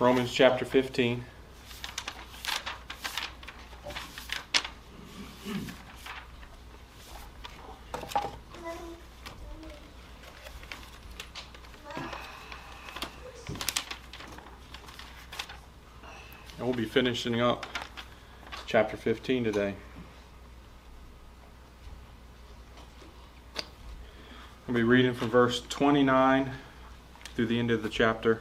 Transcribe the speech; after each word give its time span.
Romans 0.00 0.32
chapter 0.32 0.64
15. 0.64 1.22
And 16.56 16.66
we'll 16.66 16.72
be 16.72 16.86
finishing 16.86 17.42
up 17.42 17.66
chapter 18.64 18.96
15 18.96 19.44
today. 19.44 19.74
I'll 24.66 24.74
be 24.74 24.82
reading 24.82 25.12
from 25.12 25.28
verse 25.28 25.60
29 25.68 26.52
through 27.34 27.46
the 27.48 27.58
end 27.58 27.70
of 27.70 27.82
the 27.82 27.90
chapter. 27.90 28.40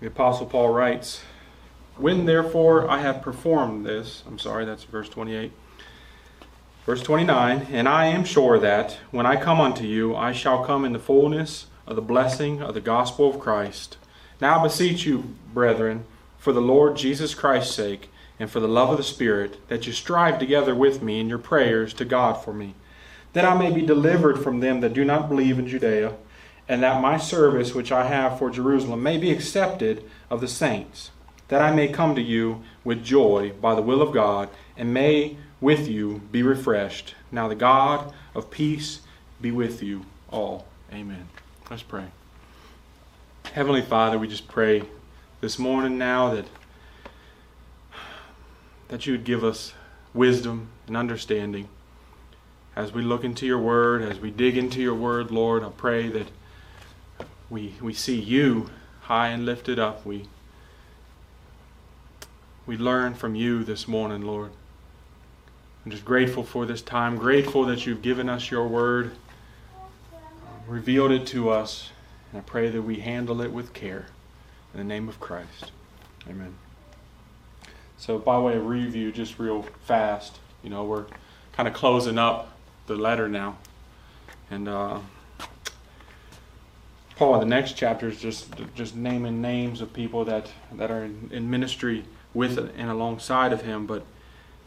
The 0.00 0.06
Apostle 0.06 0.46
Paul 0.46 0.70
writes, 0.70 1.22
When 1.98 2.24
therefore 2.24 2.88
I 2.88 3.00
have 3.00 3.20
performed 3.20 3.84
this, 3.84 4.22
I'm 4.26 4.38
sorry, 4.38 4.64
that's 4.64 4.84
verse 4.84 5.10
28. 5.10 5.52
Verse 6.86 7.02
29, 7.02 7.66
And 7.70 7.86
I 7.86 8.06
am 8.06 8.24
sure 8.24 8.58
that 8.58 8.96
when 9.10 9.26
I 9.26 9.36
come 9.36 9.60
unto 9.60 9.84
you, 9.84 10.16
I 10.16 10.32
shall 10.32 10.64
come 10.64 10.86
in 10.86 10.94
the 10.94 10.98
fullness 10.98 11.66
of 11.86 11.96
the 11.96 12.02
blessing 12.02 12.62
of 12.62 12.72
the 12.72 12.80
gospel 12.80 13.28
of 13.28 13.40
Christ. 13.40 13.98
Now 14.40 14.58
I 14.58 14.62
beseech 14.62 15.04
you, 15.04 15.34
brethren, 15.52 16.06
for 16.38 16.54
the 16.54 16.62
Lord 16.62 16.96
Jesus 16.96 17.34
Christ's 17.34 17.74
sake, 17.74 18.10
and 18.38 18.50
for 18.50 18.60
the 18.60 18.66
love 18.66 18.88
of 18.88 18.96
the 18.96 19.02
Spirit, 19.02 19.68
that 19.68 19.86
you 19.86 19.92
strive 19.92 20.38
together 20.38 20.74
with 20.74 21.02
me 21.02 21.20
in 21.20 21.28
your 21.28 21.36
prayers 21.36 21.92
to 21.92 22.06
God 22.06 22.42
for 22.42 22.54
me, 22.54 22.74
that 23.34 23.44
I 23.44 23.54
may 23.54 23.70
be 23.70 23.82
delivered 23.82 24.42
from 24.42 24.60
them 24.60 24.80
that 24.80 24.94
do 24.94 25.04
not 25.04 25.28
believe 25.28 25.58
in 25.58 25.68
Judea, 25.68 26.14
and 26.70 26.84
that 26.84 27.02
my 27.02 27.16
service 27.16 27.74
which 27.74 27.90
I 27.90 28.06
have 28.06 28.38
for 28.38 28.48
Jerusalem 28.48 29.02
may 29.02 29.16
be 29.16 29.32
accepted 29.32 30.08
of 30.30 30.40
the 30.40 30.46
saints, 30.46 31.10
that 31.48 31.60
I 31.60 31.74
may 31.74 31.88
come 31.88 32.14
to 32.14 32.22
you 32.22 32.62
with 32.84 33.02
joy 33.02 33.50
by 33.60 33.74
the 33.74 33.82
will 33.82 34.00
of 34.00 34.14
God, 34.14 34.48
and 34.76 34.94
may 34.94 35.36
with 35.60 35.88
you 35.88 36.22
be 36.30 36.44
refreshed. 36.44 37.16
Now 37.32 37.48
the 37.48 37.56
God 37.56 38.14
of 38.36 38.52
peace 38.52 39.00
be 39.40 39.50
with 39.50 39.82
you 39.82 40.06
all. 40.30 40.68
Amen. 40.92 41.28
Let's 41.68 41.82
pray. 41.82 42.06
Heavenly 43.52 43.82
Father, 43.82 44.16
we 44.16 44.28
just 44.28 44.46
pray 44.46 44.84
this 45.40 45.58
morning 45.58 45.98
now 45.98 46.32
that 46.32 46.46
that 48.86 49.06
you 49.06 49.12
would 49.14 49.24
give 49.24 49.42
us 49.42 49.74
wisdom 50.14 50.68
and 50.86 50.96
understanding 50.96 51.68
as 52.76 52.92
we 52.92 53.02
look 53.02 53.24
into 53.24 53.44
your 53.44 53.58
word, 53.58 54.02
as 54.02 54.20
we 54.20 54.30
dig 54.30 54.56
into 54.56 54.80
your 54.80 54.94
word, 54.94 55.32
Lord. 55.32 55.64
I 55.64 55.70
pray 55.70 56.06
that 56.08 56.28
we 57.50 57.74
we 57.82 57.92
see 57.92 58.18
you 58.18 58.70
high 59.02 59.28
and 59.28 59.44
lifted 59.44 59.78
up. 59.78 60.06
We 60.06 60.28
we 62.66 62.76
learn 62.76 63.14
from 63.14 63.34
you 63.34 63.64
this 63.64 63.86
morning, 63.86 64.22
Lord. 64.22 64.52
I'm 65.84 65.90
just 65.90 66.04
grateful 66.04 66.44
for 66.44 66.64
this 66.64 66.82
time, 66.82 67.16
grateful 67.16 67.64
that 67.64 67.84
you've 67.84 68.02
given 68.02 68.28
us 68.28 68.50
your 68.50 68.68
word, 68.68 69.12
revealed 70.66 71.10
it 71.10 71.26
to 71.28 71.50
us 71.50 71.90
and 72.32 72.40
I 72.40 72.42
pray 72.42 72.70
that 72.70 72.82
we 72.82 72.96
handle 72.96 73.40
it 73.40 73.52
with 73.52 73.72
care. 73.72 74.06
In 74.72 74.78
the 74.78 74.84
name 74.84 75.08
of 75.08 75.18
Christ. 75.18 75.72
Amen. 76.28 76.54
So, 77.96 78.18
by 78.18 78.38
way 78.38 78.56
of 78.56 78.66
review, 78.66 79.10
just 79.10 79.38
real 79.38 79.62
fast, 79.84 80.38
you 80.62 80.70
know, 80.70 80.84
we're 80.84 81.06
kind 81.52 81.66
of 81.66 81.74
closing 81.74 82.18
up 82.18 82.52
the 82.86 82.94
letter 82.94 83.28
now. 83.28 83.58
And 84.48 84.68
uh, 84.68 85.00
Paul, 87.20 87.34
in 87.34 87.40
the 87.40 87.54
next 87.54 87.76
chapter, 87.76 88.08
is 88.08 88.18
just, 88.18 88.48
just 88.74 88.96
naming 88.96 89.42
names 89.42 89.82
of 89.82 89.92
people 89.92 90.24
that, 90.24 90.50
that 90.72 90.90
are 90.90 91.04
in, 91.04 91.28
in 91.30 91.50
ministry 91.50 92.02
with 92.32 92.56
and 92.56 92.90
alongside 92.90 93.52
of 93.52 93.60
him. 93.60 93.86
But 93.86 94.06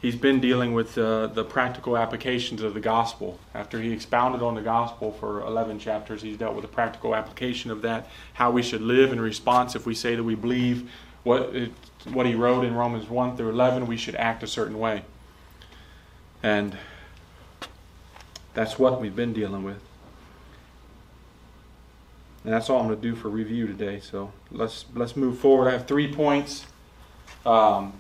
he's 0.04 0.16
been 0.16 0.40
dealing 0.40 0.72
with 0.72 0.96
uh, 0.96 1.26
the 1.26 1.44
practical 1.44 1.98
applications 1.98 2.62
of 2.62 2.76
the 2.76 2.80
gospel. 2.80 3.40
After 3.56 3.82
he 3.82 3.92
expounded 3.92 4.44
on 4.44 4.54
the 4.54 4.62
gospel 4.62 5.14
for 5.14 5.42
11 5.42 5.80
chapters, 5.80 6.22
he's 6.22 6.38
dealt 6.38 6.54
with 6.54 6.62
the 6.62 6.68
practical 6.68 7.16
application 7.16 7.72
of 7.72 7.82
that, 7.82 8.08
how 8.34 8.52
we 8.52 8.62
should 8.62 8.82
live 8.82 9.12
in 9.12 9.20
response 9.20 9.76
if 9.76 9.88
we 9.88 9.96
say 9.96 10.14
that 10.14 10.24
we 10.24 10.36
believe 10.36 10.92
what, 11.24 11.56
it, 11.56 11.72
what 12.12 12.28
he 12.28 12.36
wrote 12.36 12.66
in 12.66 12.76
Romans 12.76 13.10
1 13.10 13.36
through 13.36 13.50
11, 13.50 13.88
we 13.88 13.98
should 13.98 14.14
act 14.14 14.44
a 14.44 14.48
certain 14.48 14.78
way. 14.78 15.04
And 16.44 16.78
that's 18.54 18.78
what 18.78 19.02
we've 19.02 19.16
been 19.16 19.34
dealing 19.34 19.64
with. 19.64 19.82
And 22.44 22.54
that's 22.54 22.70
all 22.70 22.80
I'm 22.80 22.88
going 22.88 23.00
to 23.00 23.02
do 23.02 23.16
for 23.16 23.30
review 23.30 23.68
today. 23.68 24.00
So 24.00 24.32
let's 24.52 24.86
let's 24.94 25.16
move 25.16 25.40
forward. 25.40 25.70
I 25.70 25.72
have 25.72 25.88
three 25.88 26.14
points. 26.14 26.66
Um, 27.46 27.94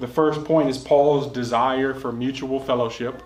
the 0.00 0.08
first 0.08 0.44
point 0.44 0.68
is 0.68 0.78
Paul's 0.78 1.32
desire 1.32 1.94
for 1.94 2.12
mutual 2.12 2.60
fellowship. 2.60 3.22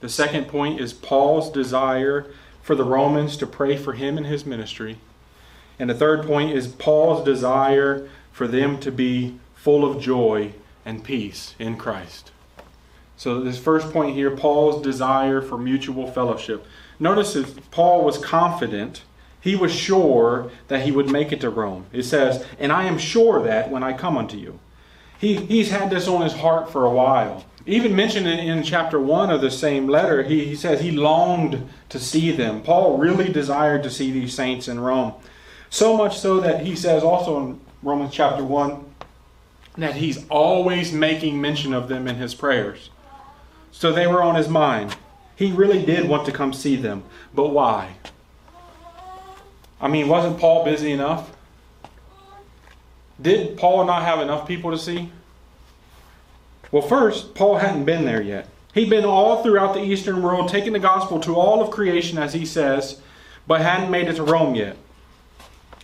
The 0.00 0.08
second 0.08 0.48
point 0.48 0.80
is 0.80 0.92
Paul's 0.92 1.50
desire 1.50 2.26
for 2.62 2.74
the 2.74 2.84
Romans 2.84 3.36
to 3.38 3.46
pray 3.46 3.76
for 3.76 3.92
him 3.92 4.16
and 4.16 4.26
his 4.26 4.44
ministry. 4.44 4.98
And 5.78 5.88
the 5.88 5.94
third 5.94 6.26
point 6.26 6.52
is 6.52 6.68
Paul's 6.68 7.24
desire 7.24 8.08
for 8.32 8.48
them 8.48 8.78
to 8.80 8.90
be 8.90 9.38
full 9.54 9.84
of 9.84 10.00
joy 10.00 10.52
and 10.84 11.04
peace 11.04 11.54
in 11.58 11.76
Christ. 11.76 12.32
So, 13.16 13.40
this 13.40 13.58
first 13.58 13.92
point 13.92 14.14
here 14.14 14.30
Paul's 14.30 14.82
desire 14.82 15.40
for 15.40 15.56
mutual 15.56 16.10
fellowship. 16.10 16.66
Notice 16.98 17.32
that 17.34 17.70
Paul 17.70 18.04
was 18.04 18.18
confident, 18.18 19.02
he 19.46 19.54
was 19.54 19.72
sure 19.72 20.50
that 20.66 20.82
he 20.82 20.90
would 20.90 21.08
make 21.08 21.30
it 21.30 21.40
to 21.40 21.50
Rome. 21.50 21.86
It 21.92 22.02
says, 22.02 22.44
And 22.58 22.72
I 22.72 22.84
am 22.84 22.98
sure 22.98 23.40
that 23.44 23.70
when 23.70 23.84
I 23.84 23.92
come 23.92 24.18
unto 24.18 24.36
you. 24.36 24.58
He, 25.20 25.36
he's 25.36 25.70
had 25.70 25.88
this 25.88 26.08
on 26.08 26.22
his 26.22 26.32
heart 26.32 26.68
for 26.68 26.84
a 26.84 26.90
while. 26.90 27.44
Even 27.64 27.94
mentioned 27.94 28.26
in, 28.26 28.40
in 28.40 28.64
chapter 28.64 29.00
1 29.00 29.30
of 29.30 29.40
the 29.40 29.52
same 29.52 29.86
letter, 29.86 30.24
he, 30.24 30.44
he 30.44 30.56
says 30.56 30.80
he 30.80 30.90
longed 30.90 31.68
to 31.90 32.00
see 32.00 32.32
them. 32.32 32.60
Paul 32.60 32.98
really 32.98 33.32
desired 33.32 33.84
to 33.84 33.90
see 33.90 34.10
these 34.10 34.34
saints 34.34 34.66
in 34.66 34.80
Rome. 34.80 35.14
So 35.70 35.96
much 35.96 36.18
so 36.18 36.40
that 36.40 36.66
he 36.66 36.74
says 36.74 37.04
also 37.04 37.38
in 37.38 37.60
Romans 37.84 38.12
chapter 38.12 38.42
1 38.42 38.84
that 39.78 39.94
he's 39.94 40.26
always 40.28 40.92
making 40.92 41.40
mention 41.40 41.72
of 41.72 41.88
them 41.88 42.08
in 42.08 42.16
his 42.16 42.34
prayers. 42.34 42.90
So 43.70 43.92
they 43.92 44.08
were 44.08 44.22
on 44.22 44.34
his 44.34 44.48
mind. 44.48 44.96
He 45.36 45.52
really 45.52 45.86
did 45.86 46.08
want 46.08 46.26
to 46.26 46.32
come 46.32 46.52
see 46.52 46.74
them. 46.74 47.04
But 47.32 47.50
why? 47.50 47.96
I 49.80 49.88
mean, 49.88 50.08
wasn't 50.08 50.38
Paul 50.38 50.64
busy 50.64 50.92
enough? 50.92 51.36
Did 53.20 53.56
Paul 53.56 53.84
not 53.84 54.02
have 54.02 54.20
enough 54.20 54.46
people 54.46 54.70
to 54.70 54.78
see? 54.78 55.10
Well, 56.70 56.82
first, 56.82 57.34
Paul 57.34 57.56
hadn't 57.56 57.84
been 57.84 58.04
there 58.04 58.22
yet. 58.22 58.48
He'd 58.74 58.90
been 58.90 59.04
all 59.04 59.42
throughout 59.42 59.72
the 59.72 59.82
Eastern 59.82 60.22
world, 60.22 60.48
taking 60.48 60.72
the 60.72 60.78
gospel 60.78 61.18
to 61.20 61.34
all 61.34 61.62
of 61.62 61.70
creation, 61.70 62.18
as 62.18 62.34
he 62.34 62.44
says, 62.44 63.00
but 63.46 63.60
hadn't 63.60 63.90
made 63.90 64.08
it 64.08 64.16
to 64.16 64.22
Rome 64.22 64.54
yet. 64.54 64.76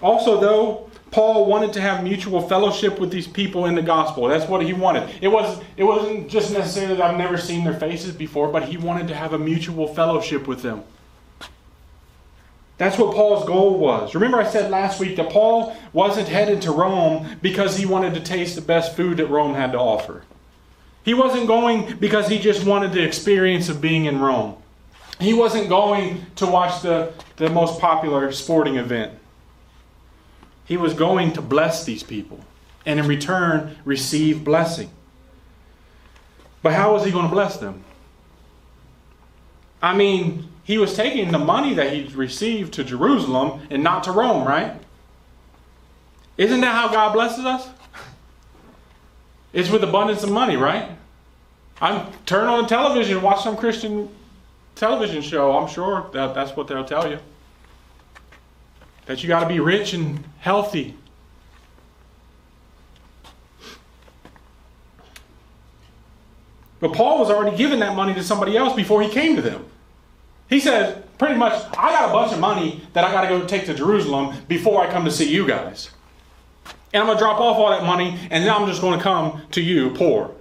Also, 0.03 0.41
though, 0.41 0.91
Paul 1.11 1.47
wanted 1.47 1.73
to 1.75 1.81
have 1.81 2.03
mutual 2.03 2.47
fellowship 2.47 2.99
with 2.99 3.11
these 3.11 3.29
people 3.29 3.67
in 3.67 3.75
the 3.75 3.83
gospel. 3.83 4.29
That's 4.29 4.49
what 4.49 4.63
he 4.65 4.73
wanted. 4.73 5.09
It, 5.21 5.29
was, 5.29 5.63
it 5.77 5.85
wasn't 5.85 6.29
just 6.29 6.53
necessarily 6.53 6.97
that 6.97 7.05
I've 7.05 7.19
never 7.19 7.39
seen 7.39 7.65
their 7.65 7.79
faces 7.79 8.13
before, 8.13 8.49
but 8.49 8.65
he 8.65 8.77
wanted 8.77 9.09
to 9.09 9.15
have 9.15 9.33
a 9.33 9.39
mutual 9.39 9.87
fellowship 9.95 10.47
with 10.47 10.63
them. 10.63 10.83
That's 12.83 12.99
what 12.99 13.15
Paul's 13.15 13.47
goal 13.47 13.79
was. 13.79 14.13
Remember, 14.13 14.41
I 14.41 14.51
said 14.51 14.69
last 14.69 14.99
week 14.99 15.15
that 15.15 15.31
Paul 15.31 15.77
wasn't 15.93 16.27
headed 16.27 16.63
to 16.63 16.73
Rome 16.73 17.39
because 17.41 17.77
he 17.77 17.87
wanted 17.87 18.13
to 18.15 18.21
taste 18.21 18.57
the 18.57 18.61
best 18.61 18.97
food 18.97 19.19
that 19.19 19.29
Rome 19.29 19.55
had 19.55 19.71
to 19.71 19.79
offer. 19.79 20.25
He 21.05 21.15
wasn't 21.15 21.47
going 21.47 21.95
because 21.99 22.27
he 22.27 22.41
just 22.41 22.67
wanted 22.67 22.93
the 22.93 23.05
experience 23.05 23.69
of 23.69 23.81
being 23.81 24.07
in 24.07 24.19
Rome. 24.19 24.57
He 25.21 25.33
wasn't 25.33 25.69
going 25.69 26.27
to 26.35 26.47
watch 26.47 26.83
the, 26.83 27.13
the 27.37 27.49
most 27.49 27.79
popular 27.79 28.33
sporting 28.33 28.75
event. 28.79 29.17
He 30.65 30.77
was 30.77 30.93
going 30.93 31.35
to 31.35 31.41
bless 31.41 31.85
these 31.85 32.03
people 32.03 32.41
and 32.85 32.99
in 32.99 33.07
return 33.07 33.77
receive 33.85 34.43
blessing. 34.43 34.91
But 36.63 36.73
how 36.73 36.95
was 36.95 37.05
he 37.05 37.13
going 37.13 37.27
to 37.27 37.33
bless 37.33 37.59
them? 37.59 37.85
I 39.81 39.95
mean, 39.95 40.49
he 40.65 40.79
was 40.79 40.95
taking 40.95 41.33
the 41.33 41.39
money 41.39 41.75
that 41.75 41.93
he 41.93 42.05
received 42.15 42.73
to 42.75 42.85
Jerusalem 42.85 43.67
and 43.71 43.83
not 43.83 44.05
to 44.05 44.13
Rome, 44.13 44.47
right? 44.47 44.81
Isn't 46.37 46.61
that 46.61 46.75
how 46.75 46.89
God 46.89 47.13
blesses 47.13 47.45
us? 47.45 47.69
It's 49.53 49.71
with 49.71 49.85
abundance 49.85 50.23
of 50.23 50.31
money, 50.31 50.57
right? 50.57 50.91
I'm 51.81 52.13
turn 52.27 52.47
on 52.47 52.63
the 52.63 52.69
television, 52.69 53.21
watch 53.23 53.43
some 53.43 53.57
Christian 53.57 54.09
television 54.77 55.21
show. 55.21 55.57
I'm 55.57 55.69
sure 55.69 56.09
that 56.13 56.35
that's 56.35 56.57
what 56.57 56.69
they'll 56.69 56.85
tell 56.85 57.11
you. 57.11 57.19
That 59.07 59.23
you 59.23 59.29
got 59.29 59.41
to 59.41 59.49
be 59.49 59.59
rich 59.59 59.93
and 59.93 60.25
healthy. 60.39 60.97
But 66.81 66.95
Paul 66.95 67.21
was 67.21 67.31
already 67.31 67.57
giving 67.57 67.81
that 67.81 67.95
money 67.95 68.15
to 68.15 68.23
somebody 68.23 68.57
else 68.57 68.75
before 68.75 69.03
he 69.03 69.09
came 69.09 69.37
to 69.37 69.43
them. 69.43 69.65
He 70.49 70.61
said, 70.61 71.03
Pretty 71.19 71.37
much, 71.37 71.53
I 71.79 71.93
got 71.93 72.11
a 72.11 72.13
bunch 72.13 72.33
of 72.33 72.41
money 72.41 72.81
that 72.95 73.05
I 73.05 73.13
got 73.13 73.21
to 73.21 73.29
go 73.29 73.47
take 73.47 73.67
to 73.67 73.75
Jerusalem 73.75 74.37
before 74.49 74.85
I 74.85 74.91
come 74.91 75.05
to 75.05 75.11
see 75.11 75.33
you 75.33 75.47
guys. 75.47 75.91
And 76.93 77.01
I'm 77.01 77.07
going 77.07 77.17
to 77.17 77.23
drop 77.23 77.39
off 77.39 77.59
all 77.59 77.71
that 77.71 77.85
money, 77.85 78.19
and 78.29 78.45
then 78.45 78.51
I'm 78.51 78.67
just 78.67 78.81
going 78.81 78.99
to 78.99 79.03
come 79.03 79.43
to 79.53 79.63
you 79.63 79.91
poor. 79.91 80.35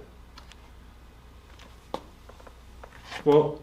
Well, 3.24 3.60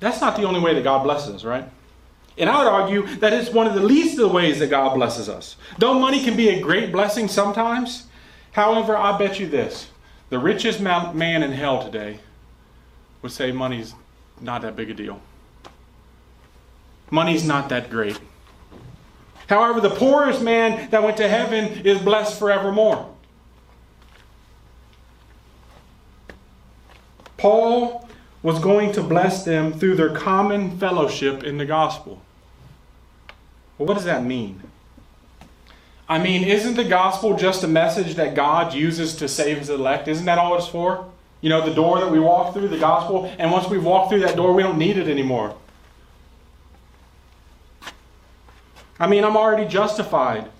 that's 0.00 0.20
not 0.20 0.36
the 0.36 0.42
only 0.42 0.58
way 0.58 0.74
that 0.74 0.82
God 0.82 1.04
blesses 1.04 1.36
us, 1.36 1.44
right? 1.44 1.68
And 2.36 2.50
I 2.50 2.58
would 2.58 2.66
argue 2.66 3.06
that 3.18 3.32
it's 3.32 3.50
one 3.50 3.68
of 3.68 3.74
the 3.74 3.80
least 3.80 4.18
of 4.18 4.28
the 4.28 4.34
ways 4.34 4.58
that 4.58 4.70
God 4.70 4.94
blesses 4.94 5.28
us. 5.28 5.56
Though 5.78 5.98
money 6.00 6.24
can 6.24 6.36
be 6.36 6.48
a 6.48 6.60
great 6.60 6.90
blessing 6.90 7.28
sometimes, 7.28 8.06
however, 8.52 8.96
I 8.96 9.16
bet 9.16 9.38
you 9.38 9.46
this 9.46 9.90
the 10.30 10.38
richest 10.38 10.80
man 10.80 11.42
in 11.42 11.52
hell 11.52 11.82
today 11.82 12.18
would 13.22 13.30
say 13.30 13.52
money's 13.52 13.94
not 14.40 14.62
that 14.62 14.76
big 14.76 14.90
a 14.90 14.94
deal. 14.94 15.20
Money's 17.10 17.44
not 17.44 17.68
that 17.70 17.90
great. 17.90 18.18
However, 19.48 19.80
the 19.80 19.90
poorest 19.90 20.42
man 20.42 20.90
that 20.90 21.02
went 21.02 21.16
to 21.16 21.28
heaven 21.28 21.84
is 21.84 21.98
blessed 21.98 22.38
forevermore. 22.38 23.08
Paul 27.36 28.08
was 28.42 28.58
going 28.58 28.92
to 28.92 29.02
bless 29.02 29.44
them 29.44 29.72
through 29.72 29.96
their 29.96 30.14
common 30.14 30.78
fellowship 30.78 31.42
in 31.42 31.58
the 31.58 31.66
gospel. 31.66 32.22
Well, 33.76 33.88
what 33.88 33.94
does 33.94 34.04
that 34.04 34.24
mean? 34.24 34.62
I 36.08 36.18
mean, 36.18 36.44
isn't 36.44 36.74
the 36.74 36.84
gospel 36.84 37.36
just 37.36 37.64
a 37.64 37.68
message 37.68 38.14
that 38.16 38.34
God 38.34 38.74
uses 38.74 39.16
to 39.16 39.28
save 39.28 39.58
his 39.58 39.70
elect? 39.70 40.06
Isn't 40.06 40.26
that 40.26 40.38
all 40.38 40.56
it's 40.56 40.66
for? 40.66 41.10
You 41.40 41.48
know, 41.48 41.64
the 41.66 41.74
door 41.74 42.00
that 42.00 42.10
we 42.10 42.20
walk 42.20 42.52
through, 42.52 42.68
the 42.68 42.78
gospel, 42.78 43.32
and 43.38 43.50
once 43.50 43.68
we've 43.68 43.84
walked 43.84 44.10
through 44.10 44.20
that 44.20 44.36
door, 44.36 44.52
we 44.52 44.62
don't 44.62 44.78
need 44.78 44.98
it 44.98 45.08
anymore. 45.08 45.56
I 48.98 49.06
mean, 49.06 49.24
I'm 49.24 49.36
already 49.36 49.66
justified. 49.66 50.50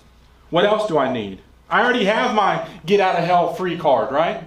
What 0.49 0.65
else 0.65 0.87
do 0.87 0.97
I 0.97 1.13
need? 1.13 1.39
I 1.69 1.83
already 1.83 2.05
have 2.05 2.35
my 2.35 2.67
get 2.85 2.99
out 2.99 3.15
of 3.15 3.23
hell 3.23 3.53
free 3.53 3.77
card, 3.77 4.11
right? 4.11 4.43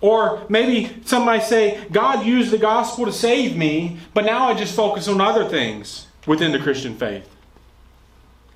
Or 0.00 0.44
maybe 0.48 1.02
somebody 1.04 1.40
say, 1.40 1.86
God 1.90 2.24
used 2.24 2.50
the 2.50 2.58
gospel 2.58 3.06
to 3.06 3.12
save 3.12 3.56
me, 3.56 3.98
but 4.12 4.24
now 4.24 4.48
I 4.48 4.54
just 4.54 4.76
focus 4.76 5.08
on 5.08 5.20
other 5.20 5.48
things 5.48 6.06
within 6.26 6.52
the 6.52 6.58
Christian 6.58 6.94
faith, 6.94 7.28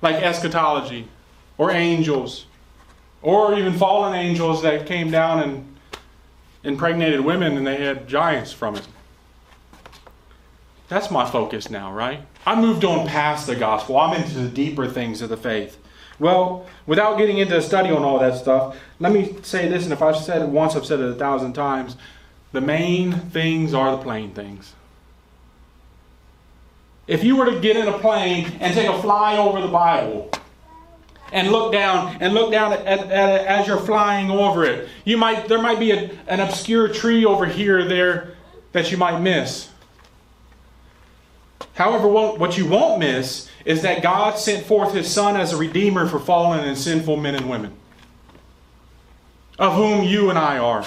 like 0.01 0.15
eschatology, 0.15 1.07
or 1.57 1.71
angels, 1.71 2.45
or 3.21 3.57
even 3.57 3.73
fallen 3.73 4.15
angels 4.15 4.61
that 4.61 4.85
came 4.85 5.11
down 5.11 5.41
and 5.41 5.68
impregnated 6.63 7.21
women 7.21 7.57
and 7.57 7.65
they 7.65 7.77
had 7.77 8.07
giants 8.07 8.51
from 8.51 8.75
it. 8.75 8.87
That's 10.87 11.11
my 11.11 11.29
focus 11.29 11.69
now, 11.69 11.93
right? 11.93 12.21
I 12.45 12.59
moved 12.59 12.83
on 12.83 13.07
past 13.07 13.47
the 13.47 13.55
gospel. 13.55 13.97
I'm 13.97 14.19
into 14.19 14.39
the 14.39 14.49
deeper 14.49 14.87
things 14.87 15.21
of 15.21 15.29
the 15.29 15.37
faith. 15.37 15.77
Well, 16.17 16.65
without 16.85 17.17
getting 17.17 17.37
into 17.37 17.55
a 17.57 17.61
study 17.61 17.91
on 17.91 18.03
all 18.03 18.19
that 18.19 18.35
stuff, 18.35 18.75
let 18.99 19.13
me 19.13 19.37
say 19.41 19.69
this, 19.69 19.83
and 19.83 19.93
if 19.93 20.01
I've 20.01 20.17
said 20.17 20.41
it 20.41 20.49
once, 20.49 20.75
I've 20.75 20.85
said 20.85 20.99
it 20.99 21.09
a 21.09 21.15
thousand 21.15 21.53
times. 21.53 21.95
The 22.51 22.61
main 22.61 23.13
things 23.13 23.73
are 23.73 23.91
the 23.91 24.01
plain 24.01 24.31
things. 24.31 24.73
If 27.07 27.23
you 27.23 27.37
were 27.37 27.45
to 27.45 27.59
get 27.59 27.77
in 27.77 27.87
a 27.87 27.97
plane 27.99 28.57
and 28.59 28.73
take 28.73 28.89
a 28.89 29.01
fly 29.01 29.37
over 29.37 29.61
the 29.61 29.67
Bible 29.67 30.29
and 31.31 31.51
look 31.51 31.71
down 31.71 32.17
and 32.21 32.33
look 32.33 32.51
down 32.51 32.73
at, 32.73 32.85
at, 32.85 32.99
at 33.11 33.45
as 33.45 33.67
you're 33.67 33.79
flying 33.79 34.31
over 34.31 34.65
it, 34.65 34.89
you 35.05 35.17
might 35.17 35.47
there 35.47 35.61
might 35.61 35.79
be 35.79 35.91
a, 35.91 36.09
an 36.27 36.39
obscure 36.39 36.87
tree 36.87 37.25
over 37.25 37.45
here 37.45 37.87
there 37.87 38.35
that 38.71 38.91
you 38.91 38.97
might 38.97 39.19
miss. 39.19 39.69
However, 41.73 42.07
what 42.07 42.57
you 42.57 42.67
won't 42.67 42.99
miss 42.99 43.49
is 43.63 43.83
that 43.83 44.01
God 44.01 44.37
sent 44.37 44.65
forth 44.65 44.93
his 44.93 45.09
Son 45.09 45.37
as 45.37 45.53
a 45.53 45.57
redeemer 45.57 46.07
for 46.07 46.19
fallen 46.19 46.59
and 46.59 46.77
sinful 46.77 47.15
men 47.15 47.35
and 47.35 47.49
women, 47.49 47.73
of 49.57 49.75
whom 49.75 50.03
you 50.03 50.29
and 50.29 50.37
I 50.37 50.57
are. 50.57 50.85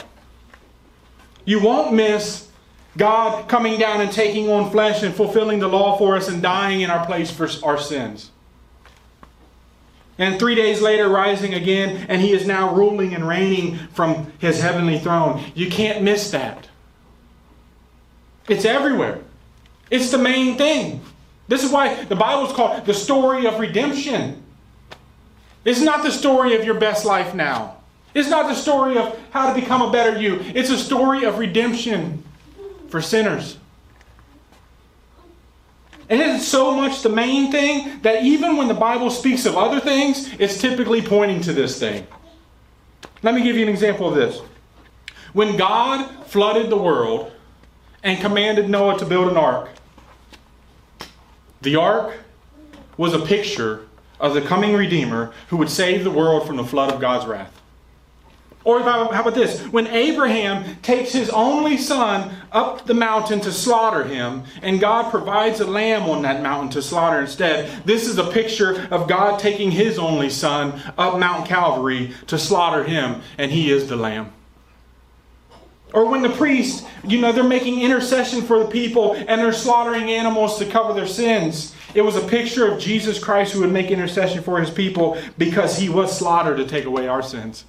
You 1.47 1.63
won't 1.63 1.95
miss 1.95 2.51
God 2.99 3.49
coming 3.49 3.79
down 3.79 4.03
and 4.03 4.13
taking 4.13 4.51
on 4.51 4.71
flesh 4.71 5.03
and 5.03 5.15
fulfilling 5.15 5.61
the 5.61 5.69
law 5.69 5.97
for 5.97 6.15
us 6.15 6.29
and 6.29 6.43
dying 6.43 6.83
in 6.83 6.91
our 6.91 7.07
place 7.07 7.31
for 7.31 7.49
our 7.65 7.79
sins. 7.79 8.32
And 10.19 10.39
three 10.39 10.55
days 10.55 10.81
later, 10.81 11.09
rising 11.09 11.55
again, 11.55 12.07
and 12.09 12.21
he 12.21 12.33
is 12.33 12.47
now 12.47 12.75
ruling 12.75 13.15
and 13.15 13.27
reigning 13.27 13.77
from 13.93 14.31
his 14.39 14.61
heavenly 14.61 14.99
throne. 14.99 15.43
You 15.55 15.71
can't 15.71 16.03
miss 16.03 16.31
that. 16.31 16.69
It's 18.49 18.65
everywhere. 18.65 19.21
It's 19.91 20.11
the 20.11 20.19
main 20.19 20.57
thing. 20.59 21.01
This 21.49 21.65
is 21.65 21.71
why 21.71 22.05
the 22.05 22.17
Bible 22.17 22.47
is 22.47 22.53
called 22.53 22.85
the 22.87 22.95
story 22.95 23.47
of 23.47 23.59
redemption. 23.59 24.43
It's 25.65 25.81
not 25.81 26.03
the 26.03 26.11
story 26.11 26.57
of 26.57 26.65
your 26.65 26.75
best 26.75 27.05
life 27.05 27.35
now. 27.35 27.77
It's 28.15 28.29
not 28.29 28.49
the 28.49 28.55
story 28.55 28.99
of 28.99 29.19
how 29.31 29.53
to 29.53 29.61
become 29.61 29.81
a 29.81 29.91
better 29.91 30.21
you. 30.21 30.41
It's 30.55 30.71
a 30.71 30.77
story 30.77 31.25
of 31.25 31.39
redemption 31.39 32.23
for 32.89 33.01
sinners. 33.01 33.59
And 36.13 36.21
it 36.21 36.27
is 36.27 36.47
so 36.47 36.75
much 36.75 37.01
the 37.01 37.09
main 37.09 37.51
thing 37.51 38.03
that 38.03 38.23
even 38.23 38.59
when 38.59 38.69
the 38.69 38.75
Bible 38.75 39.09
speaks 39.09 39.47
of 39.47 39.57
other 39.57 39.81
things, 39.81 40.31
it's 40.39 40.61
typically 40.61 41.01
pointing 41.01 41.41
to 41.41 41.55
this 41.55 41.81
thing. 41.81 42.07
Let 43.23 43.35
me 43.35 43.43
give 43.43 43.57
you 43.57 43.63
an 43.63 43.71
example 43.71 44.07
of 44.07 44.15
this. 44.15 44.43
When 45.33 45.57
God 45.57 46.27
flooded 46.27 46.69
the 46.69 46.77
world 46.77 47.33
and 48.03 48.21
commanded 48.21 48.69
Noah 48.69 48.99
to 48.99 49.07
build 49.07 49.31
an 49.31 49.39
ark, 49.39 49.71
the 51.63 51.77
ark 51.77 52.19
was 52.99 53.15
a 53.15 53.21
picture 53.21 53.87
of 54.21 54.35
the 54.35 54.43
coming 54.43 54.75
Redeemer 54.75 55.33
who 55.49 55.57
would 55.57 55.71
save 55.71 56.05
the 56.05 56.11
world 56.11 56.47
from 56.47 56.59
the 56.59 56.65
flood 56.65 56.93
of 56.93 57.01
God's 57.01 57.25
wrath. 57.25 57.59
Or 58.65 58.81
how 58.83 59.09
about 59.09 59.35
this? 59.35 59.61
When 59.67 59.89
Abraham 59.89 60.77
takes 60.83 61.13
his 61.13 61.31
only 61.31 61.77
son 61.77 62.35
up 62.53 62.87
the 62.87 62.95
mountain 62.95 63.41
to 63.41 63.53
slaughter 63.53 64.05
him, 64.05 64.45
and 64.63 64.79
God 64.79 65.11
provides 65.11 65.61
a 65.61 65.67
lamb 65.67 66.03
on 66.05 66.23
that 66.23 66.43
mountain 66.43 66.71
to 66.71 66.83
slaughter 66.83 67.21
instead, 67.21 67.85
this 67.85 68.07
is 68.07 68.19
a 68.19 68.31
picture 68.31 68.87
of 68.91 69.09
God 69.09 69.41
taking 69.41 69.71
his 69.71 69.99
only 69.99 70.31
son 70.31 70.81
up 70.97 71.19
Mount 71.19 71.47
Calvary 71.47 72.15
to 72.29 72.39
slaughter 72.39 72.85
him, 72.85 73.23
and 73.37 73.51
he 73.51 73.71
is 73.71 73.89
the 73.89 73.97
lamb. 73.97 74.33
Or 75.93 76.09
when 76.09 76.23
the 76.23 76.31
priest, 76.31 76.87
you 77.07 77.21
know, 77.21 77.33
they're 77.33 77.45
making 77.45 77.83
intercession 77.83 78.43
for 78.43 78.59
the 78.61 78.71
people 78.71 79.15
and 79.15 79.41
they're 79.41 79.53
slaughtering 79.53 80.11
animals 80.11 80.59
to 80.59 80.65
cover 80.65 80.95
their 80.95 81.07
sins. 81.07 81.75
It 81.95 82.01
was 82.01 82.17
a 82.17 82.27
picture 82.27 82.67
of 82.67 82.81
Jesus 82.81 83.19
Christ 83.19 83.53
who 83.53 83.61
would 83.61 83.73
make 83.73 83.91
intercession 83.91 84.43
for 84.43 84.59
his 84.59 84.71
people 84.71 85.19
because 85.37 85.77
he 85.77 85.91
was 85.91 86.17
slaughtered 86.17 86.57
to 86.57 86.67
take 86.67 86.87
away 86.87 87.09
our 87.09 87.23
sins. 87.23 87.67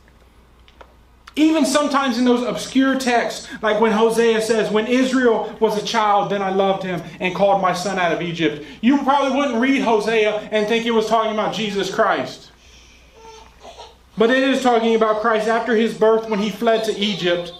Even 1.35 1.65
sometimes 1.65 2.19
in 2.19 2.25
those 2.25 2.43
obscure 2.43 2.99
texts, 2.99 3.47
like 3.63 3.81
when 3.81 3.91
Hosea 3.91 4.41
says, 4.41 4.69
When 4.69 4.85
Israel 4.85 5.55
was 5.59 5.81
a 5.81 5.85
child, 5.85 6.31
then 6.31 6.43
I 6.43 6.51
loved 6.51 6.83
him 6.83 7.01
and 7.19 7.33
called 7.33 7.61
my 7.61 7.73
son 7.73 7.97
out 7.97 8.11
of 8.11 8.21
Egypt. 8.21 8.65
You 8.81 8.99
probably 8.99 9.35
wouldn't 9.35 9.59
read 9.59 9.81
Hosea 9.81 10.49
and 10.51 10.67
think 10.67 10.85
it 10.85 10.91
was 10.91 11.07
talking 11.07 11.33
about 11.33 11.55
Jesus 11.55 11.93
Christ. 11.93 12.51
But 14.15 14.29
it 14.29 14.43
is 14.43 14.61
talking 14.61 14.93
about 14.93 15.21
Christ 15.21 15.47
after 15.47 15.75
his 15.75 15.95
birth 15.95 16.29
when 16.29 16.39
he 16.39 16.51
fled 16.51 16.83
to 16.83 16.95
Egypt 16.95 17.51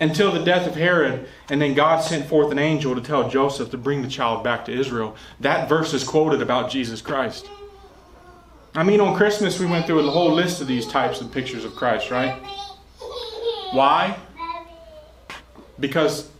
until 0.00 0.30
the 0.30 0.44
death 0.44 0.66
of 0.66 0.74
Herod, 0.74 1.26
and 1.48 1.62
then 1.62 1.72
God 1.72 2.00
sent 2.00 2.26
forth 2.26 2.50
an 2.52 2.58
angel 2.58 2.94
to 2.94 3.00
tell 3.00 3.28
Joseph 3.28 3.70
to 3.70 3.78
bring 3.78 4.02
the 4.02 4.08
child 4.08 4.44
back 4.44 4.64
to 4.66 4.72
Israel. 4.72 5.16
That 5.40 5.68
verse 5.68 5.94
is 5.94 6.04
quoted 6.04 6.42
about 6.42 6.70
Jesus 6.70 7.00
Christ. 7.00 7.48
I 8.74 8.82
mean, 8.82 9.00
on 9.00 9.16
Christmas, 9.16 9.58
we 9.58 9.66
went 9.66 9.86
through 9.86 10.06
a 10.06 10.10
whole 10.10 10.32
list 10.32 10.60
of 10.60 10.66
these 10.66 10.86
types 10.86 11.20
of 11.20 11.30
pictures 11.30 11.64
of 11.64 11.76
Christ, 11.76 12.10
right? 12.10 12.42
Why? 13.74 14.16
Because 15.80 16.30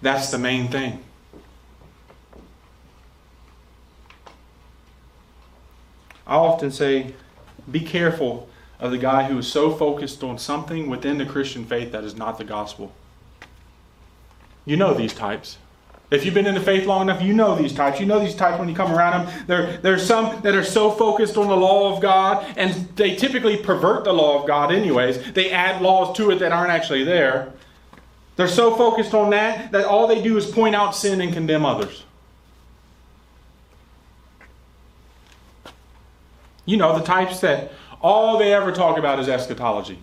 that's 0.00 0.30
the 0.30 0.38
main 0.38 0.68
thing. 0.68 1.02
I 6.24 6.36
often 6.36 6.70
say, 6.70 7.14
be 7.68 7.80
careful 7.80 8.48
of 8.78 8.92
the 8.92 8.98
guy 8.98 9.24
who 9.24 9.38
is 9.38 9.48
so 9.50 9.72
focused 9.72 10.22
on 10.22 10.38
something 10.38 10.88
within 10.88 11.18
the 11.18 11.26
Christian 11.26 11.64
faith 11.64 11.90
that 11.90 12.04
is 12.04 12.14
not 12.14 12.38
the 12.38 12.44
gospel. 12.44 12.92
You 14.64 14.76
know 14.76 14.94
these 14.94 15.12
types. 15.12 15.58
If 16.12 16.26
you've 16.26 16.34
been 16.34 16.46
in 16.46 16.54
the 16.54 16.60
faith 16.60 16.86
long 16.86 17.02
enough, 17.02 17.22
you 17.22 17.32
know 17.32 17.56
these 17.56 17.72
types. 17.72 17.98
You 17.98 18.04
know 18.04 18.20
these 18.20 18.34
types 18.34 18.58
when 18.58 18.68
you 18.68 18.74
come 18.74 18.92
around 18.92 19.24
them. 19.24 19.44
There, 19.46 19.78
there's 19.78 20.06
some 20.06 20.42
that 20.42 20.54
are 20.54 20.62
so 20.62 20.90
focused 20.90 21.38
on 21.38 21.48
the 21.48 21.56
law 21.56 21.94
of 21.94 22.02
God, 22.02 22.46
and 22.56 22.72
they 22.96 23.16
typically 23.16 23.56
pervert 23.56 24.04
the 24.04 24.12
law 24.12 24.40
of 24.40 24.46
God, 24.46 24.70
anyways. 24.72 25.32
They 25.32 25.50
add 25.50 25.80
laws 25.80 26.14
to 26.18 26.30
it 26.30 26.38
that 26.40 26.52
aren't 26.52 26.70
actually 26.70 27.04
there. 27.04 27.54
They're 28.36 28.46
so 28.46 28.76
focused 28.76 29.14
on 29.14 29.30
that 29.30 29.72
that 29.72 29.86
all 29.86 30.06
they 30.06 30.22
do 30.22 30.36
is 30.36 30.46
point 30.46 30.74
out 30.74 30.94
sin 30.94 31.20
and 31.22 31.32
condemn 31.32 31.64
others. 31.64 32.04
You 36.66 36.76
know, 36.76 36.98
the 36.98 37.04
types 37.04 37.40
that 37.40 37.72
all 38.02 38.38
they 38.38 38.52
ever 38.52 38.70
talk 38.70 38.98
about 38.98 39.18
is 39.18 39.28
eschatology. 39.28 39.98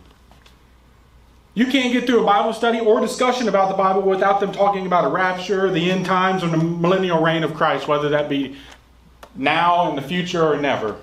You 1.54 1.66
can't 1.66 1.92
get 1.92 2.06
through 2.06 2.22
a 2.22 2.26
Bible 2.26 2.54
study 2.54 2.80
or 2.80 3.02
discussion 3.02 3.48
about 3.48 3.70
the 3.70 3.76
Bible 3.76 4.02
without 4.02 4.40
them 4.40 4.52
talking 4.52 4.86
about 4.86 5.06
a 5.06 5.10
rapture, 5.10 5.70
the 5.72 5.92
end 5.92 6.06
times, 6.06 6.44
or 6.44 6.48
the 6.48 6.58
millennial 6.58 7.22
reign 7.22 7.44
of 7.44 7.54
Christ, 7.54 7.88
whether 7.88 8.10
that 8.10 8.30
be 8.30 8.56
now, 9.36 9.90
in 9.90 9.96
the 9.96 10.02
future, 10.02 10.46
or 10.46 10.58
never. 10.58 10.98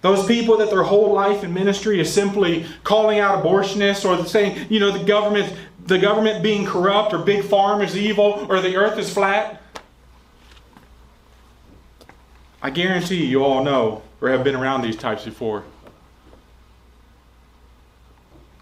Those 0.00 0.26
people 0.26 0.58
that 0.58 0.70
their 0.70 0.82
whole 0.82 1.12
life 1.12 1.44
in 1.44 1.54
ministry 1.54 1.98
is 1.98 2.12
simply 2.12 2.66
calling 2.84 3.20
out 3.20 3.42
abortionists 3.42 4.04
or 4.04 4.26
saying, 4.26 4.66
you 4.68 4.78
know, 4.78 4.90
the 4.90 5.04
government, 5.04 5.54
the 5.86 5.98
government 5.98 6.42
being 6.42 6.66
corrupt 6.66 7.14
or 7.14 7.18
big 7.18 7.42
farm 7.42 7.80
is 7.80 7.96
evil 7.96 8.46
or 8.50 8.60
the 8.60 8.76
earth 8.76 8.98
is 8.98 9.12
flat. 9.12 9.62
I 12.62 12.70
guarantee 12.70 13.24
you 13.24 13.44
all 13.44 13.64
know 13.64 14.02
or 14.20 14.28
have 14.28 14.44
been 14.44 14.54
around 14.54 14.82
these 14.82 14.96
types 14.96 15.24
before. 15.24 15.64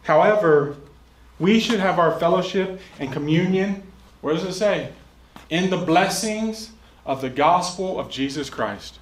However, 0.02 0.76
we 1.38 1.60
should 1.60 1.80
have 1.80 1.98
our 1.98 2.18
fellowship 2.18 2.80
and 2.98 3.12
communion, 3.12 3.82
where 4.20 4.34
does 4.34 4.44
it 4.44 4.54
say? 4.54 4.92
In 5.50 5.70
the 5.70 5.76
blessings 5.76 6.72
of 7.04 7.20
the 7.20 7.30
gospel 7.30 7.98
of 7.98 8.10
Jesus 8.10 8.48
Christ. 8.48 8.98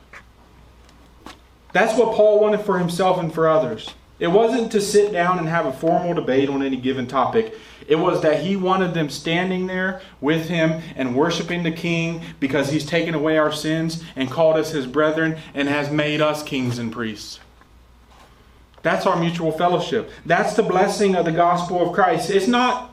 That's 1.73 1.97
what 1.99 2.16
Paul 2.16 2.40
wanted 2.40 2.61
for 2.61 2.78
himself 2.78 3.19
and 3.19 3.33
for 3.33 3.49
others. 3.49 3.95
It 4.19 4.28
wasn't 4.28 4.71
to 4.73 4.80
sit 4.80 5.12
down 5.12 5.38
and 5.38 5.49
have 5.49 5.64
a 5.64 5.73
formal 5.73 6.12
debate 6.12 6.50
on 6.50 6.62
any 6.62 6.76
given 6.76 7.07
topic. 7.07 7.57
It 7.88 7.97
was 7.97 8.21
that 8.21 8.42
he 8.42 8.54
wanted 8.54 8.92
them 8.92 9.09
standing 9.09 9.66
there 9.66 10.02
with 10.21 10.49
him 10.49 10.83
and 10.95 11.16
worshiping 11.16 11.62
the 11.62 11.71
king 11.71 12.23
because 12.38 12.71
he's 12.71 12.85
taken 12.85 13.14
away 13.14 13.38
our 13.38 13.50
sins 13.50 14.04
and 14.16 14.30
called 14.30 14.57
us 14.57 14.73
his 14.73 14.87
brethren 14.87 15.38
and 15.54 15.69
has 15.69 15.90
made 15.90 16.21
us 16.21 16.42
kings 16.42 16.78
and 16.78 16.92
priests. 16.92 17.40
That's 18.82 19.06
our 19.06 19.18
mutual 19.18 19.52
fellowship. 19.52 20.10
That's 20.25 20.54
the 20.54 20.62
blessing 20.62 21.14
of 21.14 21.25
the 21.25 21.32
gospel 21.32 21.87
of 21.87 21.92
Christ. 21.92 22.30
It's 22.30 22.46
not 22.46 22.90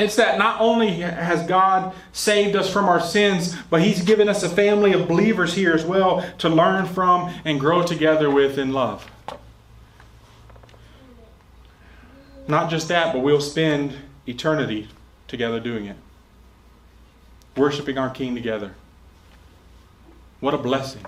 it's 0.00 0.16
that 0.16 0.38
not 0.38 0.60
only 0.60 1.00
has 1.00 1.46
God 1.46 1.94
saved 2.12 2.56
us 2.56 2.72
from 2.72 2.86
our 2.86 3.00
sins, 3.00 3.54
but 3.68 3.82
He's 3.82 4.02
given 4.02 4.28
us 4.28 4.42
a 4.42 4.48
family 4.48 4.92
of 4.92 5.06
believers 5.06 5.54
here 5.54 5.74
as 5.74 5.84
well 5.84 6.24
to 6.38 6.48
learn 6.48 6.86
from 6.86 7.32
and 7.44 7.60
grow 7.60 7.82
together 7.82 8.30
with 8.30 8.56
in 8.58 8.72
love. 8.72 9.10
Not 12.48 12.70
just 12.70 12.88
that, 12.88 13.12
but 13.12 13.20
we'll 13.20 13.40
spend 13.40 13.94
eternity 14.26 14.88
together 15.28 15.60
doing 15.60 15.86
it, 15.86 15.96
worshiping 17.56 17.98
our 17.98 18.10
King 18.10 18.34
together. 18.34 18.74
What 20.40 20.54
a 20.54 20.58
blessing. 20.58 21.04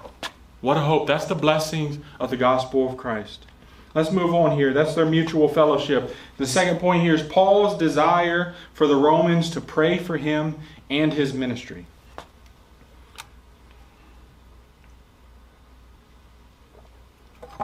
What 0.61 0.77
a 0.77 0.81
hope. 0.81 1.07
That's 1.07 1.25
the 1.25 1.35
blessings 1.35 1.99
of 2.21 2.31
the 2.31 2.37
gospel 2.37 2.89
of 2.89 2.97
Christ. 2.97 3.47
Let's 3.95 4.11
move 4.11 4.35
on 4.35 4.53
here. 4.57 4.73
That's 4.73 4.95
their 4.95 5.05
mutual 5.05 5.49
fellowship. 5.49 6.15
The 6.39 6.47
second 6.47 6.81
point 6.81 7.03
here 7.03 7.15
is 7.15 7.23
Paul's 7.23 7.77
desire 7.77 8.55
for 8.73 8.87
the 8.87 8.97
Romans 8.97 9.51
to 9.51 9.61
pray 9.61 9.99
for 9.99 10.17
him 10.17 10.59
and 10.89 11.13
his 11.13 11.35
ministry. 11.35 11.87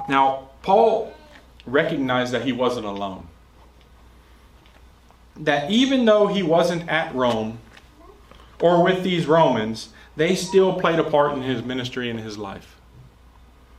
Now, 0.08 0.50
Paul 0.62 1.14
recognized 1.66 2.32
that 2.32 2.42
he 2.42 2.52
wasn't 2.52 2.87
alone. 2.87 3.26
That 5.37 5.70
even 5.70 6.04
though 6.04 6.26
he 6.26 6.42
wasn't 6.42 6.88
at 6.88 7.14
Rome 7.14 7.58
or 8.61 8.82
with 8.82 9.02
these 9.02 9.26
Romans, 9.26 9.90
they 10.16 10.35
still 10.35 10.78
played 10.78 10.99
a 10.99 11.04
part 11.04 11.32
in 11.32 11.42
his 11.42 11.62
ministry 11.62 12.11
and 12.11 12.20
his 12.20 12.37
life. 12.37 12.77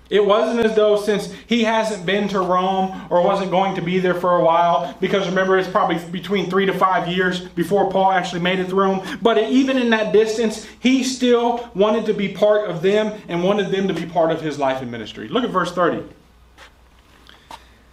It 0.10 0.25
wasn't 0.25 0.66
as 0.66 0.75
though 0.75 1.00
since 1.00 1.32
he 1.46 1.63
hasn't 1.63 2.06
been 2.06 2.28
to 2.30 2.39
Rome 2.39 3.08
or 3.12 3.24
wasn't 3.24 3.51
going 3.51 3.75
to 3.75 3.82
be 3.82 4.00
there 4.00 4.16
for 4.16 4.38
a 4.38 4.44
while, 4.44 4.96
because 5.00 5.28
remember, 5.28 5.58
it's 5.58 5.70
probably 5.70 6.00
between 6.10 6.50
three 6.50 6.66
to 6.66 6.74
five 6.74 7.08
years 7.08 7.42
before 7.42 7.92
Paul 7.92 8.12
actually 8.12 8.42
made 8.42 8.60
it 8.60 8.70
to 8.70 8.75
Rome. 8.75 9.06
But 9.22 9.38
even 9.38 9.78
in 9.78 9.92
that 9.92 10.12
distance, 10.12 10.66
he 10.80 11.04
still 11.04 11.70
wanted 11.75 12.08
to 12.08 12.13
be 12.13 12.30
part 12.30 12.70
of 12.70 12.82
them 12.82 13.22
and 13.28 13.44
wanted 13.44 13.70
them 13.70 13.88
to 13.88 13.94
be 13.94 14.08
part 14.08 14.32
of 14.32 14.42
his 14.42 14.58
life 14.58 14.82
and 14.82 14.92
ministry. 14.92 15.28
Look 15.28 15.44
at 15.44 15.51
verse 15.51 15.72
30. 15.72 16.04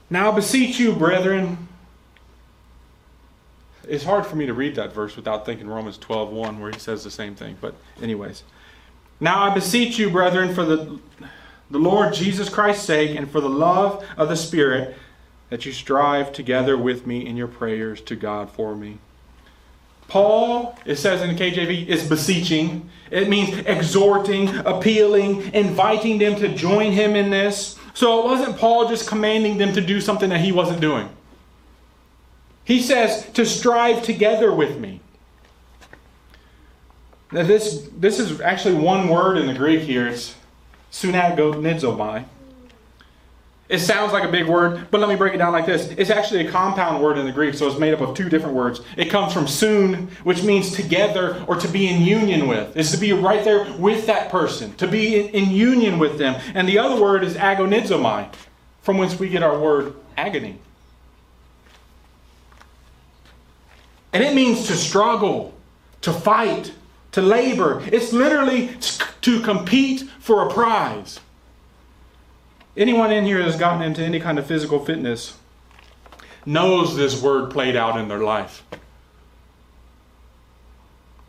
Now 0.09 0.33
I 0.33 0.35
beseech 0.35 0.79
you, 0.79 0.95
brethren. 0.95 1.69
It's 3.87 4.05
hard 4.05 4.25
for 4.25 4.37
me 4.37 4.47
to 4.47 4.55
read 4.55 4.75
that 4.77 4.93
verse 4.93 5.17
without 5.17 5.45
thinking 5.45 5.69
Romans 5.69 5.99
12 5.99 6.31
1, 6.31 6.61
where 6.61 6.71
he 6.71 6.79
says 6.79 7.05
the 7.05 7.11
same 7.11 7.35
thing. 7.35 7.59
But, 7.61 7.75
anyways. 8.01 8.43
Now 9.21 9.45
I 9.45 9.55
beseech 9.55 9.99
you, 9.99 10.11
brethren, 10.11 10.55
for 10.55 10.65
the 10.65 10.99
the 11.71 11.79
Lord 11.79 12.15
Jesus 12.15 12.49
Christ's 12.49 12.85
sake 12.85 13.17
and 13.17 13.31
for 13.31 13.41
the 13.41 13.49
love 13.49 14.05
of 14.17 14.29
the 14.29 14.37
Spirit, 14.37 14.97
that 15.51 15.65
you 15.65 15.73
strive 15.73 16.33
together 16.33 16.77
with 16.77 17.07
me 17.07 17.27
in 17.27 17.37
your 17.37 17.49
prayers 17.49 18.01
to 18.03 18.17
God 18.17 18.51
for 18.51 18.75
me. 18.75 18.99
Paul, 20.09 20.79
it 20.85 20.97
says 20.97 21.21
in 21.23 21.35
the 21.35 21.35
KJV, 21.35 21.87
is 21.89 22.09
beseeching. 22.09 22.89
It 23.11 23.29
means 23.29 23.59
exhorting, 23.67 24.49
appealing, 24.59 25.53
inviting 25.53 26.19
them 26.19 26.37
to 26.37 26.49
join 26.49 26.93
him 26.93 27.17
in 27.17 27.31
this. 27.31 27.79
So 27.95 28.21
it 28.21 28.25
wasn't 28.27 28.57
Paul 28.57 28.89
just 28.89 29.09
commanding 29.09 29.59
them 29.59 29.73
to 29.73 29.81
do 29.81 30.01
something 30.01 30.31
that 30.31 30.41
he 30.41 30.53
wasn't 30.53 30.81
doing. 30.81 31.09
He 32.65 32.83
says 32.83 33.29
to 33.35 33.47
strive 33.47 34.03
together 34.03 34.53
with 34.53 34.79
me. 34.79 35.01
Now 37.33 37.43
this, 37.43 37.89
this 37.97 38.19
is 38.19 38.41
actually 38.41 38.75
one 38.75 39.09
word 39.09 39.39
in 39.39 39.47
the 39.47 39.55
Greek 39.55 39.83
here. 39.83 40.07
It's 40.07 40.37
sunagonidzomai. 40.93 42.25
It 43.69 43.81
sounds 43.81 44.13
like 44.13 44.23
a 44.23 44.31
big 44.31 44.47
word, 44.47 44.87
but 44.93 45.01
let 45.01 45.09
me 45.09 45.17
break 45.17 45.35
it 45.35 45.39
down 45.39 45.53
like 45.53 45.67
this. 45.67 45.89
It's 45.99 46.11
actually 46.11 46.47
a 46.47 46.51
compound 46.51 47.03
word 47.03 47.19
in 47.19 47.27
the 47.27 47.33
Greek, 47.33 47.55
so 47.55 47.67
it's 47.67 47.79
made 47.79 47.93
up 47.93 48.01
of 48.01 48.15
two 48.15 48.29
different 48.29 48.55
words. 48.55 48.81
It 48.97 49.07
comes 49.07 49.33
from 49.33 49.49
soon, 49.49 50.09
which 50.23 50.45
means 50.45 50.71
together 50.71 51.45
or 51.49 51.57
to 51.57 51.67
be 51.67 51.89
in 51.89 52.01
union 52.01 52.47
with. 52.47 52.77
It's 52.77 52.93
to 52.93 52.97
be 52.97 53.13
right 53.13 53.43
there 53.43 53.73
with 53.77 54.07
that 54.07 54.31
person, 54.31 54.73
to 54.77 54.87
be 54.87 55.17
in, 55.17 55.31
in 55.31 55.51
union 55.51 55.99
with 55.99 56.17
them. 56.17 56.41
And 56.55 56.69
the 56.69 56.79
other 56.79 57.01
word 57.01 57.25
is 57.25 57.35
agonizomai, 57.35 58.33
from 58.83 58.99
whence 58.99 59.19
we 59.19 59.29
get 59.29 59.43
our 59.43 59.59
word 59.59 59.95
agony. 60.17 60.61
And 64.13 64.23
it 64.23 64.33
means 64.33 64.69
to 64.69 64.75
struggle, 64.77 65.53
to 66.03 66.13
fight, 66.13 66.73
to 67.17 67.23
labor. 67.23 67.83
It's 67.91 68.13
literally 68.13 68.77
to 69.23 69.41
compete 69.41 70.03
for 70.21 70.47
a 70.47 70.53
prize. 70.53 71.19
Anyone 72.77 73.11
in 73.11 73.25
here 73.25 73.43
that's 73.43 73.57
gotten 73.57 73.81
into 73.81 74.03
any 74.03 74.21
kind 74.21 74.39
of 74.39 74.47
physical 74.47 74.85
fitness 74.85 75.39
knows 76.45 76.95
this 76.95 77.23
word 77.23 77.51
played 77.51 77.75
out 77.75 77.99
in 77.99 78.09
their 78.09 78.19
life. 78.19 78.65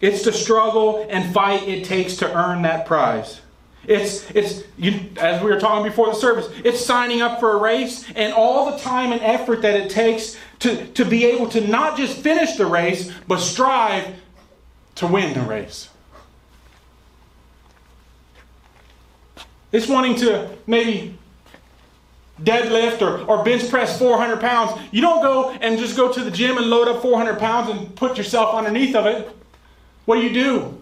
It's 0.01 0.25
the 0.25 0.33
struggle 0.33 1.07
and 1.09 1.33
fight 1.33 1.63
it 1.69 1.85
takes 1.85 2.17
to 2.17 2.35
earn 2.37 2.63
that 2.63 2.85
prize. 2.85 3.39
It's, 3.85 4.29
it's 4.31 4.63
you, 4.77 4.99
as 5.15 5.41
we 5.41 5.49
were 5.49 5.59
talking 5.59 5.89
before 5.89 6.07
the 6.07 6.15
service, 6.15 6.49
it's 6.65 6.85
signing 6.85 7.21
up 7.21 7.39
for 7.39 7.53
a 7.53 7.57
race 7.61 8.03
and 8.13 8.33
all 8.33 8.73
the 8.73 8.77
time 8.79 9.13
and 9.13 9.21
effort 9.21 9.61
that 9.61 9.79
it 9.79 9.89
takes 9.89 10.35
to, 10.59 10.85
to 10.87 11.05
be 11.05 11.23
able 11.23 11.47
to 11.47 11.65
not 11.65 11.95
just 11.95 12.17
finish 12.17 12.57
the 12.57 12.65
race, 12.65 13.09
but 13.25 13.39
strive 13.39 14.13
to 14.97 15.07
win 15.07 15.33
the 15.33 15.41
race. 15.41 15.89
It's 19.71 19.87
wanting 19.87 20.15
to 20.17 20.49
maybe 20.65 21.17
deadlift 22.41 23.01
or, 23.01 23.25
or 23.25 23.43
bench 23.43 23.69
press 23.69 23.97
400 23.99 24.39
pounds. 24.39 24.79
You 24.91 25.01
don't 25.01 25.21
go 25.21 25.51
and 25.51 25.77
just 25.77 25.95
go 25.95 26.11
to 26.11 26.23
the 26.23 26.31
gym 26.31 26.57
and 26.57 26.67
load 26.67 26.87
up 26.87 27.01
400 27.01 27.37
pounds 27.39 27.69
and 27.69 27.95
put 27.95 28.17
yourself 28.17 28.55
underneath 28.55 28.95
of 28.95 29.05
it. 29.05 29.29
What 30.05 30.15
do 30.15 30.21
you 30.21 30.33
do? 30.33 30.81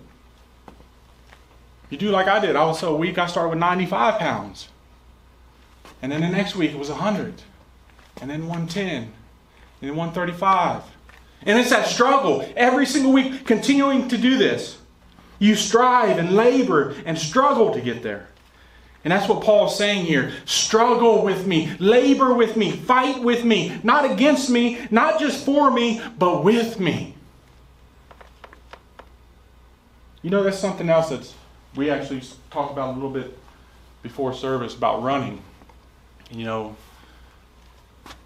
You 1.89 1.97
do 1.97 2.09
like 2.09 2.27
I 2.27 2.39
did. 2.39 2.55
I 2.55 2.65
was 2.65 2.79
so 2.79 2.95
weak, 2.95 3.17
I 3.17 3.27
started 3.27 3.49
with 3.49 3.59
95 3.59 4.19
pounds. 4.19 4.69
And 6.01 6.11
then 6.11 6.21
the 6.21 6.29
next 6.29 6.55
week 6.55 6.71
it 6.71 6.77
was 6.77 6.89
100. 6.89 7.41
And 8.21 8.29
then 8.29 8.47
110. 8.47 8.87
And 8.87 9.11
then 9.81 9.95
135. 9.95 10.83
And 11.45 11.59
it's 11.59 11.69
that 11.69 11.87
struggle 11.87 12.47
every 12.55 12.85
single 12.85 13.11
week, 13.11 13.45
continuing 13.45 14.07
to 14.07 14.17
do 14.17 14.37
this. 14.37 14.77
You 15.37 15.55
strive 15.55 16.17
and 16.17 16.35
labor 16.35 16.95
and 17.05 17.17
struggle 17.17 17.73
to 17.73 17.81
get 17.81 18.01
there. 18.01 18.27
And 19.03 19.11
that's 19.11 19.29
what 19.29 19.43
Paul's 19.43 19.77
saying 19.77 20.05
here. 20.05 20.31
Struggle 20.45 21.23
with 21.23 21.45
me, 21.45 21.75
labor 21.79 22.33
with 22.33 22.57
me, 22.57 22.71
fight 22.71 23.21
with 23.21 23.45
me, 23.45 23.79
not 23.83 24.09
against 24.09 24.49
me, 24.49 24.87
not 24.89 25.19
just 25.19 25.45
for 25.45 25.69
me, 25.69 26.01
but 26.17 26.43
with 26.43 26.79
me. 26.79 27.15
You 30.23 30.31
know, 30.31 30.41
that's 30.41 30.57
something 30.57 30.89
else 30.89 31.09
that 31.09 31.31
we 31.75 31.91
actually 31.91 32.23
talked 32.49 32.71
about 32.71 32.89
a 32.89 32.93
little 32.93 33.11
bit 33.11 33.37
before 34.01 34.33
service 34.33 34.75
about 34.75 35.03
running. 35.03 35.39
You 36.31 36.45
know, 36.45 36.75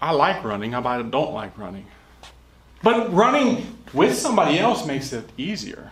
I 0.00 0.12
like 0.12 0.42
running, 0.42 0.74
I 0.74 1.02
don't 1.02 1.34
like 1.34 1.58
running. 1.58 1.86
But 2.82 3.12
running 3.12 3.76
with 3.92 4.16
somebody 4.16 4.58
else 4.58 4.86
makes 4.86 5.12
it 5.12 5.28
easier. 5.36 5.90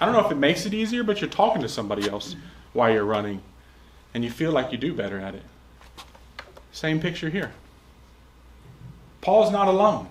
I 0.00 0.06
don't 0.06 0.14
know 0.14 0.24
if 0.24 0.32
it 0.32 0.36
makes 0.36 0.64
it 0.64 0.72
easier, 0.72 1.02
but 1.02 1.20
you're 1.20 1.30
talking 1.30 1.60
to 1.62 1.68
somebody 1.68 2.08
else 2.08 2.36
while 2.72 2.92
you're 2.92 3.04
running, 3.04 3.42
and 4.14 4.24
you 4.24 4.30
feel 4.30 4.52
like 4.52 4.70
you 4.70 4.78
do 4.78 4.94
better 4.94 5.18
at 5.18 5.34
it. 5.34 5.42
Same 6.72 7.00
picture 7.00 7.28
here. 7.28 7.52
Paul's 9.20 9.50
not 9.50 9.66
alone. 9.66 10.08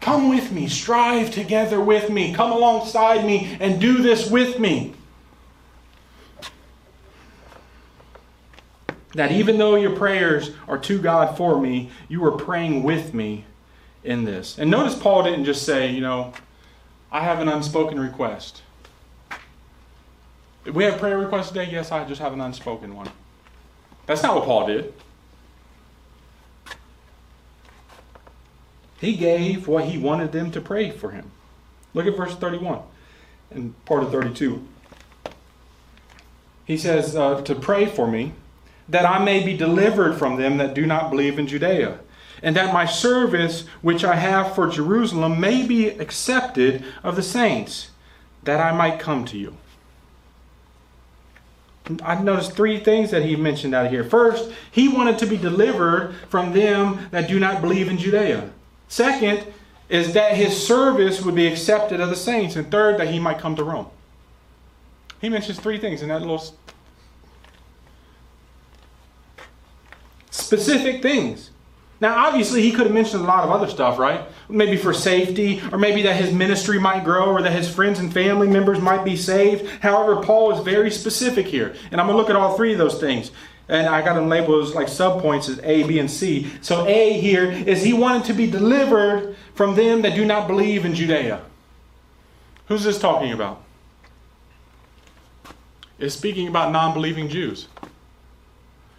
Come 0.00 0.28
with 0.28 0.52
me, 0.52 0.68
strive 0.68 1.30
together 1.30 1.80
with 1.80 2.10
me, 2.10 2.32
come 2.32 2.52
alongside 2.52 3.24
me, 3.24 3.56
and 3.58 3.80
do 3.80 3.98
this 3.98 4.30
with 4.30 4.58
me. 4.58 4.94
That 9.14 9.32
even 9.32 9.58
though 9.58 9.74
your 9.74 9.96
prayers 9.96 10.50
are 10.68 10.78
to 10.78 11.00
God 11.00 11.36
for 11.36 11.60
me, 11.60 11.90
you 12.08 12.24
are 12.24 12.32
praying 12.32 12.82
with 12.82 13.14
me 13.14 13.46
in 14.08 14.24
this. 14.24 14.58
And 14.58 14.70
notice 14.70 14.94
Paul 14.94 15.22
didn't 15.22 15.44
just 15.44 15.66
say, 15.66 15.90
you 15.90 16.00
know, 16.00 16.32
I 17.12 17.20
have 17.20 17.40
an 17.40 17.48
unspoken 17.48 18.00
request. 18.00 18.62
we 20.72 20.84
have 20.84 20.98
prayer 20.98 21.18
requests 21.18 21.48
today? 21.48 21.68
Yes, 21.70 21.92
I 21.92 22.04
just 22.04 22.20
have 22.20 22.32
an 22.32 22.40
unspoken 22.40 22.96
one. 22.96 23.10
That's 24.06 24.22
not 24.22 24.34
what 24.34 24.44
Paul 24.44 24.66
did. 24.66 24.94
He 28.98 29.14
gave 29.14 29.68
what 29.68 29.84
he 29.84 29.98
wanted 29.98 30.32
them 30.32 30.50
to 30.52 30.60
pray 30.60 30.90
for 30.90 31.10
him. 31.10 31.30
Look 31.92 32.06
at 32.06 32.16
verse 32.16 32.34
31 32.34 32.80
and 33.50 33.84
part 33.84 34.02
of 34.02 34.10
32. 34.10 34.66
He 36.64 36.78
says, 36.78 37.14
uh, 37.14 37.42
To 37.42 37.54
pray 37.54 37.84
for 37.84 38.06
me, 38.06 38.32
that 38.88 39.04
I 39.04 39.22
may 39.22 39.44
be 39.44 39.54
delivered 39.54 40.14
from 40.18 40.36
them 40.36 40.56
that 40.56 40.72
do 40.72 40.86
not 40.86 41.10
believe 41.10 41.38
in 41.38 41.46
Judea, 41.46 42.00
and 42.42 42.56
that 42.56 42.72
my 42.72 42.84
service 42.84 43.66
which 43.82 44.04
I 44.04 44.16
have 44.16 44.54
for 44.54 44.68
Jerusalem 44.68 45.40
may 45.40 45.66
be 45.66 45.88
accepted 45.88 46.84
of 47.02 47.16
the 47.16 47.22
saints, 47.22 47.90
that 48.44 48.60
I 48.60 48.72
might 48.72 49.00
come 49.00 49.24
to 49.26 49.38
you. 49.38 49.56
I 52.02 52.20
noticed 52.20 52.52
three 52.52 52.80
things 52.80 53.10
that 53.10 53.24
he 53.24 53.34
mentioned 53.34 53.74
out 53.74 53.90
here. 53.90 54.04
First, 54.04 54.50
he 54.70 54.88
wanted 54.88 55.18
to 55.18 55.26
be 55.26 55.38
delivered 55.38 56.14
from 56.28 56.52
them 56.52 57.08
that 57.10 57.28
do 57.28 57.40
not 57.40 57.62
believe 57.62 57.88
in 57.88 57.96
Judea. 57.96 58.50
Second, 58.88 59.46
is 59.88 60.12
that 60.12 60.36
his 60.36 60.66
service 60.66 61.22
would 61.22 61.34
be 61.34 61.46
accepted 61.46 62.00
of 62.00 62.10
the 62.10 62.16
saints. 62.16 62.56
And 62.56 62.70
third, 62.70 62.98
that 62.98 63.08
he 63.08 63.18
might 63.18 63.38
come 63.38 63.56
to 63.56 63.64
Rome. 63.64 63.86
He 65.20 65.28
mentions 65.28 65.58
three 65.58 65.78
things 65.78 66.02
in 66.02 66.08
that 66.08 66.20
little 66.20 66.44
specific 70.30 71.02
things. 71.02 71.50
Now, 72.00 72.26
obviously, 72.26 72.62
he 72.62 72.70
could 72.70 72.86
have 72.86 72.94
mentioned 72.94 73.24
a 73.24 73.26
lot 73.26 73.42
of 73.42 73.50
other 73.50 73.66
stuff, 73.66 73.98
right? 73.98 74.24
Maybe 74.48 74.76
for 74.76 74.94
safety, 74.94 75.60
or 75.72 75.78
maybe 75.78 76.02
that 76.02 76.14
his 76.14 76.32
ministry 76.32 76.78
might 76.78 77.02
grow, 77.02 77.26
or 77.26 77.42
that 77.42 77.50
his 77.50 77.68
friends 77.68 77.98
and 77.98 78.12
family 78.12 78.46
members 78.46 78.80
might 78.80 79.04
be 79.04 79.16
saved. 79.16 79.66
However, 79.80 80.22
Paul 80.22 80.52
is 80.52 80.60
very 80.64 80.92
specific 80.92 81.46
here. 81.46 81.74
And 81.90 82.00
I'm 82.00 82.06
going 82.06 82.16
to 82.16 82.18
look 82.18 82.30
at 82.30 82.36
all 82.36 82.56
three 82.56 82.72
of 82.72 82.78
those 82.78 83.00
things. 83.00 83.32
And 83.68 83.86
I 83.86 84.00
got 84.02 84.14
them 84.14 84.28
labeled 84.28 84.68
as 84.68 84.74
like 84.74 84.86
subpoints 84.86 85.48
as 85.48 85.58
A, 85.64 85.82
B, 85.82 85.98
and 85.98 86.10
C. 86.10 86.50
So 86.60 86.86
A 86.86 87.18
here 87.20 87.50
is 87.50 87.82
he 87.82 87.92
wanted 87.92 88.24
to 88.26 88.32
be 88.32 88.48
delivered 88.48 89.36
from 89.54 89.74
them 89.74 90.02
that 90.02 90.14
do 90.14 90.24
not 90.24 90.46
believe 90.46 90.84
in 90.84 90.94
Judea. 90.94 91.42
Who's 92.68 92.84
this 92.84 92.98
talking 92.98 93.32
about? 93.32 93.62
It's 95.98 96.14
speaking 96.14 96.48
about 96.48 96.70
non 96.70 96.94
believing 96.94 97.28
Jews. 97.28 97.66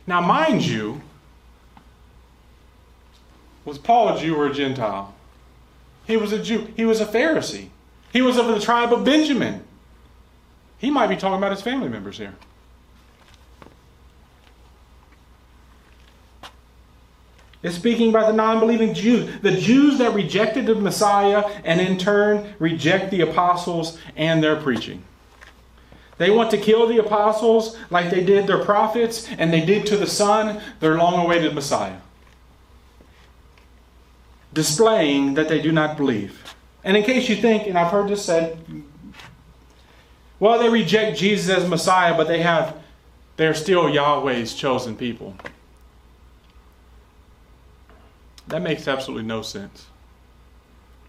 Now, 0.05 0.21
mind 0.21 0.65
you, 0.65 1.01
was 3.69 3.77
Paul 3.77 4.09
a 4.09 4.19
Jew 4.19 4.35
or 4.35 4.47
a 4.47 4.53
Gentile? 4.53 5.13
He 6.05 6.17
was 6.17 6.33
a 6.33 6.41
Jew. 6.41 6.67
He 6.75 6.85
was 6.85 6.99
a 6.99 7.05
Pharisee. 7.05 7.69
He 8.11 8.21
was 8.21 8.37
of 8.37 8.47
the 8.47 8.59
tribe 8.59 8.91
of 8.91 9.05
Benjamin. 9.05 9.63
He 10.79 10.89
might 10.89 11.07
be 11.07 11.15
talking 11.15 11.37
about 11.37 11.51
his 11.51 11.61
family 11.61 11.87
members 11.87 12.17
here. 12.17 12.33
It's 17.61 17.75
speaking 17.75 18.09
about 18.09 18.27
the 18.27 18.33
non 18.33 18.59
believing 18.59 18.93
Jews, 18.93 19.39
the 19.41 19.51
Jews 19.51 19.99
that 19.99 20.13
rejected 20.13 20.65
the 20.65 20.75
Messiah 20.75 21.43
and 21.63 21.79
in 21.79 21.97
turn 21.97 22.55
reject 22.57 23.11
the 23.11 23.21
apostles 23.21 23.99
and 24.15 24.41
their 24.41 24.55
preaching. 24.55 25.03
They 26.17 26.31
want 26.31 26.49
to 26.51 26.57
kill 26.57 26.87
the 26.87 26.97
apostles 26.97 27.77
like 27.89 28.09
they 28.09 28.23
did 28.23 28.47
their 28.47 28.63
prophets 28.63 29.27
and 29.37 29.53
they 29.53 29.63
did 29.63 29.85
to 29.87 29.97
the 29.97 30.07
Son, 30.07 30.61
their 30.79 30.97
long 30.97 31.23
awaited 31.23 31.53
Messiah. 31.53 31.97
Displaying 34.53 35.35
that 35.35 35.47
they 35.47 35.61
do 35.61 35.71
not 35.71 35.97
believe. 35.97 36.55
And 36.83 36.97
in 36.97 37.03
case 37.03 37.29
you 37.29 37.35
think, 37.35 37.67
and 37.67 37.77
I've 37.77 37.91
heard 37.91 38.09
this 38.09 38.25
said, 38.25 38.57
well, 40.39 40.57
they 40.57 40.69
reject 40.69 41.17
Jesus 41.17 41.55
as 41.55 41.69
Messiah, 41.69 42.15
but 42.15 42.27
they 42.27 42.41
have 42.41 42.75
they're 43.39 43.53
still 43.53 43.87
Yahweh's 43.89 44.53
chosen 44.53 44.97
people. 44.97 45.33
That 48.47 48.61
makes 48.61 48.85
absolutely 48.85 49.25
no 49.25 49.41
sense. 49.43 49.87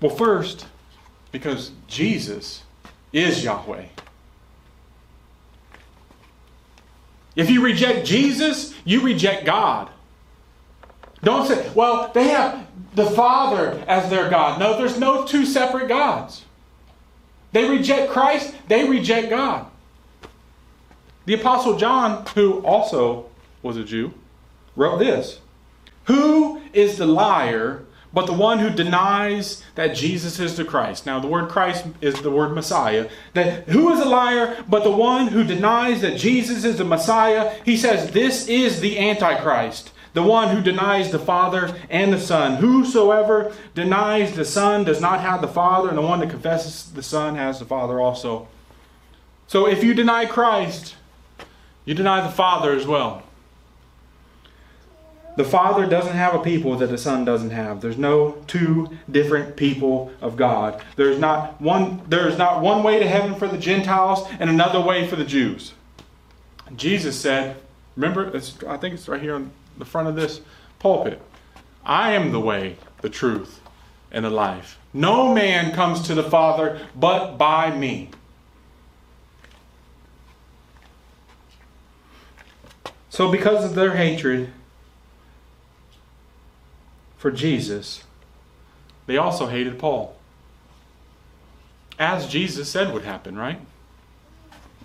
Well, 0.00 0.14
first, 0.14 0.66
because 1.32 1.72
Jesus 1.88 2.62
is 3.12 3.42
Yahweh. 3.42 3.86
If 7.34 7.50
you 7.50 7.64
reject 7.64 8.06
Jesus, 8.06 8.74
you 8.84 9.00
reject 9.00 9.44
God. 9.44 9.90
Don't 11.24 11.48
say, 11.48 11.68
well, 11.74 12.12
they 12.14 12.28
have 12.28 12.64
the 12.94 13.06
Father 13.06 13.82
as 13.86 14.10
their 14.10 14.28
God. 14.30 14.58
No, 14.58 14.76
there's 14.76 14.98
no 14.98 15.24
two 15.24 15.44
separate 15.46 15.88
gods. 15.88 16.44
They 17.52 17.68
reject 17.68 18.12
Christ, 18.12 18.54
they 18.68 18.88
reject 18.88 19.30
God. 19.30 19.66
The 21.26 21.34
Apostle 21.34 21.76
John, 21.76 22.24
who 22.34 22.60
also 22.60 23.26
was 23.62 23.76
a 23.76 23.84
Jew, 23.84 24.14
wrote 24.76 24.98
this 24.98 25.40
who 26.04 26.60
is 26.72 26.96
the 26.96 27.06
liar 27.06 27.84
but 28.12 28.26
the 28.26 28.32
one 28.32 28.58
who 28.58 28.70
denies 28.70 29.62
that 29.76 29.94
Jesus 29.94 30.40
is 30.40 30.56
the 30.56 30.64
Christ? 30.64 31.06
Now, 31.06 31.20
the 31.20 31.28
word 31.28 31.48
Christ 31.48 31.86
is 32.00 32.20
the 32.22 32.30
word 32.30 32.52
Messiah. 32.52 33.08
That 33.34 33.68
who 33.68 33.92
is 33.92 34.00
a 34.00 34.08
liar 34.08 34.64
but 34.68 34.82
the 34.82 34.90
one 34.90 35.28
who 35.28 35.44
denies 35.44 36.00
that 36.00 36.16
Jesus 36.16 36.64
is 36.64 36.78
the 36.78 36.84
Messiah? 36.84 37.54
He 37.64 37.76
says, 37.76 38.10
This 38.10 38.48
is 38.48 38.80
the 38.80 38.98
Antichrist, 38.98 39.92
the 40.12 40.22
one 40.22 40.54
who 40.54 40.62
denies 40.62 41.10
the 41.10 41.18
Father 41.18 41.74
and 41.88 42.12
the 42.12 42.20
Son. 42.20 42.56
Whosoever 42.56 43.54
denies 43.74 44.34
the 44.34 44.44
Son 44.44 44.84
does 44.84 45.00
not 45.00 45.20
have 45.20 45.40
the 45.40 45.48
Father, 45.48 45.88
and 45.88 45.98
the 45.98 46.02
one 46.02 46.20
that 46.20 46.30
confesses 46.30 46.90
the 46.92 47.02
Son 47.02 47.36
has 47.36 47.58
the 47.58 47.64
Father 47.64 48.00
also. 48.00 48.48
So 49.46 49.66
if 49.66 49.82
you 49.82 49.94
deny 49.94 50.26
Christ, 50.26 50.96
you 51.84 51.94
deny 51.94 52.20
the 52.20 52.32
Father 52.32 52.72
as 52.72 52.86
well. 52.86 53.22
The 55.36 55.44
Father 55.44 55.86
doesn't 55.86 56.16
have 56.16 56.34
a 56.34 56.38
people 56.40 56.76
that 56.76 56.88
the 56.88 56.98
Son 56.98 57.24
doesn't 57.24 57.50
have. 57.50 57.80
There's 57.80 57.96
no 57.96 58.42
two 58.46 58.90
different 59.10 59.56
people 59.56 60.12
of 60.20 60.36
God. 60.36 60.82
There's 60.96 61.18
not 61.18 61.60
one 61.60 62.02
there's 62.08 62.36
not 62.36 62.60
one 62.60 62.82
way 62.82 62.98
to 62.98 63.08
heaven 63.08 63.34
for 63.36 63.48
the 63.48 63.56
Gentiles 63.56 64.28
and 64.38 64.50
another 64.50 64.80
way 64.80 65.06
for 65.06 65.16
the 65.16 65.24
Jews. 65.24 65.72
Jesus 66.76 67.18
said, 67.18 67.56
remember, 67.96 68.30
I 68.68 68.76
think 68.76 68.94
it's 68.94 69.08
right 69.08 69.20
here 69.20 69.34
on 69.34 69.50
the 69.78 69.84
front 69.84 70.08
of 70.08 70.14
this 70.14 70.40
pulpit. 70.78 71.20
I 71.84 72.12
am 72.12 72.32
the 72.32 72.40
way, 72.40 72.76
the 73.00 73.08
truth, 73.08 73.60
and 74.12 74.24
the 74.24 74.30
life. 74.30 74.78
No 74.92 75.32
man 75.32 75.72
comes 75.72 76.02
to 76.02 76.14
the 76.14 76.22
Father 76.22 76.86
but 76.94 77.36
by 77.36 77.74
me. 77.74 78.10
So, 83.08 83.30
because 83.30 83.64
of 83.64 83.74
their 83.74 83.96
hatred, 83.96 84.52
for 87.18 87.30
Jesus, 87.30 88.04
they 89.06 89.16
also 89.16 89.48
hated 89.48 89.78
Paul. 89.78 90.16
As 91.98 92.26
Jesus 92.26 92.68
said 92.70 92.94
would 92.94 93.02
happen, 93.02 93.36
right? 93.36 93.60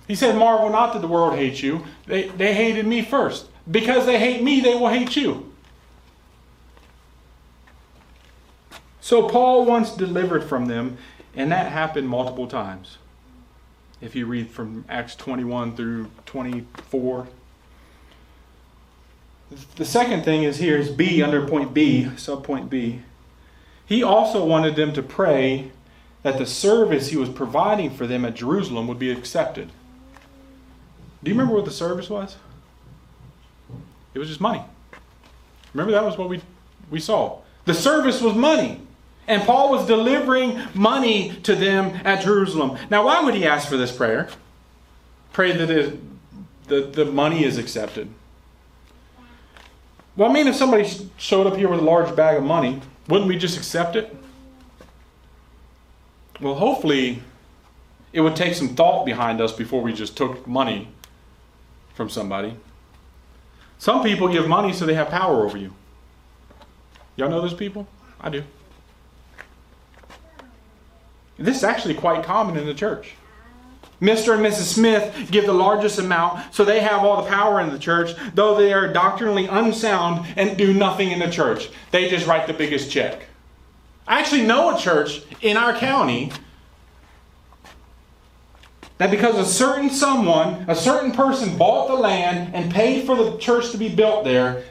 He 0.08 0.16
said, 0.16 0.36
Marvel 0.36 0.70
not 0.70 0.94
that 0.94 1.02
the 1.02 1.08
world 1.08 1.36
hates 1.36 1.64
you. 1.64 1.86
They, 2.08 2.28
they 2.30 2.54
hated 2.54 2.86
me 2.86 3.02
first. 3.02 3.48
Because 3.70 4.06
they 4.06 4.20
hate 4.20 4.44
me, 4.44 4.62
they 4.62 4.76
will 4.76 4.90
hate 4.90 5.16
you. 5.16 5.52
So 9.02 9.30
Paul 9.30 9.66
once 9.66 9.92
delivered 9.92 10.44
from 10.44 10.66
them, 10.66 10.98
and 11.36 11.52
that 11.52 11.72
happened 11.72 12.10
multiple 12.10 12.48
times. 12.48 12.98
If 14.02 14.16
you 14.16 14.26
read 14.26 14.50
from 14.50 14.86
Acts 14.90 15.16
21 15.16 15.76
through 15.76 16.10
24, 16.26 17.28
the 19.76 19.86
second 19.86 20.24
thing 20.24 20.44
is 20.44 20.58
here 20.58 20.78
is 20.78 20.90
B 20.90 21.22
under 21.22 21.48
point 21.48 21.74
B, 21.74 22.10
subpoint 22.16 22.70
B. 22.70 23.02
He 23.86 24.02
also 24.02 24.44
wanted 24.44 24.76
them 24.76 24.92
to 24.94 25.04
pray 25.04 25.72
that 26.24 26.40
the 26.40 26.46
service 26.46 27.10
he 27.10 27.18
was 27.18 27.30
providing 27.30 27.92
for 27.92 28.08
them 28.08 28.26
at 28.26 28.34
Jerusalem 28.34 28.88
would 28.88 28.98
be 28.98 29.12
accepted. 29.12 29.70
Do 31.24 31.30
you 31.30 31.36
remember 31.36 31.56
what 31.56 31.66
the 31.66 31.72
service 31.72 32.10
was? 32.10 32.38
It 34.16 34.20
was 34.20 34.30
just 34.30 34.42
money. 34.42 34.64
Remember 35.74 35.92
that 35.92 36.04
was 36.04 36.18
what 36.18 36.30
we 36.30 36.42
we 36.90 37.00
saw. 37.00 37.40
The 37.66 37.74
service 37.74 38.22
was 38.22 38.36
money. 38.36 38.82
And 39.28 39.42
Paul 39.42 39.72
was 39.72 39.88
delivering 39.88 40.62
money 40.76 41.36
to 41.44 41.56
them 41.56 42.00
at 42.06 42.24
Jerusalem. 42.24 42.78
Now, 42.92 43.06
why 43.06 43.24
would 43.24 43.34
he 43.34 43.46
ask 43.46 43.68
for 43.68 43.76
this 43.76 43.92
prayer? 43.92 44.30
Pray 45.34 45.52
that 45.52 45.70
it, 45.70 46.00
the, 46.68 46.82
the 46.82 47.06
money 47.06 47.44
is 47.44 47.58
accepted. 47.58 48.08
Well, 50.16 50.30
I 50.30 50.34
mean, 50.34 50.48
if 50.48 50.56
somebody 50.56 50.88
showed 51.18 51.48
up 51.48 51.58
here 51.58 51.68
with 51.68 51.80
a 51.80 51.84
large 51.84 52.16
bag 52.16 52.38
of 52.38 52.44
money, 52.44 52.82
wouldn't 53.08 53.28
we 53.28 53.38
just 53.38 53.58
accept 53.58 53.96
it? 53.96 54.16
Well, 56.40 56.56
hopefully, 56.56 57.24
it 58.14 58.22
would 58.22 58.36
take 58.36 58.54
some 58.54 58.76
thought 58.76 59.06
behind 59.06 59.42
us 59.42 59.52
before 59.52 59.82
we 59.82 59.92
just 59.92 60.16
took 60.16 60.46
money 60.46 60.90
from 61.96 62.10
somebody. 62.10 62.56
Some 63.78 64.04
people 64.04 64.28
give 64.28 64.48
money 64.48 64.74
so 64.74 64.86
they 64.86 64.94
have 64.94 65.10
power 65.10 65.44
over 65.44 65.58
you. 65.58 65.74
Y'all 67.16 67.30
know 67.30 67.42
those 67.42 67.54
people? 67.54 67.88
I 68.20 68.30
do. 68.30 68.44
This 71.38 71.58
is 71.58 71.64
actually 71.64 71.96
quite 71.96 72.24
common 72.24 72.58
in 72.58 72.66
the 72.66 72.74
church. 72.74 73.14
Mr. 74.02 74.34
and 74.34 74.46
Mrs. 74.46 74.74
Smith 74.74 75.30
give 75.32 75.46
the 75.46 75.54
largest 75.54 76.00
amount, 76.00 76.54
so 76.54 76.66
they 76.66 76.82
have 76.82 77.04
all 77.04 77.24
the 77.24 77.30
power 77.30 77.62
in 77.62 77.70
the 77.70 77.80
church, 77.80 78.12
though 78.34 78.56
they 78.56 78.74
are 78.74 78.92
doctrinally 78.92 79.48
unsound 79.48 80.26
and 80.36 80.58
do 80.58 80.74
nothing 80.74 81.12
in 81.12 81.20
the 81.20 81.30
church. 81.30 81.70
They 81.92 82.10
just 82.10 82.28
write 82.28 82.48
the 82.48 82.54
biggest 82.54 82.92
check. 82.92 83.28
I 84.08 84.20
actually 84.20 84.44
know 84.44 84.76
a 84.76 84.80
church 84.80 85.22
in 85.42 85.58
our 85.58 85.74
county 85.74 86.32
that 88.98 89.12
because 89.12 89.38
a 89.38 89.46
certain 89.46 89.90
someone, 89.90 90.66
a 90.68 90.76
certain 90.76 91.12
person 91.12 91.58
bought 91.58 91.88
the 91.88 91.96
land 91.96 92.56
and 92.56 92.72
paid 92.72 93.06
for 93.06 93.16
the 93.16 93.38
church 93.38 93.72
to 93.72 93.78
be 93.78 93.90
built 93.90 94.24
there, 94.24 94.64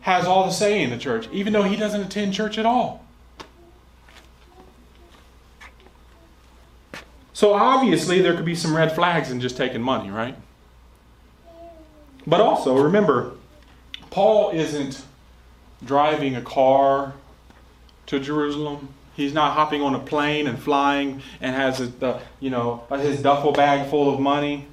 has 0.00 0.26
all 0.26 0.44
the 0.44 0.52
say 0.52 0.82
in 0.82 0.90
the 0.90 0.98
church, 0.98 1.28
even 1.32 1.52
though 1.52 1.62
he 1.62 1.76
doesn't 1.76 2.00
attend 2.00 2.34
church 2.34 2.58
at 2.58 2.66
all. 2.66 3.04
So 7.32 7.54
obviously, 7.54 8.20
there 8.20 8.34
could 8.34 8.44
be 8.44 8.54
some 8.54 8.76
red 8.76 8.94
flags 8.94 9.30
in 9.30 9.40
just 9.40 9.56
taking 9.56 9.82
money, 9.82 10.10
right? 10.10 10.36
But 12.26 12.40
also, 12.40 12.76
remember, 12.76 13.32
Paul 14.10 14.50
isn't 14.50 15.02
driving 15.84 16.36
a 16.36 16.42
car 16.42 17.14
to 18.06 18.20
Jerusalem. 18.20 18.88
He's 19.14 19.34
not 19.34 19.52
hopping 19.52 19.82
on 19.82 19.94
a 19.94 19.98
plane 19.98 20.46
and 20.46 20.58
flying 20.58 21.22
and 21.40 21.54
has 21.54 21.80
a, 21.80 22.06
uh, 22.06 22.20
you 22.40 22.50
know 22.50 22.84
uh, 22.90 22.98
his 22.98 23.20
duffel 23.20 23.52
bag 23.52 23.88
full 23.90 24.12
of 24.12 24.20
money. 24.20 24.66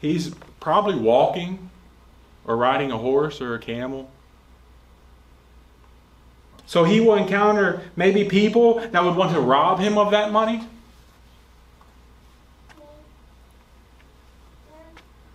He's 0.00 0.34
probably 0.60 0.96
walking 0.96 1.70
or 2.44 2.56
riding 2.56 2.92
a 2.92 2.98
horse 2.98 3.40
or 3.40 3.54
a 3.54 3.58
camel. 3.58 4.10
So 6.66 6.84
he 6.84 7.00
will 7.00 7.14
encounter 7.14 7.82
maybe 7.96 8.24
people 8.24 8.80
that 8.80 9.02
would 9.02 9.16
want 9.16 9.32
to 9.32 9.40
rob 9.40 9.80
him 9.80 9.98
of 9.98 10.10
that 10.12 10.32
money. 10.32 10.66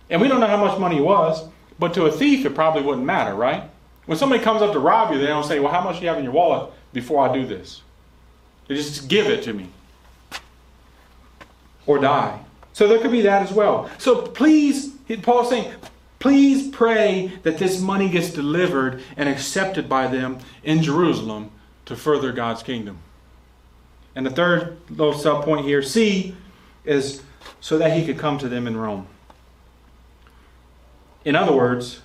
And 0.08 0.20
we 0.20 0.26
don't 0.26 0.40
know 0.40 0.48
how 0.48 0.56
much 0.56 0.78
money 0.78 1.00
was, 1.00 1.48
but 1.78 1.94
to 1.94 2.06
a 2.06 2.12
thief, 2.12 2.44
it 2.44 2.54
probably 2.54 2.82
wouldn't 2.82 3.06
matter, 3.06 3.34
right? 3.34 3.70
When 4.06 4.18
somebody 4.18 4.42
comes 4.42 4.62
up 4.62 4.72
to 4.72 4.78
rob 4.78 5.12
you, 5.12 5.18
they 5.18 5.26
don't 5.26 5.44
say, 5.44 5.60
Well, 5.60 5.72
how 5.72 5.82
much 5.82 5.96
do 5.96 6.02
you 6.02 6.08
have 6.08 6.18
in 6.18 6.24
your 6.24 6.32
wallet 6.32 6.72
before 6.92 7.28
I 7.28 7.32
do 7.32 7.46
this? 7.46 7.82
They 8.66 8.74
just 8.74 9.08
give 9.08 9.26
it 9.26 9.42
to 9.44 9.52
me 9.52 9.68
or 11.86 11.98
die. 11.98 12.40
So 12.72 12.86
there 12.86 12.98
could 12.98 13.10
be 13.10 13.22
that 13.22 13.42
as 13.42 13.52
well. 13.52 13.90
So 13.98 14.22
please, 14.22 14.92
Paul's 15.22 15.50
saying, 15.50 15.72
Please 16.20 16.68
pray 16.68 17.32
that 17.44 17.58
this 17.58 17.80
money 17.80 18.08
gets 18.10 18.30
delivered 18.30 19.02
and 19.16 19.28
accepted 19.28 19.88
by 19.88 20.06
them 20.06 20.38
in 20.62 20.82
Jerusalem 20.82 21.50
to 21.86 21.96
further 21.96 22.30
God's 22.30 22.62
kingdom. 22.62 22.98
And 24.14 24.26
the 24.26 24.30
third 24.30 24.76
little 24.90 25.14
sub 25.14 25.44
point 25.44 25.64
here, 25.64 25.82
C, 25.82 26.36
is 26.84 27.22
so 27.60 27.78
that 27.78 27.96
he 27.96 28.04
could 28.04 28.18
come 28.18 28.38
to 28.38 28.48
them 28.48 28.66
in 28.66 28.76
Rome. 28.76 29.06
In 31.24 31.36
other 31.36 31.52
words, 31.52 32.02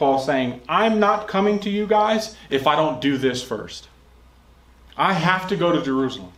Paul's 0.00 0.24
saying, 0.24 0.62
I'm 0.66 0.98
not 0.98 1.28
coming 1.28 1.60
to 1.60 1.68
you 1.68 1.86
guys 1.86 2.34
if 2.48 2.66
I 2.66 2.74
don't 2.74 3.02
do 3.02 3.18
this 3.18 3.42
first. 3.42 3.86
I 4.96 5.12
have 5.12 5.46
to 5.48 5.56
go 5.56 5.72
to 5.72 5.82
Jerusalem. 5.82 6.32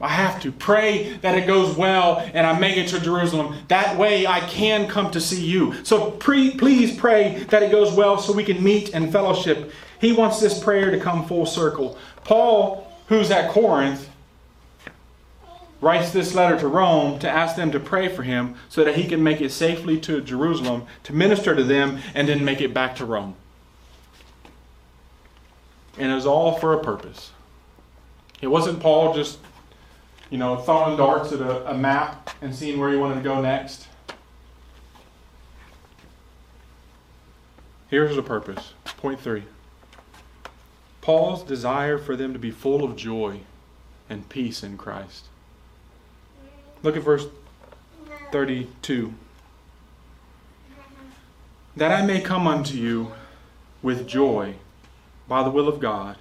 I 0.00 0.08
have 0.08 0.42
to 0.42 0.50
pray 0.50 1.12
that 1.18 1.38
it 1.38 1.46
goes 1.46 1.76
well 1.76 2.18
and 2.34 2.44
I 2.44 2.58
make 2.58 2.76
it 2.76 2.88
to 2.88 2.98
Jerusalem. 2.98 3.54
That 3.68 3.96
way 3.96 4.26
I 4.26 4.40
can 4.40 4.88
come 4.88 5.12
to 5.12 5.20
see 5.20 5.44
you. 5.44 5.84
So 5.84 6.10
pre- 6.10 6.56
please 6.56 6.96
pray 6.96 7.44
that 7.50 7.62
it 7.62 7.70
goes 7.70 7.92
well 7.92 8.18
so 8.18 8.32
we 8.32 8.42
can 8.42 8.60
meet 8.62 8.92
and 8.92 9.12
fellowship. 9.12 9.70
He 10.00 10.10
wants 10.12 10.40
this 10.40 10.58
prayer 10.60 10.90
to 10.90 10.98
come 10.98 11.28
full 11.28 11.46
circle. 11.46 11.96
Paul, 12.24 12.90
who's 13.06 13.30
at 13.30 13.52
Corinth, 13.52 14.10
writes 15.84 16.10
this 16.10 16.34
letter 16.34 16.58
to 16.58 16.66
Rome 16.66 17.18
to 17.20 17.30
ask 17.30 17.56
them 17.56 17.70
to 17.72 17.78
pray 17.78 18.08
for 18.08 18.22
him 18.22 18.56
so 18.68 18.82
that 18.84 18.96
he 18.96 19.06
can 19.06 19.22
make 19.22 19.40
it 19.40 19.50
safely 19.50 20.00
to 20.00 20.20
Jerusalem 20.20 20.86
to 21.04 21.12
minister 21.12 21.54
to 21.54 21.62
them 21.62 21.98
and 22.14 22.28
then 22.28 22.44
make 22.44 22.60
it 22.60 22.72
back 22.72 22.96
to 22.96 23.04
Rome. 23.04 23.36
And 25.98 26.10
it 26.10 26.14
was 26.14 26.26
all 26.26 26.58
for 26.58 26.72
a 26.72 26.82
purpose. 26.82 27.32
It 28.40 28.48
wasn't 28.48 28.80
Paul 28.80 29.14
just 29.14 29.38
you 30.30 30.38
know, 30.38 30.56
throwing 30.56 30.96
darts 30.96 31.32
at 31.32 31.40
a, 31.40 31.70
a 31.70 31.74
map 31.74 32.30
and 32.40 32.54
seeing 32.54 32.80
where 32.80 32.90
he 32.90 32.96
wanted 32.96 33.16
to 33.16 33.20
go 33.20 33.40
next. 33.40 33.86
Here's 37.88 38.16
the 38.16 38.22
purpose. 38.22 38.72
Point 38.96 39.20
three 39.20 39.44
Paul's 41.02 41.44
desire 41.44 41.98
for 41.98 42.16
them 42.16 42.32
to 42.32 42.38
be 42.38 42.50
full 42.50 42.82
of 42.82 42.96
joy 42.96 43.40
and 44.08 44.28
peace 44.28 44.62
in 44.62 44.76
Christ. 44.76 45.26
Look 46.84 46.96
at 46.96 47.02
verse 47.02 47.26
32. 48.30 49.12
That 51.76 51.90
I 51.90 52.06
may 52.06 52.20
come 52.20 52.46
unto 52.46 52.76
you 52.76 53.12
with 53.82 54.06
joy 54.06 54.54
by 55.26 55.42
the 55.42 55.50
will 55.50 55.66
of 55.66 55.80
God, 55.80 56.18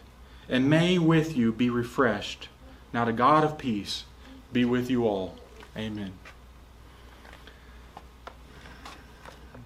and 0.50 0.68
may 0.68 0.98
with 0.98 1.38
you 1.38 1.52
be 1.52 1.70
refreshed 1.70 2.48
now, 2.94 3.06
the 3.06 3.12
God 3.12 3.44
of 3.44 3.58
peace 3.58 4.06
be 4.54 4.64
with 4.64 4.90
you 4.92 5.08
all. 5.08 5.36
Amen. 5.76 6.14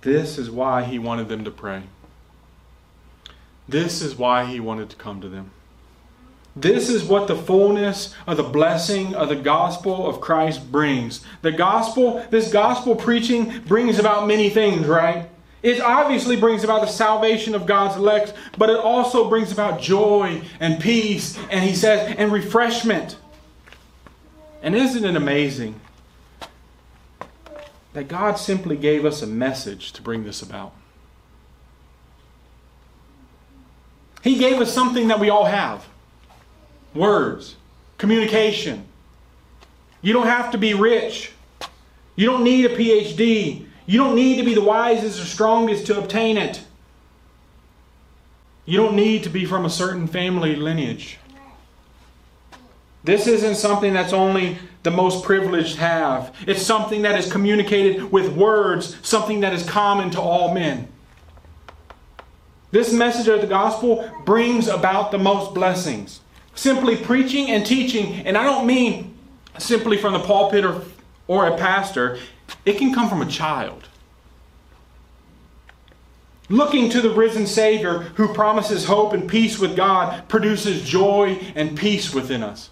This 0.02 0.38
is 0.38 0.50
why 0.50 0.86
he 0.86 0.98
wanted 0.98 1.28
them 1.28 1.44
to 1.44 1.52
pray. 1.52 1.84
This 3.68 4.02
is 4.02 4.16
why 4.16 4.46
he 4.46 4.62
wanted 4.62 4.90
to 4.92 4.96
come 4.96 5.20
to 5.20 5.28
them. 5.28 5.52
This 6.62 6.90
is 6.90 7.04
what 7.04 7.28
the 7.28 7.36
fullness 7.36 8.16
of 8.26 8.38
the 8.38 8.44
blessing 8.44 9.14
of 9.14 9.30
the 9.30 9.36
gospel 9.36 10.10
of 10.10 10.20
Christ 10.20 10.72
brings. 10.72 11.24
The 11.44 11.52
gospel, 11.52 12.26
this 12.32 12.52
gospel 12.52 12.96
preaching 12.96 13.62
brings 13.68 14.00
about 14.00 14.28
many 14.28 14.50
things, 14.50 14.88
right? 14.88 15.30
It 15.62 15.80
obviously 15.82 16.36
brings 16.36 16.64
about 16.64 16.82
the 16.82 16.88
salvation 16.88 17.54
of 17.54 17.68
God's 17.68 17.98
elect, 17.98 18.34
but 18.58 18.72
it 18.72 18.80
also 18.80 19.30
brings 19.30 19.52
about 19.52 19.80
joy 19.80 20.42
and 20.60 20.80
peace, 20.82 21.38
and 21.52 21.64
he 21.64 21.76
says, 21.76 22.16
and 22.18 22.32
refreshment. 22.32 23.18
And 24.64 24.76
isn't 24.76 25.06
it 25.06 25.16
amazing 25.16 25.80
that 27.94 28.08
God 28.08 28.40
simply 28.40 28.78
gave 28.78 29.06
us 29.06 29.22
a 29.22 29.28
message 29.28 29.94
to 29.94 30.02
bring 30.02 30.24
this 30.24 30.42
about? 30.42 30.74
He 34.24 34.40
gave 34.40 34.60
us 34.60 34.74
something 34.74 35.10
that 35.10 35.20
we 35.20 35.30
all 35.30 35.46
have 35.46 35.86
words, 36.98 37.56
communication. 37.98 38.86
You 40.02 40.14
don't 40.14 40.28
have 40.28 40.52
to 40.52 40.58
be 40.58 40.74
rich. 40.74 41.32
You 42.16 42.26
don't 42.28 42.44
need 42.44 42.66
a 42.66 42.76
PhD. 42.76 43.66
You 43.86 43.98
don't 43.98 44.16
need 44.16 44.38
to 44.38 44.44
be 44.44 44.54
the 44.54 44.62
wisest 44.62 45.22
or 45.22 45.26
strongest 45.26 45.88
to 45.88 45.98
obtain 45.98 46.38
it. 46.38 46.64
You 48.66 48.78
don't 48.78 48.96
need 48.96 49.24
to 49.24 49.30
be 49.30 49.46
from 49.46 49.66
a 49.66 49.70
certain 49.70 50.08
family 50.08 50.56
lineage. 50.56 51.20
This 53.04 53.28
isn't 53.28 53.56
something 53.56 53.94
that's 53.94 54.12
only 54.12 54.58
the 54.84 54.92
most 54.92 55.24
privileged 55.24 55.78
have. 55.78 56.36
It's 56.46 56.62
something 56.62 57.04
that 57.04 57.18
is 57.18 57.32
communicated 57.32 58.12
with 58.12 58.34
words, 58.34 58.98
something 59.02 59.40
that 59.40 59.54
is 59.54 59.64
common 59.68 60.10
to 60.12 60.22
all 60.22 60.54
men. 60.54 60.90
This 62.72 62.92
message 62.92 63.30
of 63.30 63.40
the 63.40 63.48
gospel 63.48 64.12
brings 64.26 64.68
about 64.68 65.12
the 65.12 65.18
most 65.18 65.54
blessings. 65.54 66.20
Simply 66.58 66.98
preaching 66.98 67.52
and 67.52 67.66
teaching, 67.66 68.26
and 68.28 68.38
I 68.38 68.44
don't 68.44 68.68
mean 68.68 69.16
simply 69.58 69.98
from 69.98 70.12
the 70.12 70.20
pulpit 70.20 70.66
or, 70.66 70.82
or 71.28 71.48
a 71.48 71.58
pastor, 71.58 72.20
it 72.66 72.78
can 72.78 72.94
come 72.94 73.08
from 73.08 73.22
a 73.22 73.28
child 73.28 73.88
looking 76.50 76.90
to 76.90 77.02
the 77.02 77.10
risen 77.10 77.46
Savior 77.46 78.00
who 78.16 78.34
promises 78.34 78.86
hope 78.86 79.14
and 79.14 79.30
peace 79.30 79.60
with 79.60 79.76
God, 79.76 80.28
produces 80.28 80.82
joy 80.82 81.40
and 81.56 81.78
peace 81.78 82.14
within 82.14 82.44
us. 82.44 82.70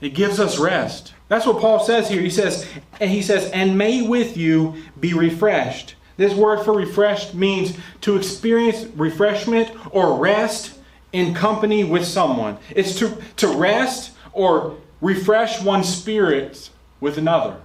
It 0.00 0.10
gives 0.10 0.40
us 0.40 0.58
rest. 0.58 1.14
That's 1.28 1.46
what 1.46 1.60
Paul 1.60 1.80
says 1.80 2.08
here. 2.08 2.20
He 2.20 2.30
says, 2.30 2.68
and 3.00 3.10
he 3.10 3.22
says, 3.22 3.50
and 3.52 3.78
may 3.78 4.02
with 4.02 4.36
you 4.36 4.74
be 4.98 5.14
refreshed. 5.14 5.94
This 6.16 6.34
word 6.34 6.64
for 6.64 6.74
refreshed 6.74 7.34
means 7.34 7.76
to 8.02 8.16
experience 8.16 8.84
refreshment 8.96 9.70
or 9.90 10.18
rest 10.18 10.73
in 11.14 11.32
company 11.32 11.84
with 11.84 12.04
someone. 12.04 12.58
It's 12.70 12.98
to, 12.98 13.16
to 13.36 13.46
rest 13.46 14.10
or 14.32 14.76
refresh 15.00 15.62
one's 15.62 15.88
spirit 15.88 16.70
with 17.00 17.16
another. 17.18 17.56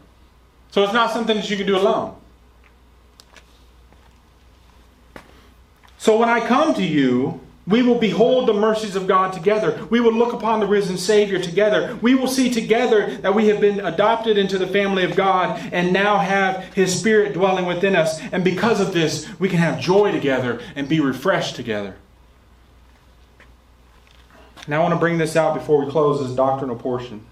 So 0.72 0.84
it's 0.84 0.94
not 0.94 1.12
something 1.12 1.36
that 1.36 1.50
you 1.50 1.58
can 1.58 1.66
do 1.66 1.76
alone. 1.76 2.16
So 5.98 6.18
when 6.18 6.30
I 6.30 6.46
come 6.46 6.76
to 6.76 6.84
you, 6.84 7.42
we 7.66 7.82
will 7.82 7.98
behold 7.98 8.48
the 8.48 8.54
mercies 8.54 8.96
of 8.96 9.08
God 9.08 9.34
together. 9.34 9.88
We 9.90 10.00
will 10.00 10.14
look 10.14 10.34
upon 10.34 10.60
the 10.60 10.68
risen 10.68 10.98
Savior 10.98 11.40
together. 11.40 11.98
We 12.04 12.14
will 12.14 12.28
see 12.28 12.52
together 12.52 13.16
that 13.18 13.34
we 13.34 13.48
have 13.48 13.60
been 13.60 13.80
adopted 13.80 14.38
into 14.38 14.60
the 14.60 14.68
family 14.68 15.04
of 15.04 15.16
God 15.16 15.60
and 15.72 15.92
now 15.92 16.20
have 16.20 16.64
His 16.76 16.98
Spirit 16.98 17.34
dwelling 17.34 17.66
within 17.66 17.96
us. 17.96 18.20
And 18.32 18.44
because 18.44 18.80
of 18.80 18.94
this, 18.94 19.28
we 19.40 19.50
can 19.50 19.60
have 19.60 19.80
joy 19.80 20.12
together 20.12 20.62
and 20.76 20.88
be 20.88 21.00
refreshed 21.00 21.56
together. 21.56 21.96
Now, 24.70 24.82
I 24.82 24.84
want 24.84 24.94
to 24.94 25.00
bring 25.00 25.18
this 25.18 25.36
out 25.36 25.56
before 25.56 25.84
we 25.84 25.92
close 25.92 26.24
this 26.24 26.36
doctrinal 26.36 26.76
portion. 26.76 27.26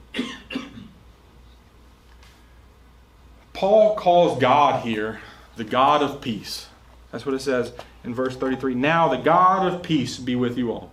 Paul 3.53 3.95
calls 3.95 4.39
God 4.41 4.83
here 4.83 5.19
the 5.55 5.63
God 5.63 6.01
of 6.01 6.19
peace. 6.19 6.67
That's 7.11 7.27
what 7.27 7.35
it 7.35 7.41
says 7.41 7.73
in 8.03 8.15
verse 8.15 8.35
33. 8.35 8.73
Now 8.73 9.07
the 9.07 9.17
God 9.17 9.71
of 9.71 9.83
peace 9.83 10.17
be 10.17 10.35
with 10.35 10.57
you 10.57 10.71
all. 10.71 10.91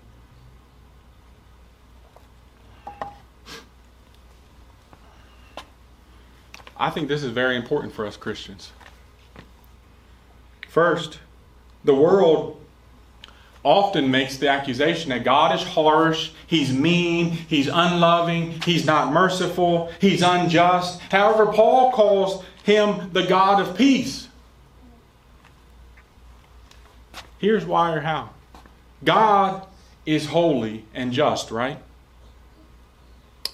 I 6.76 6.90
think 6.90 7.09
this 7.09 7.22
is 7.22 7.30
very 7.30 7.57
important 7.57 7.94
for 7.94 8.07
us 8.07 8.18
Christians. 8.18 8.72
First, 10.68 11.20
the 11.85 11.94
world 11.94 12.61
often 13.64 14.11
makes 14.11 14.37
the 14.37 14.48
accusation 14.48 15.09
that 15.09 15.24
God 15.24 15.55
is 15.55 15.62
harsh, 15.62 16.31
He's 16.46 16.72
mean, 16.72 17.31
He's 17.31 17.66
unloving, 17.66 18.61
He's 18.62 18.85
not 18.85 19.12
merciful, 19.12 19.90
He's 20.00 20.22
unjust. 20.22 21.00
However, 21.11 21.46
Paul 21.46 21.90
calls 21.92 22.44
Him 22.62 23.11
the 23.12 23.24
God 23.24 23.61
of 23.61 23.77
peace. 23.77 24.29
Here's 27.38 27.64
why 27.64 27.92
or 27.92 28.00
how 28.00 28.31
God 29.03 29.66
is 30.07 30.27
holy 30.27 30.85
and 30.94 31.12
just, 31.12 31.50
right? 31.50 31.79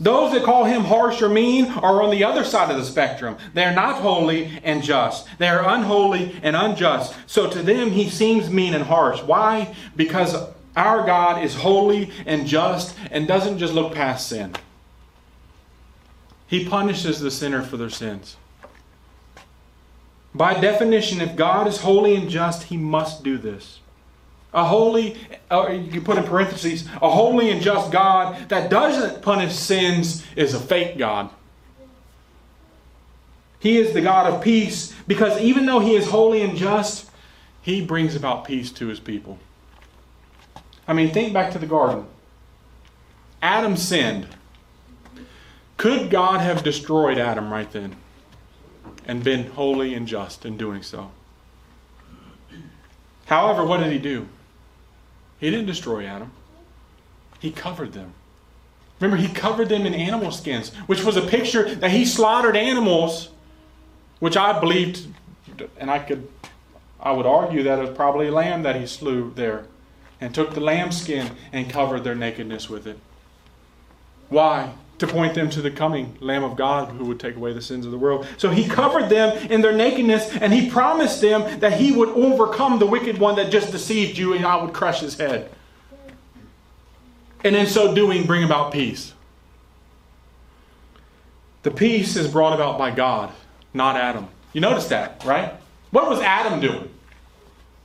Those 0.00 0.32
that 0.32 0.44
call 0.44 0.64
him 0.64 0.84
harsh 0.84 1.20
or 1.20 1.28
mean 1.28 1.66
are 1.66 2.02
on 2.02 2.10
the 2.10 2.24
other 2.24 2.42
side 2.42 2.70
of 2.70 2.78
the 2.78 2.84
spectrum. 2.84 3.36
They're 3.52 3.74
not 3.74 4.00
holy 4.00 4.58
and 4.64 4.82
just. 4.82 5.28
They 5.38 5.48
are 5.48 5.62
unholy 5.62 6.40
and 6.42 6.56
unjust. 6.56 7.14
So 7.26 7.50
to 7.50 7.62
them, 7.62 7.90
he 7.90 8.08
seems 8.08 8.48
mean 8.48 8.72
and 8.72 8.84
harsh. 8.84 9.22
Why? 9.22 9.74
Because 9.94 10.34
our 10.74 11.04
God 11.04 11.44
is 11.44 11.54
holy 11.54 12.10
and 12.24 12.46
just 12.46 12.96
and 13.10 13.28
doesn't 13.28 13.58
just 13.58 13.74
look 13.74 13.92
past 13.92 14.26
sin. 14.26 14.54
He 16.46 16.64
punishes 16.64 17.20
the 17.20 17.30
sinner 17.30 17.60
for 17.60 17.76
their 17.76 17.90
sins. 17.90 18.38
By 20.34 20.58
definition, 20.58 21.20
if 21.20 21.36
God 21.36 21.66
is 21.66 21.82
holy 21.82 22.16
and 22.16 22.30
just, 22.30 22.64
he 22.64 22.76
must 22.78 23.22
do 23.22 23.36
this. 23.36 23.79
A 24.52 24.64
holy, 24.64 25.16
uh, 25.50 25.68
you 25.68 25.90
can 25.90 26.02
put 26.02 26.18
in 26.18 26.24
parentheses, 26.24 26.86
a 27.00 27.08
holy 27.08 27.50
and 27.50 27.62
just 27.62 27.92
God 27.92 28.48
that 28.48 28.68
doesn't 28.68 29.22
punish 29.22 29.54
sins 29.54 30.24
is 30.34 30.54
a 30.54 30.60
fake 30.60 30.98
God. 30.98 31.30
He 33.60 33.76
is 33.76 33.92
the 33.92 34.00
God 34.00 34.32
of 34.32 34.42
peace 34.42 34.92
because 35.06 35.40
even 35.40 35.66
though 35.66 35.78
He 35.78 35.94
is 35.94 36.08
holy 36.08 36.42
and 36.42 36.56
just, 36.56 37.08
He 37.62 37.84
brings 37.84 38.16
about 38.16 38.44
peace 38.44 38.72
to 38.72 38.88
His 38.88 38.98
people. 38.98 39.38
I 40.88 40.94
mean, 40.94 41.12
think 41.12 41.32
back 41.32 41.52
to 41.52 41.58
the 41.58 41.66
garden. 41.66 42.06
Adam 43.40 43.76
sinned. 43.76 44.26
Could 45.76 46.10
God 46.10 46.40
have 46.40 46.64
destroyed 46.64 47.18
Adam 47.18 47.52
right 47.52 47.70
then 47.70 47.96
and 49.06 49.22
been 49.22 49.50
holy 49.52 49.94
and 49.94 50.08
just 50.08 50.44
in 50.44 50.56
doing 50.56 50.82
so? 50.82 51.12
However, 53.26 53.64
what 53.64 53.78
did 53.78 53.92
He 53.92 53.98
do? 53.98 54.28
He 55.40 55.50
didn't 55.50 55.66
destroy 55.66 56.04
Adam, 56.04 56.32
he 57.40 57.50
covered 57.50 57.94
them. 57.94 58.12
Remember, 59.00 59.16
he 59.16 59.32
covered 59.32 59.70
them 59.70 59.86
in 59.86 59.94
animal 59.94 60.30
skins, 60.30 60.74
which 60.86 61.02
was 61.02 61.16
a 61.16 61.22
picture 61.22 61.74
that 61.76 61.90
he 61.90 62.04
slaughtered 62.04 62.54
animals, 62.54 63.30
which 64.18 64.36
I 64.36 64.60
believed, 64.60 65.06
and 65.78 65.90
I 65.90 66.00
could, 66.00 66.28
I 67.00 67.12
would 67.12 67.24
argue 67.24 67.62
that 67.62 67.78
it 67.78 67.88
was 67.88 67.96
probably 67.96 68.28
a 68.28 68.32
lamb 68.32 68.62
that 68.64 68.76
he 68.76 68.86
slew 68.86 69.32
there, 69.34 69.64
and 70.20 70.34
took 70.34 70.52
the 70.52 70.60
lamb 70.60 70.92
skin 70.92 71.34
and 71.50 71.70
covered 71.70 72.04
their 72.04 72.14
nakedness 72.14 72.68
with 72.68 72.86
it. 72.86 72.98
Why? 74.28 74.74
To 75.00 75.06
point 75.06 75.32
them 75.32 75.48
to 75.50 75.62
the 75.62 75.70
coming 75.70 76.18
Lamb 76.20 76.44
of 76.44 76.56
God 76.56 76.90
who 76.90 77.06
would 77.06 77.18
take 77.18 77.34
away 77.34 77.54
the 77.54 77.62
sins 77.62 77.86
of 77.86 77.90
the 77.90 77.96
world. 77.96 78.26
So 78.36 78.50
he 78.50 78.68
covered 78.68 79.08
them 79.08 79.34
in 79.50 79.62
their 79.62 79.72
nakedness 79.72 80.36
and 80.36 80.52
he 80.52 80.68
promised 80.68 81.22
them 81.22 81.60
that 81.60 81.72
he 81.80 81.90
would 81.90 82.10
overcome 82.10 82.78
the 82.78 82.84
wicked 82.84 83.16
one 83.16 83.36
that 83.36 83.50
just 83.50 83.72
deceived 83.72 84.18
you 84.18 84.34
and 84.34 84.44
I 84.44 84.62
would 84.62 84.74
crush 84.74 85.00
his 85.00 85.16
head. 85.16 85.50
And 87.42 87.56
in 87.56 87.66
so 87.66 87.94
doing, 87.94 88.26
bring 88.26 88.44
about 88.44 88.72
peace. 88.72 89.14
The 91.62 91.70
peace 91.70 92.14
is 92.16 92.28
brought 92.28 92.52
about 92.52 92.76
by 92.76 92.90
God, 92.90 93.32
not 93.72 93.96
Adam. 93.96 94.28
You 94.52 94.60
notice 94.60 94.88
that, 94.88 95.24
right? 95.24 95.54
What 95.92 96.10
was 96.10 96.20
Adam 96.20 96.60
doing? 96.60 96.90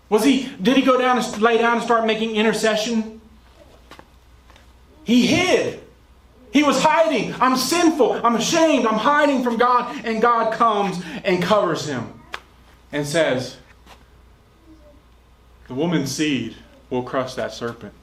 Was 0.10 0.26
he 0.26 0.50
did 0.62 0.76
he 0.76 0.84
go 0.84 1.00
down 1.00 1.18
and 1.18 1.42
lay 1.42 1.60
down 1.60 1.78
and 1.78 1.82
start 1.82 2.06
making 2.06 2.36
intercession? 2.36 3.22
He 5.06 5.28
hid. 5.28 5.85
He 6.56 6.64
was 6.64 6.82
hiding. 6.82 7.36
I'm 7.42 7.58
sinful. 7.58 8.26
I'm 8.26 8.38
ashamed. 8.38 8.86
I'm 8.86 8.98
hiding 8.98 9.44
from 9.44 9.58
God. 9.58 10.06
And 10.06 10.22
God 10.22 10.54
comes 10.54 11.04
and 11.26 11.44
covers 11.44 11.86
him 11.86 12.14
and 12.94 13.06
says, 13.06 13.58
The 15.68 15.74
woman's 15.74 16.14
seed 16.14 16.56
will 16.90 17.04
crush 17.04 17.34
that 17.34 17.54
serpent. 17.54 17.94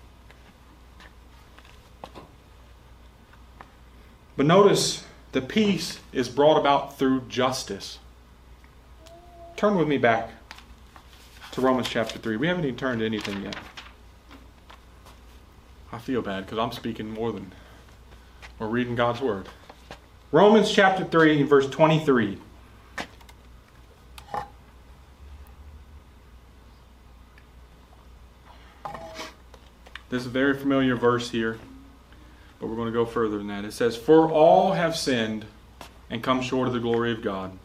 But 4.36 4.44
notice 4.44 5.06
the 5.32 5.40
peace 5.40 5.98
is 6.12 6.28
brought 6.28 6.58
about 6.58 6.98
through 6.98 7.22
justice. 7.30 8.00
Turn 9.56 9.76
with 9.76 9.88
me 9.88 9.96
back 9.96 10.30
to 11.52 11.62
Romans 11.62 11.88
chapter 11.88 12.18
3. 12.18 12.36
We 12.36 12.48
haven't 12.48 12.66
even 12.66 12.76
turned 12.76 13.00
to 13.00 13.06
anything 13.06 13.44
yet. 13.44 13.56
I 15.90 15.96
feel 15.96 16.20
bad 16.20 16.44
because 16.44 16.58
I'm 16.58 16.72
speaking 16.72 17.10
more 17.10 17.32
than 17.32 17.50
we're 18.62 18.68
reading 18.68 18.94
God's 18.94 19.20
Word. 19.20 19.48
Romans 20.30 20.70
chapter 20.70 21.04
3, 21.04 21.42
verse 21.42 21.68
23. 21.68 22.38
This 30.10 30.20
is 30.20 30.26
a 30.26 30.30
very 30.30 30.56
familiar 30.56 30.94
verse 30.94 31.30
here, 31.30 31.58
but 32.60 32.68
we're 32.68 32.76
going 32.76 32.86
to 32.86 32.92
go 32.92 33.04
further 33.04 33.36
than 33.38 33.48
that. 33.48 33.64
It 33.64 33.72
says, 33.72 33.96
For 33.96 34.30
all 34.30 34.74
have 34.74 34.94
sinned 34.94 35.44
and 36.08 36.22
come 36.22 36.40
short 36.40 36.68
of 36.68 36.74
the 36.74 36.80
glory 36.80 37.10
of 37.10 37.20
God. 37.20 37.58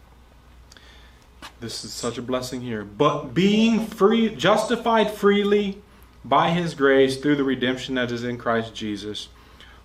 This 1.59 1.85
is 1.85 1.93
such 1.93 2.17
a 2.17 2.23
blessing 2.23 2.61
here. 2.61 2.83
But 2.83 3.35
being 3.35 3.85
free, 3.85 4.33
justified 4.33 5.11
freely 5.11 5.79
by 6.25 6.49
his 6.49 6.73
grace 6.73 7.17
through 7.17 7.35
the 7.35 7.43
redemption 7.43 7.93
that 7.95 8.11
is 8.11 8.23
in 8.23 8.39
Christ 8.39 8.73
Jesus 8.73 9.27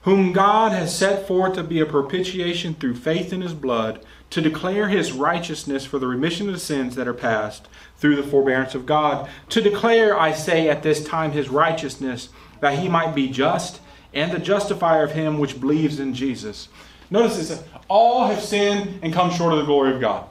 whom 0.03 0.33
God 0.33 0.73
has 0.73 0.97
set 0.97 1.27
forth 1.27 1.55
to 1.55 1.63
be 1.63 1.81
a 1.81 1.87
propitiation 1.87 2.75
through 2.75 2.97
faith 2.97 3.33
in 3.33 3.41
his 3.41 3.55
blood, 3.55 4.05
to 4.31 4.41
declare 4.41 4.89
his 4.89 5.13
righteousness 5.13 5.85
for 5.85 5.99
the 5.99 6.07
remission 6.07 6.49
of 6.49 6.55
the 6.55 6.61
sins 6.61 6.97
that 6.97 7.07
are 7.07 7.15
past 7.15 7.69
through 7.99 8.17
the 8.17 8.23
forbearance 8.23 8.75
of 8.75 8.87
God. 8.87 9.29
To 9.51 9.61
declare, 9.61 10.19
I 10.19 10.33
say, 10.33 10.69
at 10.69 10.83
this 10.83 11.05
time 11.05 11.33
his 11.33 11.49
righteousness, 11.49 12.31
that 12.61 12.79
he 12.79 12.89
might 12.89 13.15
be 13.15 13.29
just 13.29 13.81
and 14.15 14.33
the 14.33 14.39
justifier 14.39 15.05
of 15.05 15.13
him 15.13 15.39
which 15.39 15.61
believes 15.61 15.99
in 15.99 16.15
Jesus. 16.15 16.69
Notice 17.11 17.37
this 17.37 17.63
all 17.89 18.27
have 18.27 18.43
sinned 18.43 19.01
and 19.03 19.13
come 19.13 19.31
short 19.31 19.53
of 19.53 19.59
the 19.59 19.67
glory 19.67 19.95
of 19.95 20.01
God. 20.01 20.27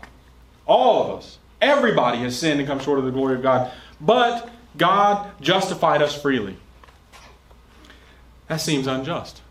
All 0.65 1.03
of 1.03 1.19
us. 1.19 1.37
Everybody 1.61 2.19
has 2.19 2.37
sinned 2.37 2.59
and 2.59 2.67
come 2.67 2.79
short 2.79 2.99
of 2.99 3.05
the 3.05 3.11
glory 3.11 3.35
of 3.35 3.43
God. 3.43 3.71
But 3.99 4.49
God 4.77 5.31
justified 5.41 6.01
us 6.01 6.19
freely. 6.19 6.57
That 8.47 8.61
seems 8.61 8.87
unjust. 8.87 9.41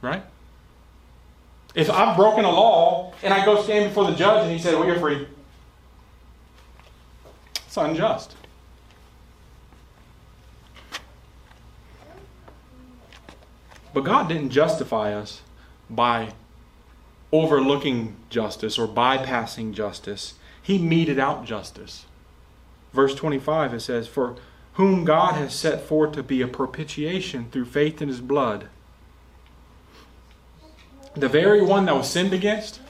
Right? 0.00 0.22
If 1.74 1.90
I've 1.90 2.16
broken 2.16 2.44
a 2.44 2.50
law 2.50 3.12
and 3.22 3.32
I 3.32 3.44
go 3.44 3.62
stand 3.62 3.88
before 3.88 4.04
the 4.10 4.16
judge 4.16 4.44
and 4.44 4.52
he 4.52 4.58
said, 4.58 4.74
Well, 4.74 4.86
you're 4.86 4.98
free. 4.98 5.26
It's 7.66 7.76
unjust. 7.76 8.34
But 13.92 14.04
God 14.04 14.28
didn't 14.28 14.50
justify 14.50 15.12
us 15.12 15.42
by 15.90 16.32
overlooking 17.32 18.16
justice 18.30 18.78
or 18.78 18.86
bypassing 18.86 19.72
justice. 19.72 20.34
He 20.62 20.78
meted 20.78 21.18
out 21.18 21.44
justice. 21.44 22.06
Verse 22.92 23.14
25 23.14 23.74
it 23.74 23.80
says, 23.80 24.06
For 24.06 24.36
whom 24.74 25.04
God 25.04 25.34
has 25.34 25.54
set 25.54 25.82
forth 25.82 26.12
to 26.12 26.22
be 26.22 26.40
a 26.40 26.48
propitiation 26.48 27.50
through 27.50 27.66
faith 27.66 28.00
in 28.00 28.08
his 28.08 28.20
blood 28.20 28.68
the 31.20 31.28
very 31.28 31.62
one 31.62 31.86
that 31.86 31.94
was 31.94 32.10
sinned 32.10 32.32
against. 32.32 32.80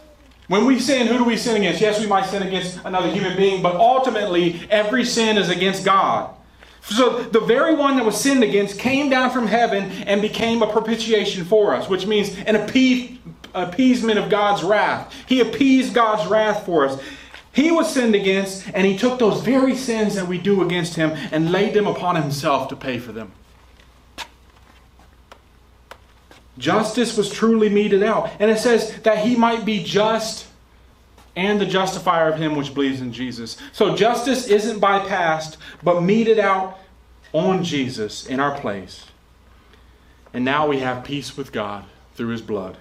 When 0.48 0.64
we 0.64 0.80
sin, 0.80 1.06
who 1.06 1.18
do 1.18 1.24
we 1.24 1.36
sin 1.36 1.56
against? 1.56 1.80
Yes, 1.80 2.00
we 2.00 2.06
might 2.06 2.26
sin 2.26 2.42
against 2.42 2.78
another 2.84 3.10
human 3.10 3.36
being, 3.36 3.62
but 3.62 3.76
ultimately, 3.76 4.66
every 4.70 5.04
sin 5.04 5.36
is 5.36 5.50
against 5.50 5.84
God. 5.84 6.34
So 6.82 7.22
the 7.24 7.40
very 7.40 7.74
one 7.74 7.96
that 7.96 8.06
was 8.06 8.18
sinned 8.18 8.42
against 8.42 8.78
came 8.78 9.10
down 9.10 9.30
from 9.30 9.46
heaven 9.46 9.90
and 10.06 10.22
became 10.22 10.62
a 10.62 10.72
propitiation 10.72 11.44
for 11.44 11.74
us, 11.74 11.86
which 11.86 12.06
means 12.06 12.34
an 12.46 12.56
appeasement 12.56 14.18
of 14.18 14.30
God's 14.30 14.62
wrath. 14.62 15.14
He 15.26 15.40
appeased 15.40 15.92
God's 15.92 16.26
wrath 16.30 16.64
for 16.64 16.86
us. 16.86 16.98
He 17.52 17.70
was 17.70 17.92
sinned 17.92 18.14
against, 18.14 18.70
and 18.72 18.86
he 18.86 18.96
took 18.96 19.18
those 19.18 19.42
very 19.42 19.76
sins 19.76 20.14
that 20.14 20.28
we 20.28 20.38
do 20.38 20.62
against 20.62 20.94
him 20.94 21.10
and 21.30 21.52
laid 21.52 21.74
them 21.74 21.86
upon 21.86 22.16
himself 22.16 22.68
to 22.68 22.76
pay 22.76 22.98
for 22.98 23.12
them. 23.12 23.32
Justice 26.58 27.16
was 27.16 27.30
truly 27.30 27.68
meted 27.68 28.02
out. 28.02 28.30
And 28.38 28.50
it 28.50 28.58
says 28.58 29.00
that 29.02 29.24
he 29.24 29.36
might 29.36 29.64
be 29.64 29.82
just 29.82 30.46
and 31.36 31.60
the 31.60 31.66
justifier 31.66 32.28
of 32.28 32.38
him 32.38 32.56
which 32.56 32.74
believes 32.74 33.00
in 33.00 33.12
Jesus. 33.12 33.56
So 33.72 33.94
justice 33.94 34.48
isn't 34.48 34.80
bypassed, 34.80 35.56
but 35.84 36.02
meted 36.02 36.40
out 36.40 36.80
on 37.32 37.62
Jesus 37.62 38.26
in 38.26 38.40
our 38.40 38.58
place. 38.58 39.06
And 40.34 40.44
now 40.44 40.66
we 40.66 40.80
have 40.80 41.04
peace 41.04 41.36
with 41.36 41.52
God 41.52 41.84
through 42.14 42.28
his 42.28 42.42
blood. 42.42 42.76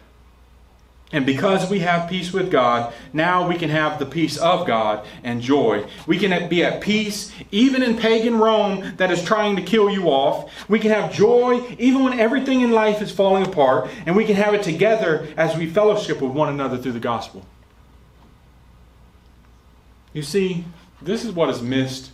And 1.12 1.26
because 1.26 1.70
we 1.70 1.80
have 1.80 2.10
peace 2.10 2.34
with 2.34 2.52
God, 2.52 2.94
now 3.14 3.48
we 3.48 3.56
can 3.56 3.70
have 3.70 3.98
the 3.98 4.06
peace 4.06 4.38
of 4.38 4.68
God 4.68 5.06
and 5.24 5.42
joy. 5.42 5.86
We 6.06 6.20
can 6.20 6.50
be 6.50 6.66
at 6.66 6.82
peace 6.82 7.32
even 7.50 7.82
in 7.82 7.96
pagan 7.96 8.38
Rome 8.38 8.96
that 8.98 9.10
is 9.10 9.24
trying 9.24 9.56
to 9.56 9.62
kill 9.62 9.90
you 9.90 10.08
off. 10.08 10.52
We 10.70 10.80
can 10.80 10.92
have 10.92 11.14
joy 11.14 11.66
even 11.80 12.04
when 12.04 12.20
everything 12.20 12.60
in 12.60 12.72
life 12.72 13.02
is 13.02 13.10
falling 13.10 13.46
apart. 13.46 13.90
And 14.06 14.18
we 14.18 14.26
can 14.26 14.36
have 14.36 14.54
it 14.54 14.64
together 14.64 15.30
as 15.38 15.56
we 15.56 15.66
fellowship 15.66 16.20
with 16.22 16.32
one 16.32 16.50
another 16.50 16.78
through 16.78 16.92
the 16.92 17.00
gospel. 17.00 17.46
You 20.12 20.24
see, 20.24 20.66
this 21.02 21.24
is 21.24 21.32
what 21.32 21.50
is 21.50 21.62
missed 21.62 22.12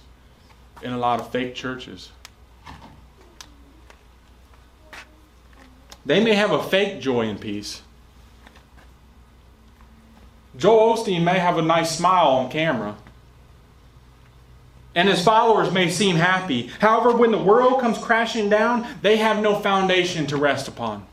in 0.83 0.93
a 0.93 0.99
lot 0.99 1.19
of 1.19 1.31
fake 1.31 1.55
churches. 1.55 2.11
They 6.05 6.23
may 6.23 6.35
have 6.35 6.51
a 6.51 6.61
fake 6.61 7.01
joy 7.01 7.21
and 7.21 7.41
peace 7.41 7.81
Joel 10.57 10.95
Osteen 10.95 11.23
may 11.23 11.39
have 11.39 11.57
a 11.57 11.61
nice 11.61 11.97
smile 11.97 12.27
on 12.27 12.51
camera. 12.51 12.95
And 14.95 15.09
his 15.09 15.23
followers 15.23 15.71
may 15.71 15.89
seem 15.89 16.15
happy. 16.15 16.67
However, 16.79 17.15
when 17.15 17.31
the 17.31 17.37
world 17.37 17.81
comes 17.81 17.97
crashing 17.97 18.49
down, 18.49 18.87
they 19.01 19.17
have 19.17 19.41
no 19.41 19.59
foundation 19.59 20.27
to 20.27 20.37
rest 20.37 20.67
upon. 20.67 21.05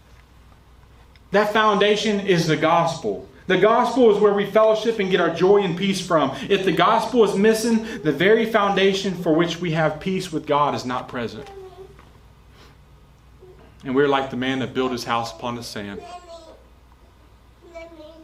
That 1.31 1.53
foundation 1.53 2.21
is 2.21 2.47
the 2.47 2.57
gospel. 2.57 3.27
The 3.47 3.59
gospel 3.59 4.15
is 4.15 4.21
where 4.21 4.35
we 4.35 4.47
fellowship 4.47 4.99
and 4.99 5.11
get 5.11 5.21
our 5.21 5.35
joy 5.35 5.63
and 5.63 5.77
peace 5.77 6.05
from. 6.05 6.37
If 6.49 6.65
the 6.65 6.73
gospel 6.73 7.25
is 7.25 7.35
missing, 7.35 7.85
the 8.03 8.13
very 8.13 8.47
foundation 8.47 9.15
for 9.15 9.35
which 9.35 9.61
we 9.61 9.73
have 9.73 9.99
peace 9.99 10.31
with 10.31 10.47
God 10.47 10.75
is 10.75 10.85
not 10.85 11.09
present. 11.09 11.49
And 13.83 13.95
we're 13.95 14.09
like 14.09 14.31
the 14.31 14.37
man 14.37 14.59
that 14.59 14.75
built 14.75 14.93
his 14.93 15.05
house 15.05 15.33
upon 15.33 15.55
the 15.55 15.63
sand. 15.63 16.03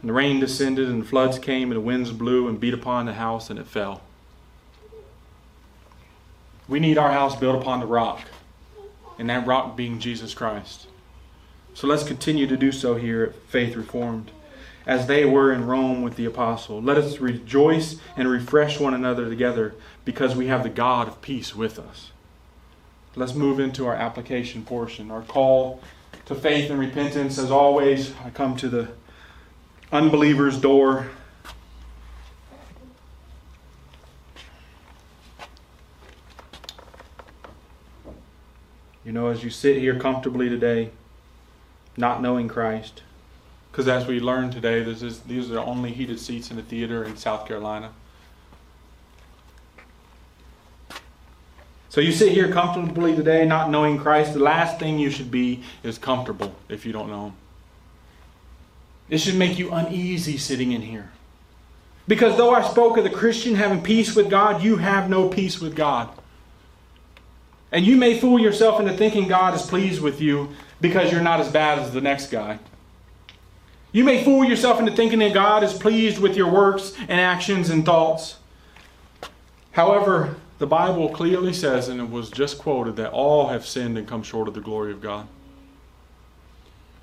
And 0.07 0.15
the 0.15 0.19
rain 0.19 0.39
descended, 0.39 0.87
and 0.87 1.01
the 1.01 1.05
floods 1.05 1.37
came, 1.37 1.69
and 1.69 1.75
the 1.75 1.81
winds 1.81 2.11
blew 2.11 2.47
and 2.47 2.57
beat 2.57 2.73
upon 2.73 3.07
the 3.07 3.15
house, 3.15 3.49
and 3.49 3.59
it 3.59 3.67
fell. 3.67 4.03
We 6.65 6.79
need 6.79 6.97
our 6.97 7.11
house 7.11 7.35
built 7.35 7.61
upon 7.61 7.81
the 7.81 7.87
rock, 7.87 8.21
and 9.19 9.29
that 9.29 9.45
rock 9.45 9.75
being 9.75 9.99
Jesus 9.99 10.33
Christ. 10.33 10.87
So 11.73 11.87
let's 11.87 12.05
continue 12.05 12.47
to 12.47 12.55
do 12.55 12.71
so 12.71 12.95
here 12.95 13.21
at 13.21 13.35
Faith 13.35 13.75
Reformed, 13.75 14.31
as 14.85 15.07
they 15.07 15.25
were 15.25 15.51
in 15.51 15.67
Rome 15.67 16.03
with 16.03 16.15
the 16.15 16.23
apostle. 16.23 16.81
Let 16.81 16.95
us 16.95 17.19
rejoice 17.19 17.97
and 18.15 18.29
refresh 18.29 18.79
one 18.79 18.93
another 18.93 19.27
together, 19.27 19.75
because 20.05 20.37
we 20.37 20.47
have 20.47 20.63
the 20.63 20.69
God 20.69 21.09
of 21.09 21.21
peace 21.21 21.53
with 21.53 21.77
us. 21.77 22.11
Let's 23.17 23.33
move 23.33 23.59
into 23.59 23.85
our 23.85 23.95
application 23.95 24.63
portion, 24.63 25.11
our 25.11 25.23
call 25.23 25.81
to 26.27 26.33
faith 26.33 26.69
and 26.71 26.79
repentance. 26.79 27.37
As 27.37 27.51
always, 27.51 28.13
I 28.23 28.29
come 28.29 28.55
to 28.55 28.69
the 28.69 28.87
unbeliever's 29.91 30.59
door. 30.59 31.07
You 39.03 39.13
know, 39.13 39.27
as 39.27 39.43
you 39.43 39.49
sit 39.49 39.77
here 39.77 39.97
comfortably 39.97 40.49
today, 40.49 40.89
not 41.95 42.21
knowing 42.21 42.47
Christ, 42.49 43.03
because 43.71 43.87
as 43.87 44.05
we 44.05 44.19
learned 44.19 44.51
today, 44.51 44.83
this 44.83 45.01
is, 45.01 45.21
these 45.21 45.49
are 45.49 45.53
the 45.53 45.63
only 45.63 45.93
heated 45.93 46.19
seats 46.19 46.51
in 46.51 46.57
the 46.57 46.63
theater 46.63 47.05
in 47.05 47.15
South 47.15 47.47
Carolina. 47.47 47.91
So 51.89 52.01
you 52.01 52.11
sit 52.11 52.33
here 52.33 52.51
comfortably 52.51 53.15
today, 53.15 53.45
not 53.45 53.71
knowing 53.71 53.97
Christ. 53.97 54.33
The 54.33 54.39
last 54.39 54.77
thing 54.77 54.99
you 54.99 55.09
should 55.09 55.31
be 55.31 55.63
is 55.83 55.97
comfortable 55.97 56.53
if 56.67 56.85
you 56.85 56.91
don't 56.91 57.09
know 57.09 57.27
Him. 57.27 57.33
It 59.09 59.19
should 59.19 59.35
make 59.35 59.57
you 59.57 59.71
uneasy 59.71 60.37
sitting 60.37 60.71
in 60.71 60.81
here. 60.81 61.11
Because 62.07 62.37
though 62.37 62.53
I 62.53 62.61
spoke 62.61 62.97
of 62.97 63.03
the 63.03 63.09
Christian 63.09 63.55
having 63.55 63.81
peace 63.81 64.15
with 64.15 64.29
God, 64.29 64.63
you 64.63 64.77
have 64.77 65.09
no 65.09 65.27
peace 65.27 65.59
with 65.59 65.75
God. 65.75 66.09
And 67.71 67.85
you 67.85 67.97
may 67.97 68.19
fool 68.19 68.39
yourself 68.39 68.79
into 68.79 68.93
thinking 68.95 69.27
God 69.27 69.53
is 69.53 69.61
pleased 69.61 70.01
with 70.01 70.21
you 70.21 70.49
because 70.79 71.11
you're 71.11 71.21
not 71.21 71.41
as 71.41 71.51
bad 71.51 71.79
as 71.79 71.91
the 71.91 72.01
next 72.01 72.31
guy. 72.31 72.59
You 73.91 74.03
may 74.03 74.23
fool 74.23 74.45
yourself 74.45 74.79
into 74.79 74.91
thinking 74.91 75.19
that 75.19 75.33
God 75.33 75.63
is 75.63 75.73
pleased 75.73 76.19
with 76.19 76.37
your 76.37 76.51
works 76.51 76.93
and 76.99 77.19
actions 77.19 77.69
and 77.69 77.85
thoughts. 77.85 78.37
However, 79.71 80.37
the 80.59 80.67
Bible 80.67 81.09
clearly 81.09 81.53
says, 81.53 81.87
and 81.87 81.99
it 81.99 82.09
was 82.09 82.29
just 82.29 82.57
quoted, 82.57 82.95
that 82.95 83.11
all 83.11 83.47
have 83.49 83.65
sinned 83.65 83.97
and 83.97 84.07
come 84.07 84.23
short 84.23 84.47
of 84.47 84.53
the 84.53 84.61
glory 84.61 84.91
of 84.91 85.01
God. 85.01 85.27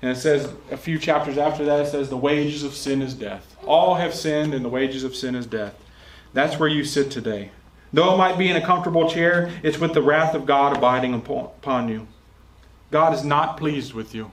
And 0.05 0.15
it 0.15 0.19
says 0.19 0.53
a 0.69 0.77
few 0.77 0.99
chapters 0.99 1.39
after 1.39 1.65
that, 1.65 1.79
it 1.79 1.89
says, 1.89 2.09
The 2.09 2.15
wages 2.15 2.61
of 2.61 2.75
sin 2.75 3.01
is 3.01 3.15
death. 3.15 3.57
All 3.65 3.95
have 3.95 4.13
sinned, 4.13 4.53
and 4.53 4.63
the 4.63 4.69
wages 4.69 5.03
of 5.03 5.15
sin 5.15 5.33
is 5.33 5.47
death. 5.47 5.73
That's 6.31 6.59
where 6.59 6.69
you 6.69 6.83
sit 6.83 7.09
today. 7.09 7.49
Though 7.91 8.13
it 8.13 8.17
might 8.17 8.37
be 8.37 8.47
in 8.47 8.55
a 8.55 8.63
comfortable 8.63 9.09
chair, 9.09 9.51
it's 9.63 9.79
with 9.79 9.95
the 9.95 10.03
wrath 10.03 10.35
of 10.35 10.45
God 10.45 10.77
abiding 10.77 11.15
upon 11.15 11.89
you. 11.89 12.07
God 12.91 13.15
is 13.15 13.23
not 13.23 13.57
pleased 13.57 13.95
with 13.95 14.13
you. 14.13 14.29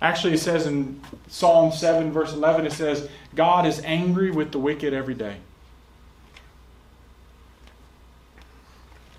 Actually, 0.00 0.34
it 0.34 0.38
says 0.38 0.64
in 0.64 1.00
Psalm 1.26 1.72
7, 1.72 2.12
verse 2.12 2.32
11, 2.32 2.64
it 2.64 2.72
says, 2.72 3.08
God 3.34 3.66
is 3.66 3.80
angry 3.80 4.30
with 4.30 4.52
the 4.52 4.60
wicked 4.60 4.94
every 4.94 5.14
day. 5.14 5.38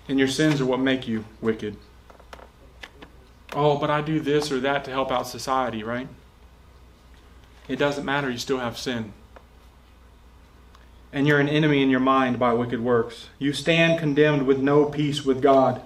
And 0.08 0.18
your 0.18 0.28
sins 0.28 0.58
are 0.62 0.64
what 0.64 0.80
make 0.80 1.06
you 1.06 1.26
wicked 1.42 1.76
oh, 3.54 3.78
but 3.78 3.90
I 3.90 4.00
do 4.00 4.20
this 4.20 4.52
or 4.52 4.60
that 4.60 4.84
to 4.84 4.90
help 4.90 5.10
out 5.10 5.26
society, 5.26 5.82
right? 5.82 6.08
It 7.68 7.76
doesn't 7.76 8.04
matter, 8.04 8.30
you 8.30 8.38
still 8.38 8.58
have 8.58 8.78
sin. 8.78 9.12
And 11.12 11.26
you're 11.26 11.40
an 11.40 11.48
enemy 11.48 11.82
in 11.82 11.90
your 11.90 12.00
mind 12.00 12.38
by 12.38 12.52
wicked 12.52 12.80
works. 12.80 13.28
You 13.38 13.52
stand 13.52 13.98
condemned 13.98 14.46
with 14.46 14.58
no 14.58 14.84
peace 14.84 15.24
with 15.24 15.40
God. 15.40 15.82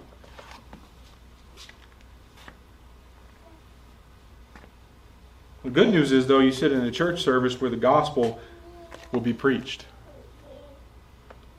The 5.62 5.70
good 5.70 5.90
news 5.90 6.10
is, 6.10 6.26
though, 6.26 6.40
you 6.40 6.50
sit 6.50 6.72
in 6.72 6.80
a 6.80 6.90
church 6.90 7.22
service 7.22 7.60
where 7.60 7.70
the 7.70 7.76
gospel 7.76 8.40
will 9.12 9.20
be 9.20 9.32
preached. 9.32 9.86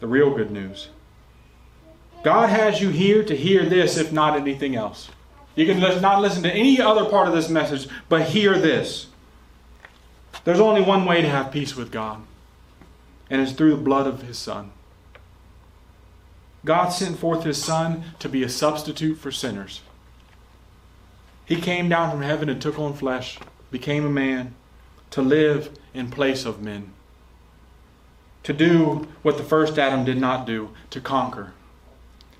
The 0.01 0.07
real 0.07 0.35
good 0.35 0.51
news. 0.51 0.89
God 2.21 2.49
has 2.49 2.81
you 2.81 2.89
here 2.89 3.23
to 3.23 3.35
hear 3.35 3.65
this, 3.65 3.97
if 3.97 4.11
not 4.11 4.37
anything 4.37 4.75
else. 4.75 5.09
You 5.55 5.65
can 5.65 5.79
not 5.79 6.21
listen 6.21 6.43
to 6.43 6.53
any 6.53 6.81
other 6.81 7.05
part 7.05 7.27
of 7.27 7.33
this 7.33 7.49
message, 7.49 7.87
but 8.09 8.29
hear 8.29 8.57
this. 8.57 9.07
There's 10.43 10.59
only 10.59 10.81
one 10.81 11.05
way 11.05 11.21
to 11.21 11.29
have 11.29 11.51
peace 11.51 11.75
with 11.75 11.91
God, 11.91 12.21
and 13.29 13.41
it's 13.41 13.51
through 13.51 13.71
the 13.71 13.81
blood 13.81 14.07
of 14.07 14.23
His 14.23 14.37
Son. 14.37 14.71
God 16.65 16.89
sent 16.89 17.19
forth 17.19 17.43
His 17.43 17.61
Son 17.61 18.03
to 18.19 18.27
be 18.27 18.43
a 18.43 18.49
substitute 18.49 19.15
for 19.15 19.31
sinners. 19.31 19.81
He 21.45 21.57
came 21.61 21.89
down 21.89 22.09
from 22.09 22.21
heaven 22.21 22.49
and 22.49 22.61
took 22.61 22.79
on 22.79 22.93
flesh, 22.93 23.37
became 23.69 24.05
a 24.05 24.09
man, 24.09 24.55
to 25.11 25.21
live 25.21 25.77
in 25.93 26.09
place 26.09 26.45
of 26.45 26.61
men, 26.61 26.91
to 28.41 28.53
do 28.53 29.07
what 29.21 29.37
the 29.37 29.43
first 29.43 29.77
Adam 29.77 30.03
did 30.03 30.17
not 30.17 30.47
do, 30.47 30.69
to 30.89 30.99
conquer. 30.99 31.53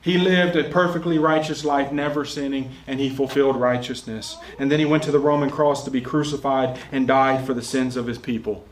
He 0.04 0.18
lived 0.18 0.58
a 0.58 0.66
perfectly 0.66 1.18
righteous 1.18 1.64
life, 1.64 1.94
never 1.94 2.26
sinning, 2.26 2.72
and 2.88 3.00
he 3.00 3.10
fulfilled 3.10 3.56
righteousness. 3.56 4.36
And 4.60 4.70
then 4.70 4.80
he 4.80 4.86
went 4.86 5.04
to 5.04 5.12
the 5.12 5.20
Roman 5.20 5.50
cross 5.50 5.86
to 5.86 5.92
be 5.92 6.02
crucified 6.02 6.78
and 6.92 7.08
died 7.08 7.46
for 7.46 7.54
the 7.54 7.62
sins 7.62 7.96
of 7.96 8.06
his 8.06 8.18
people. 8.18 8.66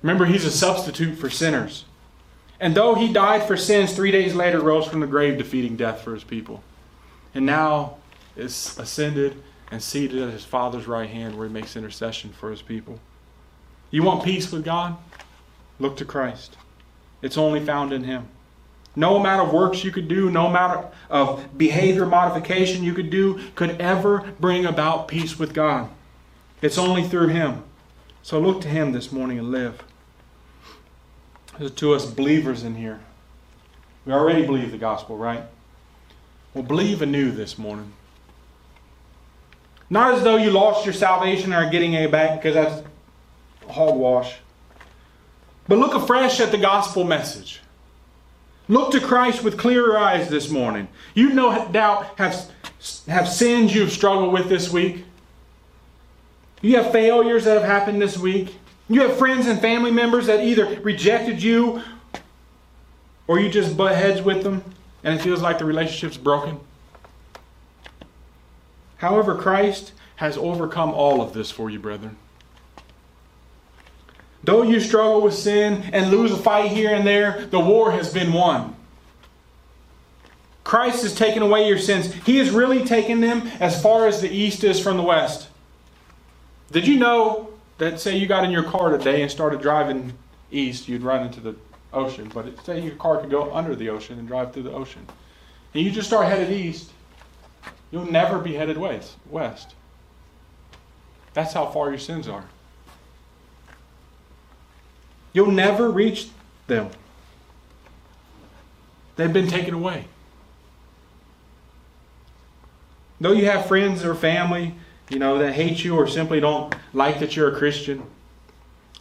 Remember, 0.00 0.26
he's 0.26 0.44
a 0.44 0.50
substitute 0.50 1.18
for 1.18 1.28
sinners. 1.28 1.86
And 2.60 2.76
though 2.76 2.94
he 2.94 3.12
died 3.12 3.42
for 3.42 3.56
sins, 3.56 3.96
three 3.96 4.12
days 4.12 4.36
later 4.36 4.60
rose 4.60 4.86
from 4.86 5.00
the 5.00 5.08
grave, 5.08 5.38
defeating 5.38 5.74
death 5.74 6.02
for 6.02 6.14
his 6.14 6.22
people. 6.22 6.62
And 7.34 7.44
now 7.44 7.96
is 8.36 8.78
ascended 8.78 9.42
and 9.72 9.82
seated 9.82 10.22
at 10.22 10.32
his 10.32 10.44
Father's 10.44 10.86
right 10.86 11.10
hand 11.10 11.36
where 11.36 11.48
he 11.48 11.52
makes 11.52 11.74
intercession 11.74 12.30
for 12.30 12.48
his 12.48 12.62
people. 12.62 13.00
You 13.90 14.04
want 14.04 14.22
peace 14.22 14.52
with 14.52 14.64
God? 14.64 14.96
Look 15.80 15.96
to 15.96 16.04
Christ. 16.04 16.56
It's 17.22 17.36
only 17.36 17.58
found 17.58 17.92
in 17.92 18.04
him. 18.04 18.28
No 18.96 19.16
amount 19.16 19.46
of 19.46 19.54
works 19.54 19.84
you 19.84 19.92
could 19.92 20.08
do, 20.08 20.30
no 20.30 20.46
amount 20.46 20.86
of 21.08 21.56
behavior 21.56 22.06
modification 22.06 22.82
you 22.82 22.92
could 22.92 23.10
do 23.10 23.40
could 23.54 23.80
ever 23.80 24.32
bring 24.40 24.66
about 24.66 25.08
peace 25.08 25.38
with 25.38 25.54
God. 25.54 25.88
It's 26.60 26.78
only 26.78 27.04
through 27.04 27.28
Him. 27.28 27.62
So 28.22 28.38
look 28.40 28.60
to 28.62 28.68
Him 28.68 28.92
this 28.92 29.12
morning 29.12 29.38
and 29.38 29.50
live. 29.50 29.82
To 31.76 31.92
us 31.94 32.06
believers 32.06 32.62
in 32.64 32.74
here, 32.74 33.00
we 34.06 34.12
already 34.12 34.46
believe 34.46 34.70
the 34.70 34.78
gospel, 34.78 35.16
right? 35.16 35.44
Well, 36.54 36.64
believe 36.64 37.02
anew 37.02 37.30
this 37.30 37.58
morning. 37.58 37.92
Not 39.90 40.14
as 40.14 40.22
though 40.22 40.36
you 40.36 40.50
lost 40.50 40.86
your 40.86 40.94
salvation 40.94 41.52
or 41.52 41.56
are 41.56 41.70
getting 41.70 41.92
it 41.92 42.10
back, 42.10 42.40
because 42.40 42.54
that's 42.54 42.82
hogwash. 43.68 44.36
But 45.68 45.78
look 45.78 45.94
afresh 45.94 46.40
at 46.40 46.50
the 46.50 46.58
gospel 46.58 47.04
message. 47.04 47.60
Look 48.70 48.92
to 48.92 49.00
Christ 49.00 49.42
with 49.42 49.58
clearer 49.58 49.98
eyes 49.98 50.28
this 50.28 50.48
morning. 50.48 50.86
You 51.12 51.30
no 51.30 51.68
doubt 51.72 52.16
have, 52.18 52.48
have 53.08 53.28
sins 53.28 53.74
you've 53.74 53.90
struggled 53.90 54.32
with 54.32 54.48
this 54.48 54.72
week. 54.72 55.04
You 56.62 56.76
have 56.76 56.92
failures 56.92 57.46
that 57.46 57.54
have 57.54 57.64
happened 57.64 58.00
this 58.00 58.16
week. 58.16 58.54
You 58.88 59.00
have 59.00 59.16
friends 59.16 59.48
and 59.48 59.60
family 59.60 59.90
members 59.90 60.28
that 60.28 60.44
either 60.44 60.80
rejected 60.82 61.42
you 61.42 61.82
or 63.26 63.40
you 63.40 63.48
just 63.48 63.76
butt 63.76 63.96
heads 63.96 64.22
with 64.22 64.44
them 64.44 64.62
and 65.02 65.18
it 65.18 65.20
feels 65.20 65.42
like 65.42 65.58
the 65.58 65.64
relationship's 65.64 66.16
broken. 66.16 66.60
However, 68.98 69.34
Christ 69.34 69.94
has 70.16 70.36
overcome 70.36 70.92
all 70.92 71.20
of 71.20 71.32
this 71.32 71.50
for 71.50 71.70
you, 71.70 71.80
brethren. 71.80 72.18
Though 74.42 74.62
you 74.62 74.80
struggle 74.80 75.20
with 75.20 75.34
sin 75.34 75.90
and 75.92 76.10
lose 76.10 76.32
a 76.32 76.36
fight 76.36 76.70
here 76.70 76.94
and 76.94 77.06
there, 77.06 77.46
the 77.46 77.60
war 77.60 77.90
has 77.90 78.12
been 78.12 78.32
won. 78.32 78.74
Christ 80.64 81.02
has 81.02 81.14
taken 81.14 81.42
away 81.42 81.68
your 81.68 81.78
sins. 81.78 82.12
He 82.24 82.38
has 82.38 82.50
really 82.50 82.84
taken 82.84 83.20
them 83.20 83.48
as 83.60 83.82
far 83.82 84.06
as 84.06 84.20
the 84.20 84.30
east 84.30 84.64
is 84.64 84.80
from 84.80 84.96
the 84.96 85.02
west. 85.02 85.48
Did 86.70 86.86
you 86.86 86.98
know 86.98 87.50
that, 87.78 88.00
say, 88.00 88.16
you 88.16 88.26
got 88.26 88.44
in 88.44 88.50
your 88.50 88.62
car 88.62 88.90
today 88.96 89.22
and 89.22 89.30
started 89.30 89.60
driving 89.60 90.12
east, 90.50 90.88
you'd 90.88 91.02
run 91.02 91.26
into 91.26 91.40
the 91.40 91.56
ocean, 91.92 92.30
but 92.32 92.46
it, 92.46 92.64
say 92.64 92.80
your 92.80 92.94
car 92.96 93.18
could 93.18 93.30
go 93.30 93.52
under 93.52 93.74
the 93.74 93.88
ocean 93.88 94.18
and 94.18 94.28
drive 94.28 94.52
through 94.52 94.62
the 94.62 94.72
ocean. 94.72 95.04
And 95.74 95.84
you 95.84 95.90
just 95.90 96.08
start 96.08 96.26
headed 96.26 96.52
east, 96.52 96.90
you'll 97.90 98.10
never 98.10 98.38
be 98.38 98.54
headed 98.54 98.76
west. 98.78 99.16
west. 99.28 99.74
That's 101.32 101.52
how 101.52 101.66
far 101.66 101.90
your 101.90 101.98
sins 101.98 102.28
are. 102.28 102.44
You'll 105.32 105.50
never 105.50 105.90
reach 105.90 106.28
them. 106.66 106.90
They've 109.16 109.32
been 109.32 109.48
taken 109.48 109.74
away. 109.74 110.06
Though 113.20 113.32
you 113.32 113.46
have 113.46 113.66
friends 113.66 114.04
or 114.04 114.14
family, 114.14 114.74
you 115.10 115.18
know, 115.18 115.38
that 115.38 115.52
hate 115.52 115.84
you 115.84 115.96
or 115.96 116.06
simply 116.06 116.40
don't 116.40 116.74
like 116.94 117.20
that 117.20 117.36
you're 117.36 117.54
a 117.54 117.58
Christian, 117.58 118.02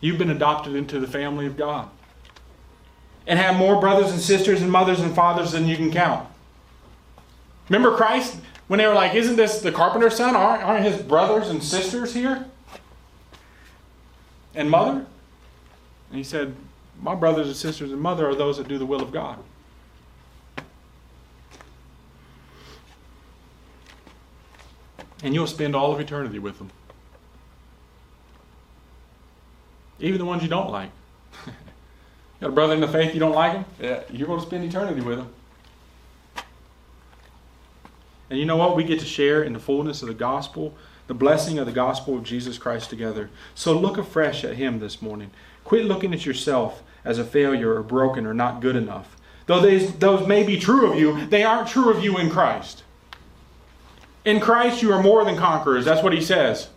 you've 0.02 0.18
been 0.18 0.30
adopted 0.30 0.76
into 0.76 1.00
the 1.00 1.08
family 1.08 1.46
of 1.46 1.56
God. 1.56 1.90
And 3.26 3.40
have 3.40 3.56
more 3.56 3.80
brothers 3.80 4.12
and 4.12 4.20
sisters 4.20 4.62
and 4.62 4.72
mothers 4.72 5.00
and 5.00 5.16
fathers 5.16 5.52
than 5.52 5.68
you 5.68 5.78
can 5.78 5.92
count. 5.92 6.28
Remember 7.70 7.96
Christ 7.96 8.38
when 8.68 8.80
they 8.80 8.88
were 8.88 8.94
like, 8.94 9.14
Isn't 9.14 9.36
this 9.36 9.62
the 9.62 9.72
carpenter's 9.72 10.16
son? 10.16 10.36
Aren't, 10.36 10.64
aren't 10.64 10.84
his 10.84 11.02
brothers 11.02 11.50
and 11.50 11.64
sisters 11.64 12.14
here? 12.14 12.46
And 14.56 14.70
mother? 14.70 15.06
And 16.10 16.18
he 16.18 16.24
said, 16.24 16.56
My 17.02 17.16
brothers 17.16 17.48
and 17.48 17.56
sisters 17.56 17.92
and 17.92 18.02
mother 18.02 18.28
are 18.28 18.36
those 18.36 18.58
that 18.58 18.68
do 18.68 18.78
the 18.78 18.86
will 18.86 19.02
of 19.02 19.12
God. 19.12 19.40
And 25.22 25.34
you'll 25.34 25.48
spend 25.48 25.76
all 25.76 25.94
of 25.94 26.00
eternity 26.00 26.40
with 26.40 26.58
them. 26.58 26.72
Even 30.00 30.18
the 30.18 30.26
ones 30.26 30.42
you 30.42 30.50
don't 30.50 30.72
like. 30.72 30.92
you 31.46 31.54
got 32.40 32.50
a 32.50 32.54
brother 32.54 32.74
in 32.74 32.80
the 32.80 32.88
faith, 32.88 33.14
you 33.14 33.20
don't 33.20 33.36
like 33.36 33.52
him? 33.52 33.66
Yeah, 33.82 34.02
you're 34.10 34.28
going 34.28 34.40
to 34.40 34.46
spend 34.46 34.64
eternity 34.64 35.02
with 35.02 35.20
him. 35.20 35.30
And 38.30 38.40
you 38.40 38.46
know 38.46 38.56
what? 38.56 38.76
We 38.76 38.84
get 38.84 39.00
to 39.00 39.06
share 39.06 39.44
in 39.44 39.54
the 39.54 39.60
fullness 39.60 40.02
of 40.02 40.08
the 40.08 40.14
gospel, 40.14 40.74
the 41.08 41.14
blessing 41.14 41.58
of 41.58 41.66
the 41.66 41.72
gospel 41.72 42.16
of 42.16 42.24
Jesus 42.24 42.58
Christ 42.58 42.90
together. 42.90 43.30
So 43.56 43.78
look 43.78 43.98
afresh 43.98 44.44
at 44.44 44.56
him 44.56 44.80
this 44.80 45.02
morning. 45.02 45.32
Quit 45.70 45.86
looking 45.86 46.16
at 46.16 46.26
yourself 46.26 46.82
as 47.06 47.20
a 47.20 47.24
failure 47.24 47.76
or 47.76 47.84
broken 47.84 48.26
or 48.26 48.34
not 48.34 48.60
good 48.60 48.76
enough. 48.76 49.16
Though 49.46 49.62
these, 49.62 49.94
those 49.98 50.28
may 50.28 50.42
be 50.42 50.60
true 50.60 50.92
of 50.92 50.98
you, 50.98 51.28
they 51.28 51.44
aren't 51.44 51.68
true 51.68 51.92
of 51.92 52.04
you 52.04 52.18
in 52.18 52.32
Christ. 52.32 52.82
In 54.26 54.40
Christ, 54.40 54.82
you 54.82 54.92
are 54.92 55.04
more 55.04 55.24
than 55.24 55.38
conquerors. 55.38 55.86
That's 55.86 56.02
what 56.02 56.14
he 56.14 56.22
says. 56.22 56.70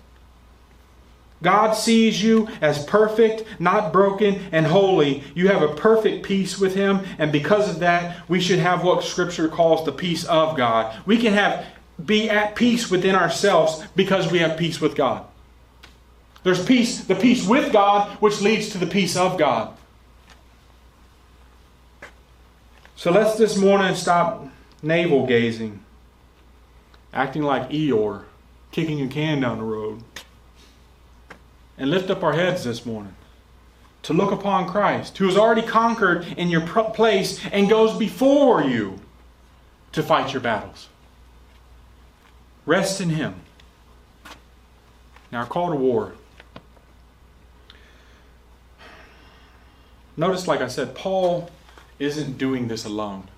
God 1.40 1.72
sees 1.72 2.22
you 2.22 2.48
as 2.60 2.84
perfect, 2.84 3.44
not 3.58 3.94
broken, 3.94 4.38
and 4.52 4.66
holy. 4.66 5.24
You 5.34 5.48
have 5.48 5.62
a 5.62 5.74
perfect 5.74 6.26
peace 6.26 6.58
with 6.58 6.74
Him, 6.74 7.00
and 7.16 7.32
because 7.32 7.70
of 7.70 7.78
that, 7.78 8.28
we 8.28 8.40
should 8.40 8.58
have 8.58 8.84
what 8.84 9.04
Scripture 9.04 9.48
calls 9.48 9.86
the 9.86 9.92
peace 9.92 10.24
of 10.24 10.54
God. 10.54 10.94
We 11.06 11.16
can 11.16 11.32
have 11.32 11.64
be 12.04 12.28
at 12.28 12.56
peace 12.56 12.90
within 12.90 13.14
ourselves 13.14 13.82
because 13.96 14.30
we 14.30 14.40
have 14.40 14.58
peace 14.58 14.82
with 14.82 14.94
God. 14.94 15.24
There's 16.42 16.64
peace, 16.64 17.04
the 17.04 17.14
peace 17.14 17.46
with 17.46 17.72
God, 17.72 18.10
which 18.20 18.40
leads 18.40 18.70
to 18.70 18.78
the 18.78 18.86
peace 18.86 19.16
of 19.16 19.38
God. 19.38 19.76
So 22.96 23.10
let's 23.10 23.36
this 23.36 23.56
morning 23.56 23.94
stop 23.94 24.48
navel 24.82 25.26
gazing, 25.26 25.80
acting 27.12 27.42
like 27.42 27.70
Eeyore, 27.70 28.24
kicking 28.70 29.00
a 29.02 29.08
can 29.08 29.40
down 29.40 29.58
the 29.58 29.64
road, 29.64 30.02
and 31.78 31.90
lift 31.90 32.10
up 32.10 32.22
our 32.22 32.32
heads 32.32 32.64
this 32.64 32.84
morning 32.84 33.14
to 34.02 34.12
look 34.12 34.32
upon 34.32 34.68
Christ, 34.68 35.18
who 35.18 35.26
has 35.26 35.36
already 35.36 35.62
conquered 35.62 36.26
in 36.36 36.48
your 36.48 36.60
place 36.60 37.44
and 37.52 37.68
goes 37.68 37.96
before 37.96 38.62
you 38.62 39.00
to 39.92 40.02
fight 40.02 40.32
your 40.32 40.42
battles. 40.42 40.88
Rest 42.66 43.00
in 43.00 43.10
Him. 43.10 43.34
Now, 45.30 45.44
call 45.44 45.70
to 45.70 45.76
war. 45.76 46.14
Notice, 50.16 50.46
like 50.46 50.60
I 50.60 50.68
said, 50.68 50.94
Paul 50.94 51.50
isn't 51.98 52.38
doing 52.38 52.68
this 52.68 52.84
alone. 52.84 53.28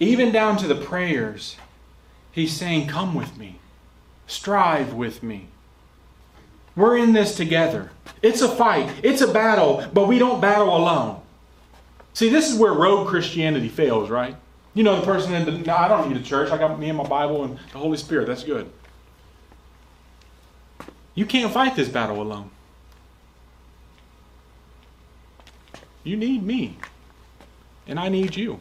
Even 0.00 0.32
down 0.32 0.56
to 0.58 0.66
the 0.66 0.74
prayers, 0.74 1.56
he's 2.32 2.56
saying, 2.56 2.88
Come 2.88 3.14
with 3.14 3.36
me, 3.36 3.58
strive 4.26 4.94
with 4.94 5.22
me. 5.22 5.48
We're 6.74 6.96
in 6.96 7.12
this 7.12 7.36
together. 7.36 7.90
It's 8.22 8.40
a 8.40 8.48
fight, 8.48 8.90
it's 9.02 9.20
a 9.20 9.32
battle, 9.32 9.86
but 9.92 10.08
we 10.08 10.18
don't 10.18 10.40
battle 10.40 10.74
alone. 10.76 11.20
See, 12.14 12.28
this 12.28 12.50
is 12.50 12.58
where 12.58 12.72
rogue 12.72 13.08
Christianity 13.08 13.68
fails, 13.68 14.10
right? 14.10 14.36
You 14.74 14.82
know, 14.82 14.98
the 14.98 15.06
person 15.06 15.34
in 15.34 15.44
the, 15.44 15.52
no, 15.52 15.74
I 15.74 15.88
don't 15.88 16.08
need 16.08 16.16
a 16.16 16.22
church. 16.22 16.50
I 16.50 16.56
got 16.56 16.78
me 16.78 16.88
and 16.88 16.96
my 16.96 17.04
Bible 17.04 17.44
and 17.44 17.58
the 17.72 17.78
Holy 17.78 17.98
Spirit. 17.98 18.26
That's 18.26 18.44
good. 18.44 18.70
You 21.14 21.26
can't 21.26 21.52
fight 21.52 21.76
this 21.76 21.88
battle 21.88 22.22
alone. 22.22 22.50
You 26.04 26.16
need 26.16 26.42
me, 26.42 26.76
and 27.86 27.98
I 27.98 28.08
need 28.08 28.36
you. 28.36 28.60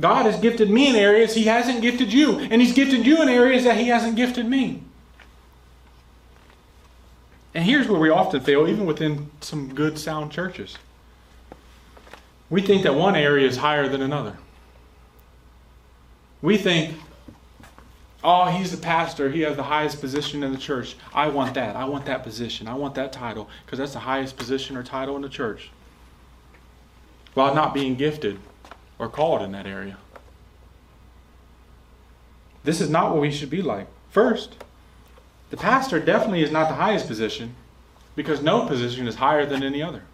God 0.00 0.24
has 0.24 0.40
gifted 0.40 0.70
me 0.70 0.88
in 0.88 0.96
areas 0.96 1.34
He 1.34 1.44
hasn't 1.44 1.82
gifted 1.82 2.12
you, 2.12 2.38
and 2.38 2.62
He's 2.62 2.72
gifted 2.72 3.04
you 3.06 3.20
in 3.22 3.28
areas 3.28 3.64
that 3.64 3.76
He 3.76 3.88
hasn't 3.88 4.16
gifted 4.16 4.46
me. 4.46 4.82
And 7.54 7.64
here's 7.64 7.86
where 7.86 8.00
we 8.00 8.08
often 8.08 8.40
fail, 8.40 8.66
even 8.66 8.86
within 8.86 9.30
some 9.40 9.74
good, 9.74 9.98
sound 9.98 10.32
churches. 10.32 10.78
We 12.48 12.62
think 12.62 12.82
that 12.84 12.94
one 12.94 13.14
area 13.14 13.46
is 13.46 13.58
higher 13.58 13.88
than 13.88 14.00
another. 14.00 14.38
We 16.40 16.56
think 16.56 16.96
Oh, 18.24 18.46
he's 18.46 18.70
the 18.70 18.76
pastor. 18.76 19.30
He 19.30 19.40
has 19.40 19.56
the 19.56 19.64
highest 19.64 20.00
position 20.00 20.42
in 20.42 20.52
the 20.52 20.58
church. 20.58 20.96
I 21.12 21.28
want 21.28 21.54
that. 21.54 21.74
I 21.74 21.84
want 21.86 22.06
that 22.06 22.22
position. 22.22 22.68
I 22.68 22.74
want 22.74 22.94
that 22.94 23.12
title 23.12 23.48
because 23.64 23.78
that's 23.78 23.92
the 23.92 24.00
highest 24.00 24.36
position 24.36 24.76
or 24.76 24.82
title 24.82 25.16
in 25.16 25.22
the 25.22 25.28
church. 25.28 25.70
While 27.34 27.54
not 27.54 27.74
being 27.74 27.96
gifted 27.96 28.38
or 28.98 29.08
called 29.08 29.42
in 29.42 29.52
that 29.52 29.66
area. 29.66 29.96
This 32.62 32.80
is 32.80 32.88
not 32.88 33.10
what 33.10 33.20
we 33.20 33.32
should 33.32 33.50
be 33.50 33.62
like. 33.62 33.88
First, 34.10 34.54
the 35.50 35.56
pastor 35.56 35.98
definitely 35.98 36.42
is 36.42 36.52
not 36.52 36.68
the 36.68 36.76
highest 36.76 37.08
position 37.08 37.56
because 38.14 38.40
no 38.40 38.66
position 38.66 39.08
is 39.08 39.16
higher 39.16 39.44
than 39.44 39.64
any 39.64 39.82
other. 39.82 40.04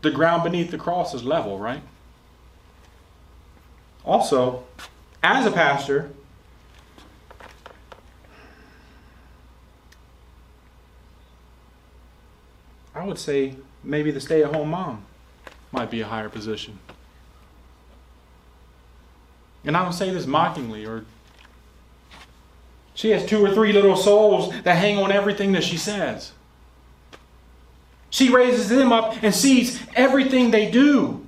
The 0.00 0.10
ground 0.10 0.42
beneath 0.42 0.72
the 0.72 0.78
cross 0.78 1.14
is 1.14 1.22
level, 1.22 1.58
right? 1.58 1.82
Also, 4.04 4.64
as 5.22 5.46
a 5.46 5.52
pastor, 5.52 6.10
I 13.02 13.04
would 13.04 13.18
say 13.18 13.56
maybe 13.82 14.12
the 14.12 14.20
stay 14.20 14.44
at 14.44 14.54
home 14.54 14.70
mom 14.70 15.04
might 15.72 15.90
be 15.90 16.02
a 16.02 16.06
higher 16.06 16.28
position. 16.28 16.78
And 19.64 19.76
I 19.76 19.82
don't 19.82 19.92
say 19.92 20.10
this 20.10 20.24
mockingly 20.24 20.86
or 20.86 21.04
she 22.94 23.10
has 23.10 23.26
two 23.26 23.44
or 23.44 23.52
three 23.52 23.72
little 23.72 23.96
souls 23.96 24.54
that 24.62 24.76
hang 24.76 24.98
on 24.98 25.10
everything 25.10 25.50
that 25.52 25.64
she 25.64 25.76
says. 25.76 26.30
She 28.10 28.30
raises 28.30 28.68
them 28.68 28.92
up 28.92 29.20
and 29.20 29.34
sees 29.34 29.82
everything 29.96 30.52
they 30.52 30.70
do. 30.70 31.26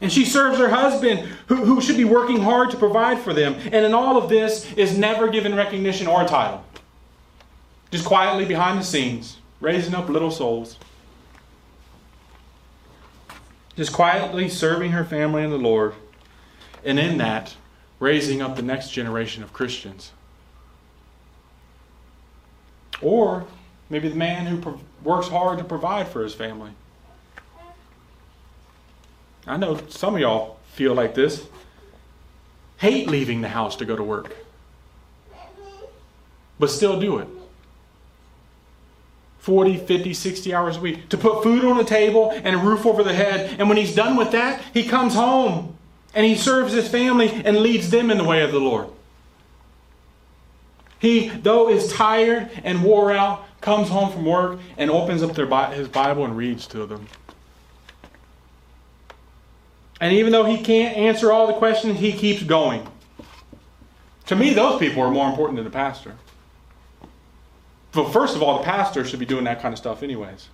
And 0.00 0.10
she 0.10 0.24
serves 0.24 0.58
her 0.58 0.70
husband, 0.70 1.20
who, 1.46 1.56
who 1.56 1.80
should 1.80 1.98
be 1.98 2.04
working 2.04 2.42
hard 2.42 2.72
to 2.72 2.76
provide 2.76 3.20
for 3.20 3.32
them. 3.32 3.54
And 3.66 3.84
in 3.84 3.94
all 3.94 4.16
of 4.16 4.28
this, 4.28 4.72
is 4.72 4.98
never 4.98 5.28
given 5.28 5.54
recognition 5.54 6.08
or 6.08 6.24
title. 6.24 6.64
Just 7.92 8.06
quietly 8.06 8.44
behind 8.44 8.80
the 8.80 8.84
scenes, 8.84 9.36
raising 9.60 9.94
up 9.94 10.08
little 10.08 10.30
souls. 10.30 10.78
Just 13.76 13.92
quietly 13.92 14.48
serving 14.48 14.92
her 14.92 15.04
family 15.04 15.44
and 15.44 15.52
the 15.52 15.58
Lord. 15.58 15.94
And 16.84 16.98
in 16.98 17.18
that, 17.18 17.54
raising 17.98 18.42
up 18.42 18.56
the 18.56 18.62
next 18.62 18.90
generation 18.90 19.42
of 19.42 19.52
Christians. 19.52 20.12
Or 23.02 23.44
maybe 23.88 24.08
the 24.08 24.16
man 24.16 24.46
who 24.46 24.80
works 25.02 25.28
hard 25.28 25.58
to 25.58 25.64
provide 25.64 26.08
for 26.08 26.22
his 26.22 26.34
family. 26.34 26.72
I 29.46 29.56
know 29.56 29.80
some 29.88 30.14
of 30.14 30.20
y'all 30.20 30.58
feel 30.72 30.94
like 30.94 31.14
this. 31.14 31.46
Hate 32.78 33.08
leaving 33.08 33.40
the 33.40 33.48
house 33.48 33.76
to 33.76 33.84
go 33.84 33.94
to 33.94 34.02
work, 34.02 34.34
but 36.58 36.70
still 36.70 36.98
do 36.98 37.18
it. 37.18 37.28
40, 39.40 39.78
50, 39.78 40.14
60 40.14 40.54
hours 40.54 40.76
a 40.76 40.80
week 40.80 41.08
to 41.08 41.16
put 41.16 41.42
food 41.42 41.64
on 41.64 41.76
the 41.76 41.84
table 41.84 42.30
and 42.30 42.54
a 42.54 42.58
roof 42.58 42.84
over 42.84 43.02
the 43.02 43.14
head. 43.14 43.56
And 43.58 43.68
when 43.68 43.78
he's 43.78 43.94
done 43.94 44.16
with 44.16 44.32
that, 44.32 44.62
he 44.74 44.86
comes 44.86 45.14
home 45.14 45.76
and 46.14 46.26
he 46.26 46.36
serves 46.36 46.72
his 46.72 46.88
family 46.88 47.30
and 47.44 47.58
leads 47.58 47.90
them 47.90 48.10
in 48.10 48.18
the 48.18 48.24
way 48.24 48.42
of 48.42 48.52
the 48.52 48.60
Lord. 48.60 48.88
He, 50.98 51.30
though 51.30 51.70
is 51.70 51.90
tired 51.90 52.50
and 52.62 52.84
wore 52.84 53.12
out, 53.12 53.46
comes 53.62 53.88
home 53.88 54.12
from 54.12 54.26
work 54.26 54.58
and 54.76 54.90
opens 54.90 55.22
up 55.22 55.34
their, 55.34 55.46
his 55.72 55.88
Bible 55.88 56.26
and 56.26 56.36
reads 56.36 56.66
to 56.68 56.84
them. 56.84 57.06
And 60.00 60.12
even 60.14 60.32
though 60.32 60.44
he 60.44 60.62
can't 60.62 60.96
answer 60.96 61.32
all 61.32 61.46
the 61.46 61.54
questions, 61.54 61.98
he 61.98 62.12
keeps 62.12 62.42
going. 62.42 62.86
To 64.26 64.36
me, 64.36 64.52
those 64.52 64.78
people 64.78 65.02
are 65.02 65.10
more 65.10 65.28
important 65.28 65.56
than 65.56 65.64
the 65.64 65.70
pastor. 65.70 66.16
Well, 67.94 68.08
first 68.08 68.36
of 68.36 68.42
all, 68.42 68.58
the 68.58 68.64
pastor 68.64 69.04
should 69.04 69.18
be 69.18 69.26
doing 69.26 69.44
that 69.44 69.60
kind 69.60 69.72
of 69.72 69.78
stuff, 69.78 70.02
anyways. 70.02 70.48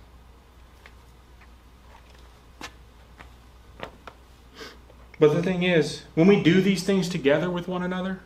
But 5.19 5.33
the 5.33 5.41
thing 5.41 5.63
is, 5.63 6.03
when 6.15 6.27
we 6.27 6.41
do 6.41 6.61
these 6.61 6.83
things 6.83 7.09
together 7.09 7.49
with 7.49 7.67
one 7.67 7.83
another, 7.83 8.19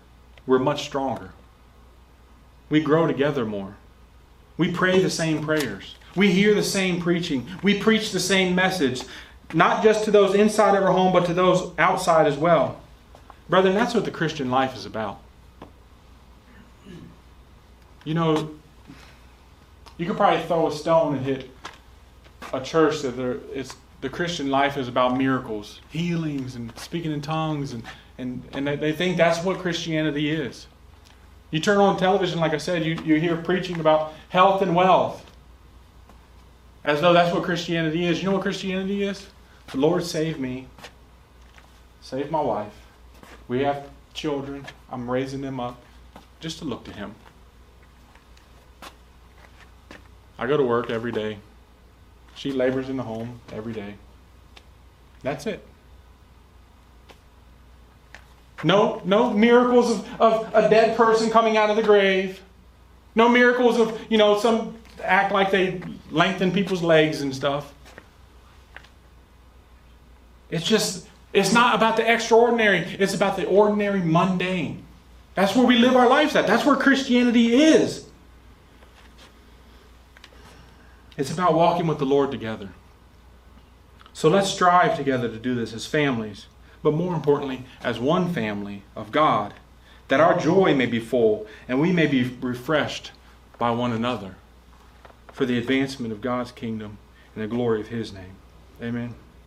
we're 0.45 0.59
much 0.59 0.83
stronger. 0.83 1.31
We 2.69 2.81
grow 2.81 3.07
together 3.07 3.45
more. 3.45 3.75
We 4.57 4.71
pray 4.71 5.01
the 5.01 5.09
same 5.09 5.43
prayers. 5.43 5.95
We 6.15 6.31
hear 6.31 6.53
the 6.53 6.63
same 6.63 7.01
preaching. 7.01 7.47
We 7.63 7.79
preach 7.79 8.11
the 8.11 8.19
same 8.19 8.53
message, 8.55 9.03
not 9.53 9.83
just 9.83 10.03
to 10.05 10.11
those 10.11 10.35
inside 10.35 10.75
of 10.75 10.83
our 10.83 10.91
home, 10.91 11.13
but 11.13 11.25
to 11.27 11.33
those 11.33 11.71
outside 11.77 12.27
as 12.27 12.37
well. 12.37 12.81
Brother, 13.49 13.71
that's 13.71 13.93
what 13.93 14.05
the 14.05 14.11
Christian 14.11 14.51
life 14.51 14.75
is 14.75 14.85
about. 14.85 15.19
You 18.03 18.13
know, 18.13 18.51
you 20.01 20.07
could 20.07 20.17
probably 20.17 20.43
throw 20.47 20.65
a 20.65 20.71
stone 20.71 21.15
and 21.15 21.23
hit 21.23 21.47
a 22.53 22.59
church 22.59 23.03
that 23.03 23.15
the 24.01 24.09
Christian 24.09 24.49
life 24.49 24.75
is 24.75 24.87
about 24.87 25.15
miracles, 25.15 25.79
healings, 25.91 26.55
and 26.55 26.75
speaking 26.75 27.11
in 27.11 27.21
tongues, 27.21 27.73
and, 27.73 27.83
and, 28.17 28.43
and 28.53 28.67
they 28.67 28.93
think 28.93 29.15
that's 29.15 29.45
what 29.45 29.59
Christianity 29.59 30.31
is. 30.31 30.65
You 31.51 31.59
turn 31.59 31.77
on 31.77 31.97
television, 31.97 32.39
like 32.39 32.55
I 32.55 32.57
said, 32.57 32.83
you, 32.83 32.95
you 33.03 33.19
hear 33.19 33.37
preaching 33.37 33.79
about 33.79 34.13
health 34.29 34.63
and 34.63 34.75
wealth. 34.75 35.23
As 36.83 36.99
though 36.99 37.13
that's 37.13 37.31
what 37.31 37.43
Christianity 37.43 38.07
is. 38.07 38.23
You 38.23 38.29
know 38.29 38.31
what 38.31 38.41
Christianity 38.41 39.03
is? 39.03 39.27
The 39.71 39.77
Lord 39.77 40.03
save 40.03 40.39
me, 40.39 40.65
save 42.01 42.31
my 42.31 42.41
wife. 42.41 42.73
We 43.47 43.59
have 43.65 43.87
children. 44.15 44.65
I'm 44.91 45.07
raising 45.07 45.41
them 45.41 45.59
up 45.59 45.79
just 46.39 46.57
to 46.59 46.65
look 46.65 46.85
to 46.85 46.91
Him. 46.91 47.13
I 50.41 50.47
go 50.47 50.57
to 50.57 50.63
work 50.63 50.89
every 50.89 51.11
day. 51.11 51.37
She 52.33 52.51
labors 52.51 52.89
in 52.89 52.97
the 52.97 53.03
home 53.03 53.39
every 53.53 53.73
day. 53.73 53.93
That's 55.21 55.45
it. 55.45 55.63
No, 58.63 59.03
no 59.05 59.29
miracles 59.29 59.91
of, 59.91 60.19
of 60.19 60.51
a 60.55 60.67
dead 60.67 60.97
person 60.97 61.29
coming 61.29 61.57
out 61.57 61.69
of 61.69 61.75
the 61.75 61.83
grave. 61.83 62.41
No 63.13 63.29
miracles 63.29 63.77
of, 63.77 64.01
you 64.09 64.17
know, 64.17 64.39
some 64.39 64.77
act 65.03 65.31
like 65.31 65.51
they 65.51 65.79
lengthen 66.09 66.51
people's 66.51 66.81
legs 66.81 67.21
and 67.21 67.35
stuff. 67.35 67.71
It's 70.49 70.65
just, 70.65 71.07
it's 71.33 71.53
not 71.53 71.75
about 71.75 71.97
the 71.97 72.11
extraordinary, 72.11 72.79
it's 72.79 73.13
about 73.13 73.35
the 73.35 73.45
ordinary, 73.45 74.01
mundane. 74.01 74.83
That's 75.35 75.55
where 75.55 75.67
we 75.67 75.77
live 75.77 75.95
our 75.95 76.09
lives 76.09 76.35
at. 76.35 76.47
That's 76.47 76.65
where 76.65 76.75
Christianity 76.75 77.61
is. 77.61 78.07
It's 81.17 81.31
about 81.31 81.53
walking 81.53 81.87
with 81.87 81.99
the 81.99 82.05
Lord 82.05 82.31
together. 82.31 82.69
So 84.13 84.29
let's 84.29 84.49
strive 84.49 84.97
together 84.97 85.29
to 85.29 85.37
do 85.37 85.55
this 85.55 85.73
as 85.73 85.85
families, 85.85 86.47
but 86.83 86.93
more 86.93 87.13
importantly, 87.13 87.65
as 87.83 87.99
one 87.99 88.33
family 88.33 88.83
of 88.95 89.11
God, 89.11 89.53
that 90.07 90.19
our 90.19 90.37
joy 90.37 90.75
may 90.75 90.85
be 90.85 90.99
full 90.99 91.47
and 91.67 91.79
we 91.79 91.91
may 91.91 92.07
be 92.07 92.23
refreshed 92.23 93.11
by 93.57 93.71
one 93.71 93.93
another 93.93 94.35
for 95.31 95.45
the 95.45 95.57
advancement 95.57 96.11
of 96.11 96.21
God's 96.21 96.51
kingdom 96.51 96.97
and 97.35 97.43
the 97.43 97.47
glory 97.47 97.79
of 97.79 97.87
His 97.87 98.11
name. 98.11 98.35
Amen. 98.81 99.15